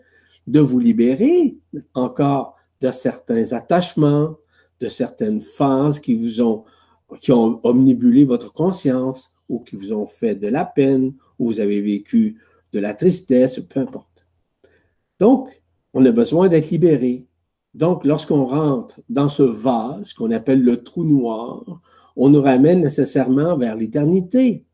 de 0.46 0.60
vous 0.60 0.78
libérer 0.78 1.56
encore 1.94 2.56
de 2.80 2.90
certains 2.90 3.52
attachements, 3.52 4.36
de 4.80 4.88
certaines 4.88 5.40
phases 5.40 6.00
qui 6.00 6.40
ont 6.40 7.60
omnibulé 7.62 8.24
votre 8.24 8.52
conscience 8.52 9.30
ou 9.48 9.60
qui 9.60 9.76
vous 9.76 9.92
ont 9.92 10.06
fait 10.06 10.34
de 10.34 10.48
la 10.48 10.64
peine, 10.64 11.14
ou 11.38 11.46
vous 11.46 11.60
avez 11.60 11.80
vécu 11.80 12.38
de 12.72 12.78
la 12.78 12.94
tristesse, 12.94 13.60
peu 13.60 13.80
importe. 13.80 14.26
Donc, 15.18 15.62
on 15.94 16.04
a 16.04 16.12
besoin 16.12 16.48
d'être 16.48 16.70
libéré. 16.70 17.26
Donc, 17.74 18.04
lorsqu'on 18.04 18.44
rentre 18.44 19.00
dans 19.08 19.28
ce 19.28 19.42
vase 19.42 20.12
qu'on 20.12 20.30
appelle 20.30 20.62
le 20.62 20.82
trou 20.82 21.04
noir, 21.04 21.80
on 22.16 22.28
nous 22.28 22.42
ramène 22.42 22.80
nécessairement 22.80 23.56
vers 23.56 23.76
l'éternité. 23.76 24.64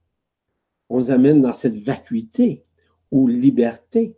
On 0.88 1.00
nous 1.00 1.10
amène 1.10 1.40
dans 1.40 1.52
cette 1.52 1.76
vacuité 1.76 2.64
ou 3.10 3.28
liberté, 3.28 4.16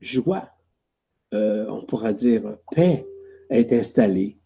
joie, 0.00 0.50
euh, 1.34 1.66
on 1.68 1.82
pourra 1.82 2.12
dire 2.12 2.56
paix 2.74 3.06
est 3.50 3.72
installée 3.72 4.38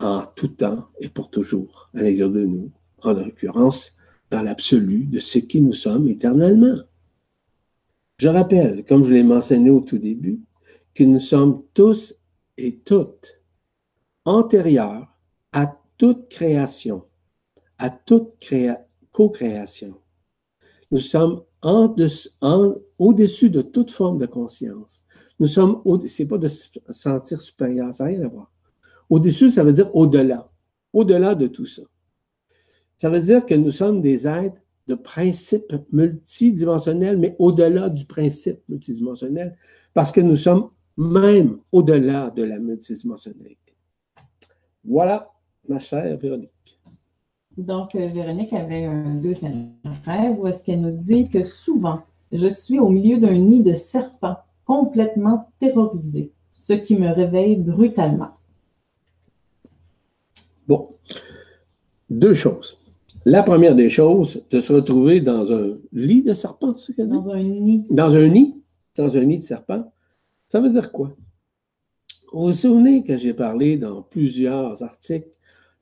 en 0.00 0.24
tout 0.26 0.48
temps 0.48 0.88
et 1.00 1.08
pour 1.08 1.30
toujours 1.30 1.90
à 1.94 1.98
l'intérieur 1.98 2.30
de 2.30 2.44
nous, 2.44 2.70
en 3.02 3.12
l'occurrence 3.12 3.93
dans 4.34 4.42
l'absolu 4.42 5.06
de 5.06 5.20
ce 5.20 5.38
qui 5.38 5.62
nous 5.62 5.72
sommes 5.72 6.08
éternellement. 6.08 6.74
Je 8.18 8.28
rappelle, 8.28 8.84
comme 8.84 9.04
je 9.04 9.12
l'ai 9.12 9.22
mentionné 9.22 9.70
au 9.70 9.80
tout 9.80 9.98
début, 9.98 10.40
que 10.92 11.04
nous 11.04 11.20
sommes 11.20 11.62
tous 11.72 12.16
et 12.56 12.78
toutes 12.78 13.40
antérieurs 14.24 15.06
à 15.52 15.80
toute 15.96 16.28
création, 16.28 17.04
à 17.78 17.90
toute 17.90 18.44
co-création. 19.12 19.94
Nous 20.90 20.98
sommes 20.98 21.42
au-dessus 21.62 23.50
de 23.50 23.62
toute 23.62 23.92
forme 23.92 24.18
de 24.18 24.26
conscience. 24.26 25.04
Nous 25.38 25.46
sommes, 25.46 25.80
c'est 26.06 26.26
pas 26.26 26.38
de 26.38 26.48
se 26.48 26.70
sentir 26.90 27.40
supérieur, 27.40 27.94
ça 27.94 28.04
n'a 28.04 28.10
rien 28.10 28.22
à 28.22 28.28
voir. 28.28 28.52
Au-dessus, 29.08 29.50
ça 29.50 29.62
veut 29.62 29.72
dire 29.72 29.94
au-delà, 29.94 30.50
au-delà 30.92 31.36
de 31.36 31.46
tout 31.46 31.66
ça. 31.66 31.82
Ça 32.96 33.10
veut 33.10 33.20
dire 33.20 33.44
que 33.44 33.54
nous 33.54 33.70
sommes 33.70 34.00
des 34.00 34.26
êtres 34.26 34.60
de 34.86 34.94
principe 34.94 35.74
multidimensionnel, 35.92 37.18
mais 37.18 37.34
au-delà 37.38 37.88
du 37.88 38.04
principe 38.04 38.60
multidimensionnel, 38.68 39.56
parce 39.94 40.12
que 40.12 40.20
nous 40.20 40.36
sommes 40.36 40.70
même 40.96 41.58
au-delà 41.72 42.30
de 42.30 42.42
la 42.42 42.58
multidimensionnalité. 42.58 43.58
Voilà, 44.84 45.32
ma 45.68 45.78
chère 45.78 46.16
Véronique. 46.18 46.78
Donc, 47.56 47.94
euh, 47.94 48.06
Véronique 48.08 48.52
avait 48.52 48.84
un 48.84 49.14
deuxième 49.14 49.70
rêve 50.04 50.38
où 50.38 50.46
est-ce 50.46 50.64
qu'elle 50.64 50.80
nous 50.80 50.90
dit 50.90 51.28
que 51.28 51.42
souvent, 51.42 52.00
je 52.32 52.48
suis 52.48 52.78
au 52.78 52.88
milieu 52.88 53.18
d'un 53.18 53.38
nid 53.38 53.62
de 53.62 53.74
serpents 53.74 54.36
complètement 54.64 55.48
terrorisé, 55.60 56.32
ce 56.52 56.72
qui 56.72 56.96
me 56.96 57.12
réveille 57.12 57.56
brutalement. 57.56 58.30
Bon, 60.66 60.88
deux 62.10 62.34
choses. 62.34 62.78
La 63.26 63.42
première 63.42 63.74
des 63.74 63.88
choses, 63.88 64.42
de 64.50 64.60
se 64.60 64.72
retrouver 64.74 65.20
dans 65.20 65.50
un 65.50 65.78
lit 65.92 66.22
de 66.22 66.34
serpent, 66.34 66.74
c'est 66.74 66.92
ce 66.92 66.96
qu'elle 66.96 67.06
dit? 67.06 67.14
Dans 67.14 67.30
un 67.30 67.42
nid. 67.42 67.86
Dans 67.88 68.14
un 68.14 68.28
nid? 68.28 68.54
Dans 68.96 69.16
un 69.16 69.24
nid 69.24 69.38
de 69.38 69.42
serpent. 69.42 69.90
Ça 70.46 70.60
veut 70.60 70.68
dire 70.68 70.92
quoi? 70.92 71.16
Vous 72.34 72.46
vous 72.46 72.52
souvenez 72.52 73.02
que 73.02 73.16
j'ai 73.16 73.32
parlé 73.32 73.78
dans 73.78 74.02
plusieurs 74.02 74.82
articles, 74.82 75.30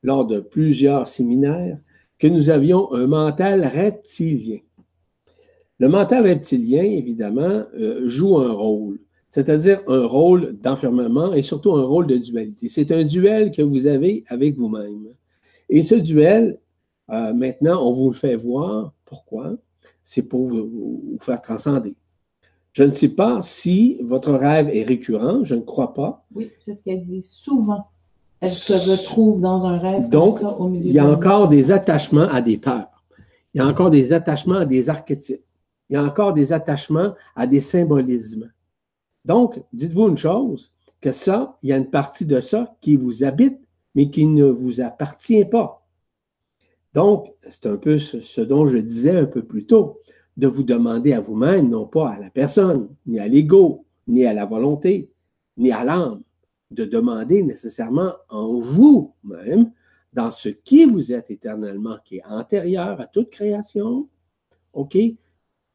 lors 0.04 0.24
de 0.24 0.38
plusieurs 0.38 1.08
séminaires, 1.08 1.78
que 2.16 2.28
nous 2.28 2.48
avions 2.48 2.92
un 2.92 3.08
mental 3.08 3.66
reptilien. 3.66 4.58
Le 5.78 5.88
mental 5.88 6.24
reptilien, 6.24 6.84
évidemment, 6.84 7.64
euh, 7.74 8.08
joue 8.08 8.38
un 8.38 8.52
rôle, 8.52 9.00
c'est-à-dire 9.28 9.80
un 9.88 10.06
rôle 10.06 10.56
d'enfermement 10.60 11.32
et 11.32 11.42
surtout 11.42 11.72
un 11.72 11.82
rôle 11.82 12.06
de 12.06 12.18
dualité. 12.18 12.68
C'est 12.68 12.92
un 12.92 13.02
duel 13.02 13.50
que 13.50 13.62
vous 13.62 13.88
avez 13.88 14.22
avec 14.28 14.56
vous-même. 14.56 15.08
Et 15.68 15.82
ce 15.82 15.96
duel, 15.96 16.60
euh, 17.10 17.34
maintenant, 17.34 17.86
on 17.86 17.92
vous 17.92 18.10
le 18.10 18.14
fait 18.14 18.36
voir. 18.36 18.92
Pourquoi? 19.04 19.54
C'est 20.04 20.22
pour 20.22 20.48
vous, 20.48 21.18
faire 21.20 21.40
transcender. 21.40 21.96
Je 22.72 22.84
ne 22.84 22.92
sais 22.92 23.10
pas 23.10 23.40
si 23.40 23.98
votre 24.02 24.32
rêve 24.32 24.70
est 24.72 24.82
récurrent, 24.82 25.44
je 25.44 25.54
ne 25.54 25.60
crois 25.60 25.92
pas. 25.92 26.24
Oui, 26.34 26.50
c'est 26.64 26.74
ce 26.74 26.82
qu'elle 26.84 27.04
dit. 27.04 27.22
Souvent, 27.22 27.88
elle 28.40 28.48
se 28.48 28.72
retrouve 28.90 29.40
dans 29.40 29.66
un 29.66 29.76
rêve. 29.76 30.08
Donc, 30.08 30.40
il 30.74 30.92
y 30.92 30.98
a 30.98 31.08
encore 31.08 31.48
des 31.48 31.70
attachements 31.70 32.28
à 32.28 32.40
des 32.40 32.56
peurs. 32.56 33.04
Il 33.54 33.58
y 33.58 33.60
a 33.60 33.66
encore 33.66 33.90
des 33.90 34.12
attachements 34.12 34.56
à 34.56 34.64
des 34.64 34.88
archétypes. 34.88 35.42
Il 35.90 35.94
y 35.94 35.96
a 35.96 36.02
encore 36.02 36.32
des 36.32 36.52
attachements 36.52 37.12
à 37.36 37.46
des 37.46 37.60
symbolismes. 37.60 38.50
Donc, 39.24 39.62
dites-vous 39.72 40.08
une 40.08 40.16
chose, 40.16 40.72
que 41.00 41.12
ça, 41.12 41.58
il 41.62 41.68
y 41.68 41.72
a 41.72 41.76
une 41.76 41.90
partie 41.90 42.24
de 42.24 42.40
ça 42.40 42.74
qui 42.80 42.96
vous 42.96 43.24
habite, 43.24 43.60
mais 43.94 44.08
qui 44.08 44.26
ne 44.26 44.46
vous 44.46 44.80
appartient 44.80 45.44
pas. 45.44 45.81
Donc, 46.94 47.32
c'est 47.48 47.66
un 47.66 47.76
peu 47.76 47.98
ce, 47.98 48.40
dont 48.40 48.66
je 48.66 48.78
disais 48.78 49.16
un 49.16 49.26
peu 49.26 49.42
plus 49.42 49.66
tôt, 49.66 50.00
de 50.36 50.46
vous 50.46 50.62
demander 50.62 51.12
à 51.12 51.20
vous-même, 51.20 51.68
non 51.68 51.86
pas 51.86 52.10
à 52.10 52.18
la 52.18 52.30
personne, 52.30 52.88
ni 53.06 53.18
à 53.18 53.28
l'ego, 53.28 53.84
ni 54.06 54.24
à 54.24 54.32
la 54.32 54.46
volonté, 54.46 55.10
ni 55.56 55.72
à 55.72 55.84
l'âme, 55.84 56.22
de 56.70 56.84
demander 56.84 57.42
nécessairement 57.42 58.12
en 58.28 58.54
vous-même, 58.54 59.70
dans 60.12 60.30
ce 60.30 60.48
qui 60.48 60.84
vous 60.84 61.12
êtes 61.12 61.30
éternellement, 61.30 61.96
qui 62.04 62.16
est 62.16 62.24
antérieur 62.24 63.00
à 63.00 63.06
toute 63.06 63.30
création, 63.30 64.08
OK, 64.72 64.96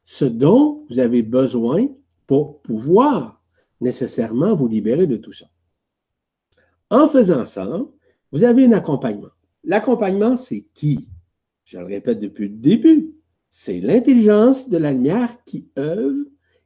ce 0.04 0.26
dont 0.26 0.86
vous 0.90 1.00
avez 1.00 1.22
besoin 1.22 1.88
pour 2.26 2.62
pouvoir 2.62 3.42
nécessairement 3.82 4.56
vous 4.56 4.68
libérer 4.68 5.08
de 5.08 5.18
tout 5.18 5.32
ça. 5.32 5.48
En 6.90 7.08
faisant 7.08 7.46
ça, 7.46 7.82
vous 8.32 8.44
avez 8.44 8.66
un 8.66 8.72
accompagnement. 8.74 9.30
L'accompagnement, 9.68 10.38
c'est 10.38 10.66
qui? 10.74 11.10
Je 11.66 11.78
le 11.78 11.86
répète 11.86 12.20
depuis 12.20 12.48
le 12.48 12.56
début. 12.56 13.14
C'est 13.50 13.82
l'intelligence 13.82 14.70
de 14.70 14.78
la 14.78 14.94
lumière 14.94 15.44
qui 15.44 15.68
œuvre 15.78 16.24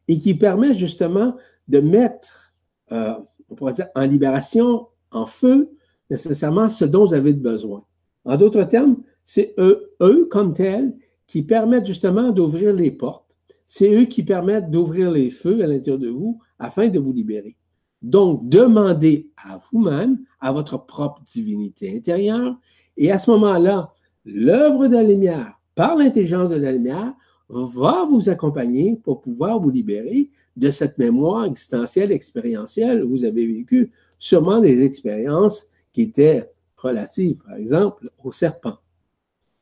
et 0.07 0.19
qui 0.19 0.35
permet 0.35 0.75
justement 0.75 1.35
de 1.67 1.79
mettre, 1.79 2.53
euh, 2.91 3.15
on 3.49 3.55
pourrait 3.55 3.73
dire, 3.73 3.87
en 3.95 4.05
libération, 4.05 4.87
en 5.09 5.25
feu, 5.25 5.71
nécessairement 6.11 6.69
ce 6.69 6.85
dont 6.85 7.05
vous 7.05 7.15
avez 7.15 7.33
besoin. 7.33 7.83
En 8.23 8.37
d'autres 8.37 8.65
termes, 8.65 8.97
c'est 9.23 9.55
eux, 9.57 9.95
eux 9.99 10.27
comme 10.29 10.53
tels 10.53 10.95
qui 11.25 11.41
permettent 11.41 11.87
justement 11.87 12.29
d'ouvrir 12.29 12.71
les 12.71 12.91
portes. 12.91 13.35
C'est 13.65 13.91
eux 13.91 14.05
qui 14.05 14.21
permettent 14.21 14.69
d'ouvrir 14.69 15.09
les 15.09 15.31
feux 15.31 15.63
à 15.63 15.67
l'intérieur 15.67 15.97
de 15.97 16.09
vous 16.09 16.39
afin 16.59 16.87
de 16.87 16.99
vous 16.99 17.13
libérer. 17.13 17.57
Donc, 18.03 18.47
demandez 18.47 19.31
à 19.37 19.57
vous-même, 19.71 20.19
à 20.39 20.51
votre 20.51 20.85
propre 20.85 21.23
divinité 21.23 21.95
intérieure, 21.95 22.59
et 22.97 23.11
à 23.11 23.17
ce 23.17 23.31
moment-là, 23.31 23.93
l'œuvre 24.25 24.87
de 24.87 24.93
la 24.93 25.03
lumière, 25.03 25.59
par 25.75 25.95
l'intelligence 25.95 26.49
de 26.49 26.57
la 26.57 26.71
lumière, 26.71 27.13
va 27.49 28.05
vous 28.05 28.29
accompagner 28.29 28.95
pour 29.03 29.21
pouvoir 29.21 29.59
vous 29.59 29.69
libérer 29.69 30.29
de 30.55 30.69
cette 30.69 30.97
mémoire 30.97 31.45
existentielle, 31.45 32.11
expérientielle. 32.11 33.03
Vous 33.03 33.25
avez 33.25 33.45
vécu 33.45 33.91
sûrement 34.19 34.61
des 34.61 34.83
expériences 34.83 35.67
qui 35.91 36.03
étaient 36.03 36.49
relatives, 36.77 37.41
par 37.43 37.55
exemple, 37.55 38.09
au 38.23 38.31
serpent. 38.31 38.77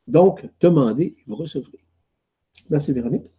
Donc, 0.08 0.48
demandez 0.60 1.16
et 1.18 1.24
vous 1.26 1.36
recevrez. 1.36 1.80
Merci, 2.70 2.94
Véronique. 2.94 3.32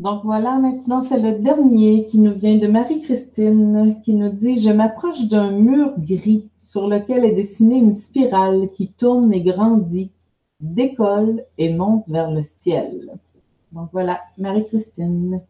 Donc 0.00 0.22
voilà, 0.24 0.56
maintenant 0.56 1.02
c'est 1.02 1.20
le 1.20 1.40
dernier 1.40 2.06
qui 2.06 2.18
nous 2.18 2.32
vient 2.32 2.56
de 2.56 2.66
Marie-Christine 2.66 4.00
qui 4.02 4.14
nous 4.14 4.30
dit 4.30 4.58
Je 4.58 4.70
m'approche 4.70 5.28
d'un 5.28 5.50
mur 5.50 5.92
gris 5.98 6.48
sur 6.58 6.88
lequel 6.88 7.22
est 7.26 7.34
dessinée 7.34 7.76
une 7.76 7.92
spirale 7.92 8.68
qui 8.74 8.88
tourne 8.88 9.30
et 9.34 9.42
grandit, 9.42 10.10
décolle 10.58 11.44
et 11.58 11.74
monte 11.74 12.04
vers 12.08 12.30
le 12.30 12.42
ciel. 12.42 13.10
Donc 13.72 13.90
voilà, 13.92 14.20
Marie-Christine. 14.38 15.42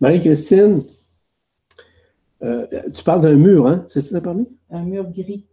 Marie-Christine, 0.00 0.84
euh, 2.44 2.68
tu 2.94 3.02
parles 3.02 3.22
d'un 3.22 3.34
mur, 3.34 3.66
hein? 3.66 3.84
C'est 3.88 4.00
ça 4.02 4.10
que 4.10 4.16
tu 4.18 4.22
parlé? 4.22 4.44
Un 4.70 4.84
mur 4.84 5.10
gris. 5.10 5.46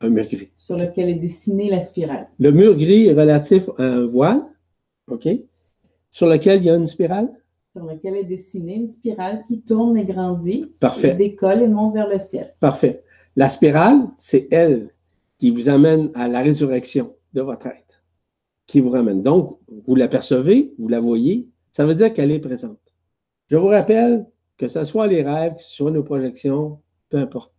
Un 0.00 0.08
mur 0.08 0.24
gris. 0.24 0.48
Sur 0.56 0.78
lequel 0.78 1.10
est 1.10 1.16
dessinée 1.16 1.68
la 1.68 1.82
spirale. 1.82 2.26
Le 2.38 2.52
mur 2.52 2.74
gris 2.74 3.08
est 3.08 3.12
relatif 3.12 3.68
à 3.76 3.82
un 3.82 4.06
voile, 4.06 4.42
OK? 5.08 5.28
Sur 6.10 6.26
lequel 6.26 6.60
il 6.60 6.64
y 6.64 6.70
a 6.70 6.76
une 6.76 6.86
spirale? 6.86 7.28
Sur 7.74 7.86
lequel 7.86 8.16
est 8.16 8.24
dessinée 8.24 8.74
une 8.74 8.88
spirale 8.88 9.44
qui 9.48 9.62
tourne 9.62 9.96
et 9.96 10.04
grandit. 10.04 10.70
Parfait. 10.78 11.12
Et 11.12 11.14
décolle 11.14 11.62
et 11.62 11.68
monte 11.68 11.94
vers 11.94 12.08
le 12.08 12.18
ciel. 12.18 12.54
Parfait. 12.60 13.02
La 13.34 13.48
spirale, 13.48 14.08
c'est 14.18 14.46
elle 14.50 14.90
qui 15.38 15.50
vous 15.50 15.70
amène 15.70 16.10
à 16.14 16.28
la 16.28 16.42
résurrection 16.42 17.16
de 17.32 17.40
votre 17.40 17.68
être, 17.68 18.02
qui 18.66 18.80
vous 18.80 18.90
ramène. 18.90 19.22
Donc, 19.22 19.58
vous 19.86 19.94
l'apercevez, 19.94 20.74
vous 20.78 20.88
la 20.88 21.00
voyez, 21.00 21.48
ça 21.70 21.86
veut 21.86 21.94
dire 21.94 22.12
qu'elle 22.12 22.30
est 22.30 22.40
présente. 22.40 22.78
Je 23.48 23.56
vous 23.56 23.68
rappelle 23.68 24.26
que 24.58 24.68
ce 24.68 24.84
soit 24.84 25.06
les 25.06 25.22
rêves, 25.22 25.54
que 25.56 25.62
ce 25.62 25.76
soit 25.76 25.90
nos 25.90 26.02
projections, 26.02 26.78
peu 27.08 27.16
importe. 27.16 27.54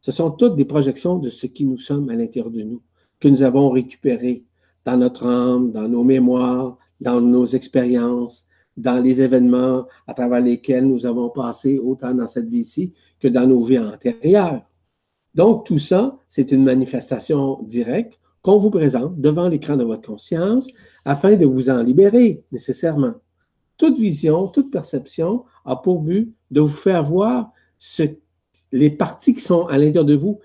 Ce 0.00 0.12
sont 0.12 0.30
toutes 0.30 0.54
des 0.54 0.64
projections 0.64 1.18
de 1.18 1.28
ce 1.28 1.46
qui 1.46 1.64
nous 1.64 1.78
sommes 1.78 2.08
à 2.08 2.14
l'intérieur 2.14 2.52
de 2.52 2.62
nous, 2.62 2.82
que 3.18 3.28
nous 3.28 3.42
avons 3.42 3.68
récupéré 3.68 4.44
dans 4.84 4.96
notre 4.96 5.26
âme, 5.26 5.72
dans 5.72 5.88
nos 5.88 6.04
mémoires, 6.04 6.78
dans 7.00 7.20
nos 7.20 7.46
expériences, 7.46 8.46
dans 8.76 9.02
les 9.02 9.22
événements 9.22 9.86
à 10.06 10.14
travers 10.14 10.40
lesquels 10.40 10.86
nous 10.86 11.06
avons 11.06 11.30
passé 11.30 11.78
autant 11.78 12.14
dans 12.14 12.26
cette 12.26 12.48
vie-ci 12.48 12.92
que 13.20 13.28
dans 13.28 13.46
nos 13.46 13.62
vies 13.62 13.78
antérieures. 13.78 14.62
Donc, 15.34 15.66
tout 15.66 15.78
ça, 15.78 16.18
c'est 16.28 16.52
une 16.52 16.64
manifestation 16.64 17.62
directe 17.62 18.18
qu'on 18.42 18.58
vous 18.58 18.70
présente 18.70 19.20
devant 19.20 19.48
l'écran 19.48 19.76
de 19.76 19.84
votre 19.84 20.06
conscience 20.06 20.68
afin 21.04 21.34
de 21.34 21.46
vous 21.46 21.70
en 21.70 21.82
libérer 21.82 22.44
nécessairement. 22.52 23.14
Toute 23.76 23.98
vision, 23.98 24.48
toute 24.48 24.70
perception 24.70 25.44
a 25.64 25.76
pour 25.76 26.02
but 26.02 26.34
de 26.50 26.60
vous 26.60 26.68
faire 26.68 27.02
voir 27.02 27.52
les 28.70 28.90
parties 28.90 29.34
qui 29.34 29.40
sont 29.40 29.66
à 29.66 29.78
l'intérieur 29.78 30.04
de 30.04 30.14
vous, 30.14 30.38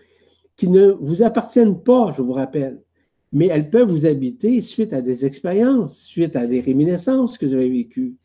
qui 0.56 0.68
ne 0.68 0.92
vous 1.00 1.24
appartiennent 1.24 1.82
pas, 1.82 2.12
je 2.12 2.22
vous 2.22 2.34
rappelle, 2.34 2.82
mais 3.32 3.48
elles 3.48 3.70
peuvent 3.70 3.90
vous 3.90 4.06
habiter 4.06 4.62
suite 4.62 4.94
à 4.94 5.02
des 5.02 5.26
expériences, 5.26 6.00
suite 6.00 6.36
à 6.36 6.48
des 6.48 6.62
réminiscences 6.62 7.38
que 7.38 7.46
vous 7.46 7.54
avez 7.54 7.70
vécues. 7.70 8.16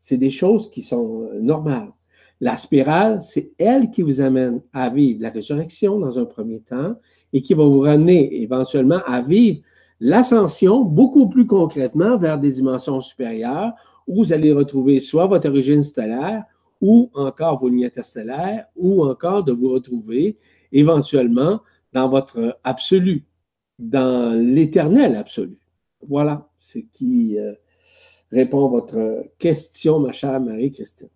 C'est 0.00 0.18
des 0.18 0.30
choses 0.30 0.68
qui 0.68 0.82
sont 0.82 1.28
euh, 1.32 1.40
normales. 1.40 1.92
La 2.40 2.56
spirale, 2.56 3.20
c'est 3.20 3.52
elle 3.56 3.88
qui 3.90 4.02
vous 4.02 4.20
amène 4.20 4.62
à 4.72 4.90
vivre 4.90 5.22
la 5.22 5.30
résurrection 5.30 6.00
dans 6.00 6.18
un 6.18 6.24
premier 6.24 6.60
temps 6.60 6.96
et 7.32 7.40
qui 7.40 7.54
va 7.54 7.64
vous 7.64 7.80
ramener 7.80 8.42
éventuellement 8.42 9.00
à 9.06 9.22
vivre 9.22 9.60
l'ascension 10.00 10.82
beaucoup 10.82 11.28
plus 11.28 11.46
concrètement 11.46 12.16
vers 12.16 12.40
des 12.40 12.50
dimensions 12.50 13.00
supérieures 13.00 13.72
où 14.08 14.24
vous 14.24 14.32
allez 14.32 14.52
retrouver 14.52 14.98
soit 14.98 15.26
votre 15.26 15.48
origine 15.48 15.84
stellaire 15.84 16.44
ou 16.80 17.10
encore 17.14 17.60
vos 17.60 17.68
lignes 17.68 17.86
interstellaires 17.86 18.66
ou 18.74 19.04
encore 19.04 19.44
de 19.44 19.52
vous 19.52 19.70
retrouver 19.70 20.36
éventuellement 20.72 21.60
dans 21.92 22.08
votre 22.08 22.58
absolu, 22.64 23.24
dans 23.78 24.38
l'éternel 24.38 25.16
absolu. 25.16 25.58
Voilà 26.06 26.48
ce 26.58 26.78
qui 26.78 27.38
euh, 27.38 27.52
répond 28.30 28.66
à 28.66 28.68
votre 28.68 29.24
question, 29.38 30.00
ma 30.00 30.12
chère 30.12 30.40
Marie-Christine. 30.40 31.08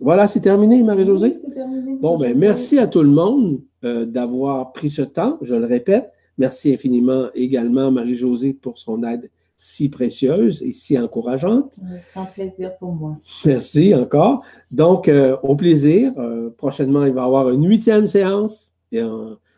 Voilà, 0.00 0.26
c'est 0.26 0.40
terminé, 0.40 0.82
Marie-Josée? 0.82 1.38
Oui. 1.56 1.98
Bon, 2.00 2.18
ben 2.18 2.36
merci 2.36 2.78
à 2.78 2.86
tout 2.86 3.02
le 3.02 3.08
monde 3.08 3.60
euh, 3.84 4.04
d'avoir 4.04 4.72
pris 4.72 4.90
ce 4.90 5.02
temps, 5.02 5.38
je 5.40 5.54
le 5.54 5.64
répète. 5.64 6.10
Merci 6.38 6.74
infiniment 6.74 7.28
également, 7.34 7.90
Marie-Josée, 7.90 8.52
pour 8.52 8.76
son 8.76 9.02
aide 9.04 9.30
si 9.56 9.88
précieuse 9.88 10.62
et 10.62 10.70
si 10.70 10.98
encourageante. 10.98 11.78
C'est 12.12 12.20
un 12.20 12.24
plaisir 12.24 12.76
pour 12.76 12.92
moi. 12.92 13.16
Merci 13.46 13.94
encore. 13.94 14.42
Donc, 14.70 15.08
euh, 15.08 15.38
au 15.42 15.56
plaisir. 15.56 16.12
Euh, 16.18 16.50
prochainement, 16.50 17.06
il 17.06 17.14
va 17.14 17.22
y 17.22 17.24
avoir 17.24 17.48
une 17.48 17.66
huitième 17.66 18.06
séance 18.06 18.74
et 18.92 19.00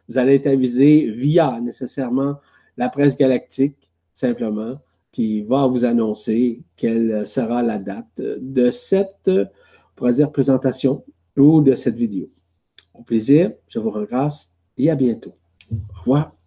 vous 0.09 0.19
allez 0.19 0.37
être 0.37 0.47
avisé 0.47 1.11
via 1.11 1.61
nécessairement 1.61 2.37
la 2.77 2.89
presse 2.89 3.17
galactique, 3.17 3.91
simplement, 4.13 4.81
qui 5.13 5.43
va 5.43 5.67
vous 5.67 5.85
annoncer 5.85 6.63
quelle 6.77 7.27
sera 7.27 7.63
la 7.63 7.79
date 7.79 8.21
de 8.21 8.71
cette 8.71 9.31
présentation 9.97 11.05
ou 11.37 11.61
de 11.61 11.75
cette 11.75 11.97
vidéo. 11.97 12.29
Au 12.95 13.03
plaisir, 13.03 13.53
je 13.69 13.79
vous 13.79 13.91
grâce 13.91 14.55
et 14.77 14.91
à 14.91 14.95
bientôt. 14.95 15.35
Au 15.71 16.01
revoir. 16.01 16.38